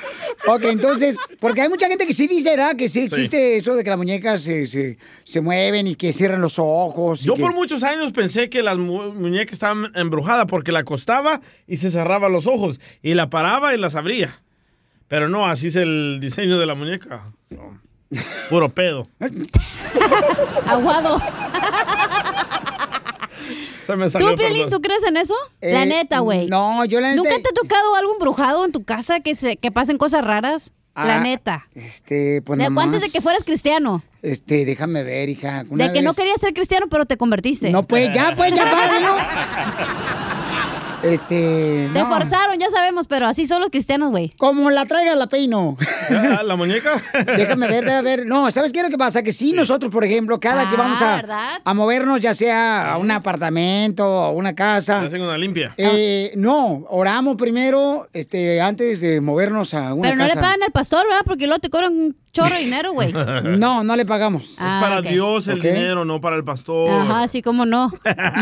[0.47, 2.75] Ok, entonces, porque hay mucha gente que sí dice, ¿verdad?
[2.75, 6.41] Que sí existe eso de que las muñecas se, se, se mueven y que cierran
[6.41, 7.21] los ojos.
[7.23, 10.79] y Yo que- por muchos años pensé que las mu- muñecas estaban embrujadas porque la
[10.79, 14.39] acostaba y se cerraba los ojos y la paraba y las abría.
[15.07, 17.25] Pero no, así es el diseño de la muñeca.
[18.49, 19.07] Puro pedo.
[20.67, 21.21] Aguado.
[23.85, 25.33] Se me salió ¿Tú, Piolín, tú crees en eso?
[25.61, 26.47] la Eh, neta, güey.
[26.47, 27.17] No, yo la neta...
[27.23, 30.73] ¿Nunca te ha tocado algo embrujado en tu casa que, se, que pasen cosas raras?
[30.95, 31.67] la Ah, neta.
[31.75, 34.01] Este, pues De- nomás, antes de que fueras cristiano.
[34.21, 35.65] Este, déjame ver, hija.
[35.69, 37.69] una de que no querías ser cristiano, pero te convertiste.
[37.69, 39.17] No, pues, ya, pues, ya, páralo.
[41.05, 42.07] Este, Te no.
[42.09, 44.31] forzaron, ya sabemos, pero así son los cristianos, güey.
[44.37, 45.77] Como la traiga, la peino.
[46.09, 47.01] Ah, ¿La muñeca?
[47.37, 48.25] Déjame ver, déjame ver.
[48.25, 49.21] No, ¿sabes qué es lo que pasa?
[49.23, 52.97] Que sí, nosotros, por ejemplo, cada que Ah, vamos a, a movernos, ya sea a
[52.97, 55.01] un apartamento o una casa.
[55.01, 55.73] Hacen una limpia.
[55.77, 60.35] eh, no, oramos primero, este, antes de movernos a una Pero no casa.
[60.35, 61.23] le pagan al pastor, ¿verdad?
[61.25, 63.13] Porque luego te cobran un chorro de dinero, güey.
[63.57, 64.43] No, no le pagamos.
[64.51, 66.89] es para Dios el dinero, no para el pastor.
[66.89, 67.91] Ajá, sí, cómo no.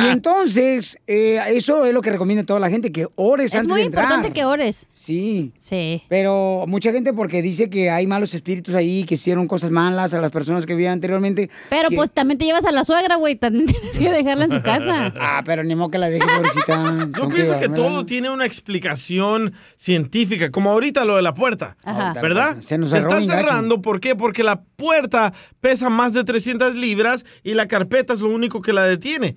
[0.03, 3.68] Y entonces, eh, eso es lo que recomienda toda la gente, que ores Es antes
[3.70, 4.06] muy de entrar.
[4.06, 4.88] importante que ores.
[4.94, 5.52] Sí.
[5.58, 6.04] Sí.
[6.08, 10.22] Pero mucha gente porque dice que hay malos espíritus ahí, que hicieron cosas malas a
[10.22, 11.50] las personas que vivían anteriormente.
[11.70, 13.36] Pero que- pues también te llevas a la suegra, güey.
[13.36, 15.14] También tienes que dejarla en su casa.
[15.20, 17.08] Ah, pero ni modo que la deje, pobrecita.
[17.18, 22.14] Yo pienso que todo tiene una explicación científica, como ahorita lo de la puerta, Ajá.
[22.22, 22.58] ¿verdad?
[22.62, 24.16] Se nos Se está cerrando, ¿por qué?
[24.16, 28.74] Porque la puerta pesa más de 300 libras y la carpeta es lo único que
[28.74, 29.36] la detiene.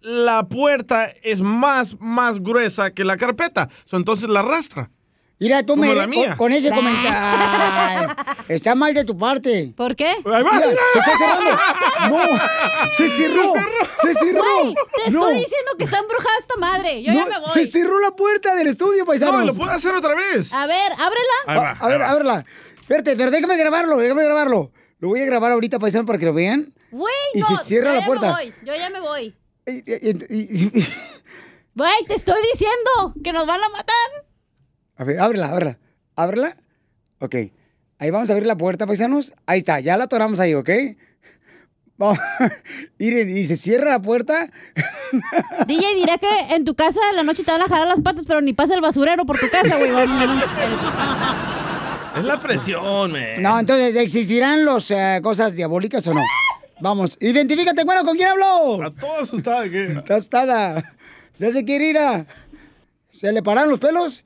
[0.00, 4.90] La puerta es más, más gruesa que la carpeta, so, entonces la arrastra.
[5.38, 5.94] Mira, tú Como me...
[5.94, 6.34] la con- mía.
[6.36, 8.16] Con, ese comentario...
[8.48, 9.74] Está mal de tu parte.
[9.76, 10.10] ¿Por qué?
[10.24, 10.62] Mira,
[10.92, 11.50] se está cerrando.
[12.08, 12.38] No,
[12.96, 13.52] se cerró.
[14.00, 14.42] Se cerró.
[14.62, 14.74] Güey,
[15.04, 15.18] te No.
[15.28, 17.02] estoy diciendo que está embrujada esta madre.
[17.02, 17.48] Yo ya No, me voy.
[17.52, 19.40] Se cerró la puerta del estudio, paisanos.
[19.40, 20.50] No, lo puedo hacer otra vez.
[20.54, 21.36] A ver, ábrela.
[21.48, 22.10] Ahí va, A, a ver, va.
[22.10, 22.44] ábrela.
[22.80, 24.70] Espérate, pero déjame grabarlo, déjame grabarlo.
[25.00, 26.72] Lo voy a grabar ahorita, paisano, para que lo vean.
[26.90, 27.48] Güey, Y no.
[27.58, 28.26] se cierra yo la ya puerta.
[28.28, 28.54] Me voy.
[28.64, 29.34] Yo ya me voy.
[31.74, 34.24] Güey, te estoy diciendo que nos van a matar.
[34.96, 35.78] A ver, ábrela, ábrela.
[36.14, 36.56] Ábrela.
[37.18, 37.34] Ok.
[37.98, 39.34] Ahí vamos a abrir la puerta, paisanos.
[39.44, 40.70] Ahí está, ya la atoramos ahí, ¿ok?
[41.98, 42.18] Vamos.
[42.98, 44.50] Miren, y se cierra la puerta.
[45.66, 48.24] DJ dirá que en tu casa en la noche te van a jalar las patas,
[48.26, 49.90] pero ni pasa el basurero por tu casa, güey.
[52.16, 53.42] Es la presión, man.
[53.42, 56.22] No, entonces, ¿existirán las cosas diabólicas o no?
[56.80, 58.82] Vamos, identifícate, bueno, ¿con quién habló?
[58.82, 59.86] A todo asustado, ¿qué?
[59.92, 60.94] Está asustada.
[61.38, 62.26] Ya se quiere ir a...
[63.10, 64.24] ¿Se le pararon los pelos?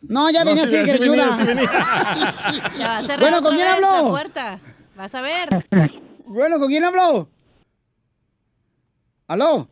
[0.00, 1.36] No, ya No, venía sí, así, sí venía, greñuda.
[1.36, 1.70] sí venía.
[2.78, 3.90] Ya va a cerrar Bueno, ¿con quién habló?
[4.04, 4.60] la puerta.
[4.96, 5.66] Vas a ver.
[6.24, 7.28] Bueno, ¿con quién habló?
[9.26, 9.68] ¿Aló?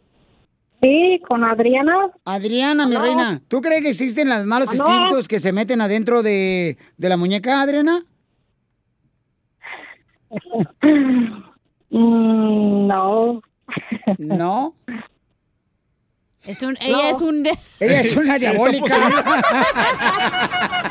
[0.82, 2.10] Sí, con Adriana.
[2.24, 4.84] Adriana, mi reina, ¿tú crees que existen los malos ¿Aló?
[4.86, 8.04] espíritus que se meten adentro de, de la muñeca, Adriana?
[11.90, 13.42] Mm, no.
[14.18, 14.74] ¿No?
[16.44, 17.44] Es un, ella es un...
[17.80, 18.96] Ella es una diabólica.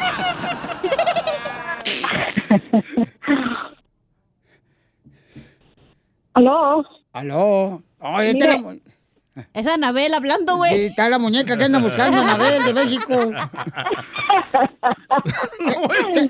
[6.34, 6.84] ¿Aló?
[7.14, 7.82] ¿Aló?
[8.00, 8.62] Ay, esta Mire.
[8.62, 8.80] la
[9.54, 10.72] Es Anabel hablando, güey.
[10.72, 13.16] Sí, está la muñeca que anda buscando, Anabel, de México.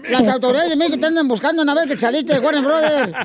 [0.09, 3.13] Las autoridades de México te andan buscando, Anabel, que saliste de Warner Brothers.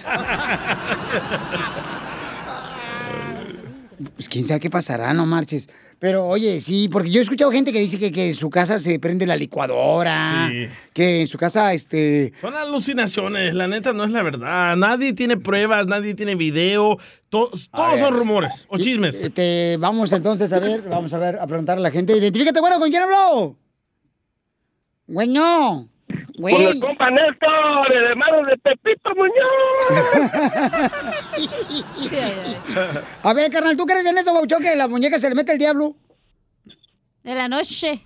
[4.15, 5.69] Pues quién sabe qué pasará, no marches.
[6.01, 8.81] Pero oye, sí, porque yo he escuchado gente que dice que, que en su casa
[8.81, 10.66] se prende la licuadora, Sí.
[10.94, 12.32] que en su casa, este...
[12.40, 14.77] Son alucinaciones, la neta no es la verdad.
[14.77, 16.97] Nadie tiene pruebas, nadie tiene video.
[17.28, 19.14] to- todos son rumores o chismes.
[19.22, 22.16] Este, vamos entonces a ver, vamos a ver, a preguntar a la gente.
[22.16, 23.56] Identifícate, bueno, ¿con quién habló?
[25.06, 25.86] Bueno.
[26.41, 26.55] Güey.
[26.55, 30.61] Con el compa Néstor, el hermano de Pepito Muñoz.
[33.23, 35.59] A ver, carnal, ¿tú crees en eso, Baucho, que la muñeca se le mete el
[35.59, 35.95] diablo?
[37.23, 38.01] De la noche.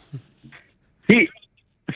[1.08, 1.28] Sí,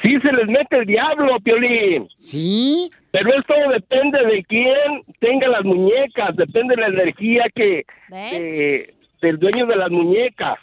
[0.03, 2.09] sí se les mete el diablo, Piolín.
[2.19, 2.91] Sí.
[3.11, 9.39] Pero esto depende de quién tenga las muñecas, depende de la energía que que- del
[9.39, 10.59] dueño de las muñecas.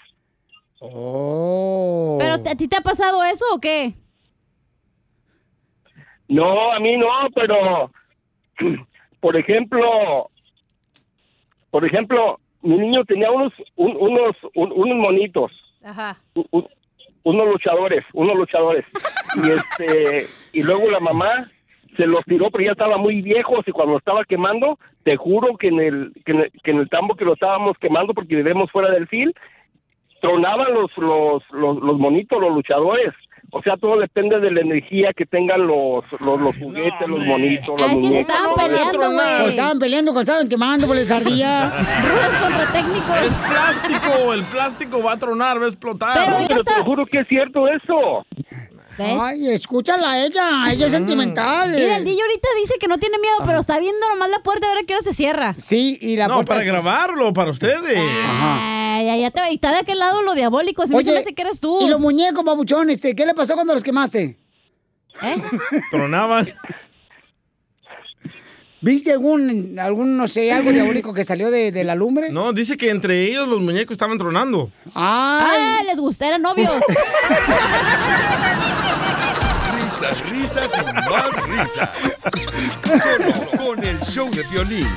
[0.79, 2.17] Oh.
[2.19, 3.93] ¿Pero a ti te ha pasado eso o qué?
[6.27, 7.91] No, a mí no, pero
[9.19, 10.29] por ejemplo,
[11.71, 15.51] por ejemplo, mi niño tenía unos un- unos un- unos monitos,
[15.83, 16.17] Ajá.
[17.23, 18.85] unos luchadores, unos luchadores.
[19.35, 21.51] Y este y luego la mamá
[21.97, 25.55] se los tiró, pero ya estaban muy viejos y cuando lo estaba quemando, te juro
[25.57, 28.35] que en el que en el, que en el tambo que lo estábamos quemando porque
[28.35, 29.33] vivimos fuera del fil,
[30.21, 33.13] tronaban los los los, los monitos, los luchadores.
[33.51, 37.79] O sea, todo depende de la energía que tengan los los, los juguetes, los monitos,
[37.79, 38.37] las muñecas.
[38.55, 41.69] Pues estaban peleando cuando estaban quemando por la ardilla.
[41.69, 43.17] Rulos contra técnicos.
[43.23, 46.17] Es plástico, el plástico va a tronar, va a explotar.
[46.47, 48.25] Pero te juro que es cierto eso.
[48.97, 51.71] Ay, escúchala a ella, ella es sentimental.
[51.71, 54.67] Mira, el DJ ahorita dice que no tiene miedo, pero está viendo nomás la puerta
[54.67, 55.53] a ver a qué hora se cierra.
[55.57, 57.99] Sí, y la No, para grabarlo, para ustedes.
[58.95, 60.87] Ay, ay, ya te está de aquel lado lo diabólico.
[60.87, 61.85] Si se me que eres tú.
[61.85, 64.39] y los muñecos, babuchón, este, ¿qué le pasó cuando los quemaste?
[65.21, 65.35] ¿Eh?
[65.91, 66.53] Tronaban.
[68.79, 72.29] ¿Viste algún, algún, no sé, algo diabólico que salió de, de la lumbre?
[72.31, 74.71] No, dice que entre ellos los muñecos estaban tronando.
[74.93, 76.71] Ah, les gusta, eran novios.
[79.75, 81.89] Risas, risas y más risas.
[83.03, 84.87] Solo con el show de violín.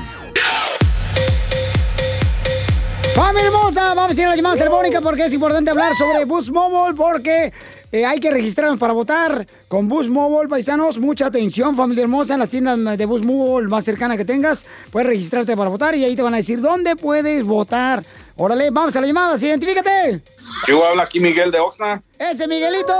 [3.19, 3.95] ¡Familia hermosa!
[3.95, 7.53] Vamos a ir a las llamadas telefónicas porque es importante hablar sobre Boost Mobile porque
[7.91, 10.99] eh, hay que registrarnos para votar con Boost Mobile, paisanos.
[10.99, 14.67] Mucha atención, familia hermosa, en las tiendas de Boost Mobile más cercana que tengas.
[14.91, 18.05] Puedes registrarte para votar y ahí te van a decir dónde puedes votar.
[18.37, 20.23] Órale, vamos a las llamadas, identifícate.
[20.69, 22.95] Yo habla aquí Miguel de Oxnard, Ese Miguelito,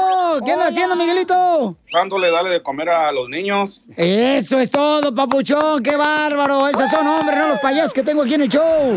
[0.45, 1.77] ¿qué anda haciendo Miguelito?
[1.93, 3.83] dándole darle de comer a los niños.
[3.97, 6.67] Eso es todo, papuchón, qué bárbaro.
[6.67, 8.97] Esos son hombres, no los payasos que tengo aquí en el show.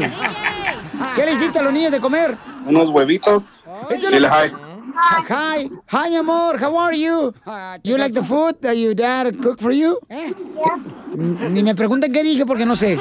[1.15, 2.35] ¿Qué le hiciste a los niños de comer?
[2.65, 3.51] Unos huevitos.
[3.89, 5.23] Eso Dile no- hi.
[5.29, 6.57] Hi, hi, mi amor.
[6.61, 7.33] How are you?
[7.83, 9.97] You like the food that your dad cooked for you?
[10.09, 12.97] N- Ni me pregunten qué dije porque no sé.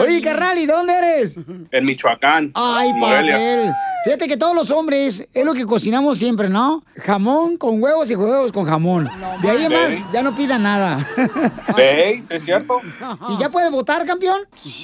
[0.00, 1.38] Oye, carnal, ¿y dónde eres?
[1.70, 2.50] En Michoacán.
[2.54, 3.72] Ay, papel.
[4.04, 6.84] Fíjate que todos los hombres es lo que cocinamos siempre, ¿no?
[7.02, 9.08] Jamón con huevos y huevos con jamón.
[9.40, 11.06] De ahí más, ya no pida nada.
[11.76, 12.30] ¿Veis?
[12.30, 12.80] ¿Es cierto?
[13.30, 14.40] ¿Y ya puedes votar, campeón?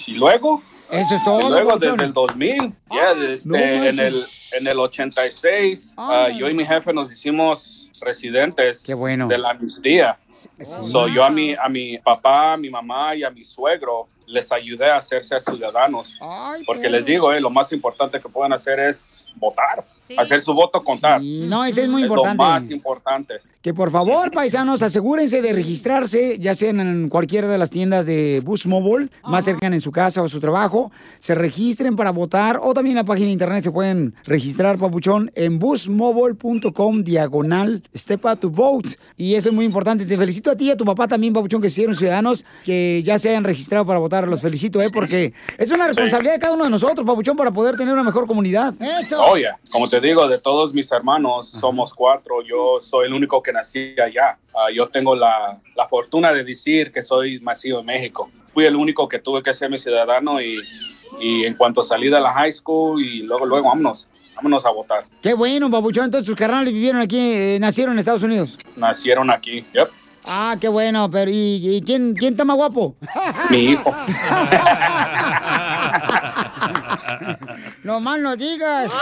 [0.07, 0.63] Y luego.
[0.91, 4.79] Eso es todo, Y luego desde el 2000, ya este, no en, el, en el
[4.79, 9.29] 86, ah, yo y mi jefe nos hicimos residentes bueno.
[9.29, 10.19] de la amnistía.
[10.63, 14.51] So, yo a mi, a mi papá, a mi mamá y a mi suegro les
[14.53, 16.19] ayudé a hacerse ciudadanos.
[16.65, 19.85] Porque les digo, eh, lo más importante que pueden hacer es votar,
[20.19, 21.21] hacer su voto contar.
[21.23, 22.37] no, ese es muy Lo importante.
[22.43, 23.35] más importante.
[23.63, 28.41] Que por favor, paisanos, asegúrense de registrarse, ya sean en cualquiera de las tiendas de
[28.43, 30.91] Bus Mobile, más cercana en su casa o su trabajo.
[31.19, 35.31] Se registren para votar o también en la página de internet se pueden registrar, papuchón,
[35.35, 38.97] en busmobile.com diagonal step up to vote.
[39.17, 40.07] Y eso es muy importante.
[40.07, 43.19] Te felicito a ti y a tu papá también, papuchón, que hicieron ciudadanos que ya
[43.19, 44.27] se hayan registrado para votar.
[44.27, 44.89] Los felicito, ¿eh?
[44.91, 48.27] Porque es una responsabilidad de cada uno de nosotros, papuchón, para poder tener una mejor
[48.27, 48.75] comunidad.
[49.03, 49.23] Eso.
[49.25, 52.43] Oye, como te digo, de todos mis hermanos, somos cuatro.
[52.43, 54.39] Yo soy el único que nací allá.
[54.55, 58.31] Ah, yo tengo la, la fortuna de decir que soy nacido en México.
[58.53, 60.59] Fui el único que tuve que ser mi ciudadano y,
[61.21, 65.07] y en cuanto salí de la high school y luego, luego, vámonos, vámonos a votar.
[65.23, 66.07] Qué bueno, papuchón.
[66.07, 68.59] Entonces tus carnales vivieron aquí, eh, nacieron en Estados Unidos.
[68.77, 69.61] Nacieron aquí.
[69.73, 69.89] Yep.
[70.27, 72.95] Ah, qué bueno, pero ¿y, y quién, quién está más guapo?
[73.51, 73.91] Mi hijo.
[77.85, 78.93] No más no digas.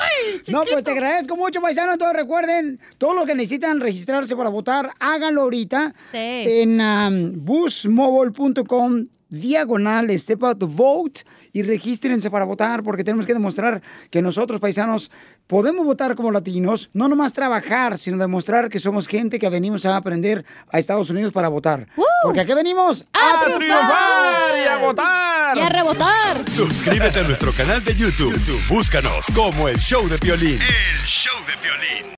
[0.49, 1.99] no, pues te agradezco mucho, paisano.
[1.99, 5.95] Todos recuerden, todo lo que necesitan registrarse para votar, háganlo ahorita.
[6.12, 11.20] En um, busmobile.com diagonal step out to vote
[11.52, 15.10] y regístrense para votar porque tenemos que demostrar que nosotros paisanos
[15.46, 19.96] podemos votar como latinos, no nomás trabajar, sino demostrar que somos gente que venimos a
[19.96, 21.86] aprender a Estados Unidos para votar.
[22.22, 25.56] Porque aquí venimos ¡A triunfar y a votar!
[25.56, 26.50] ¡Y a rebotar!
[26.50, 28.32] Suscríbete a nuestro canal de YouTube.
[28.32, 30.60] YouTube, Búscanos como El Show de Violín.
[30.60, 32.18] El Show de Violín.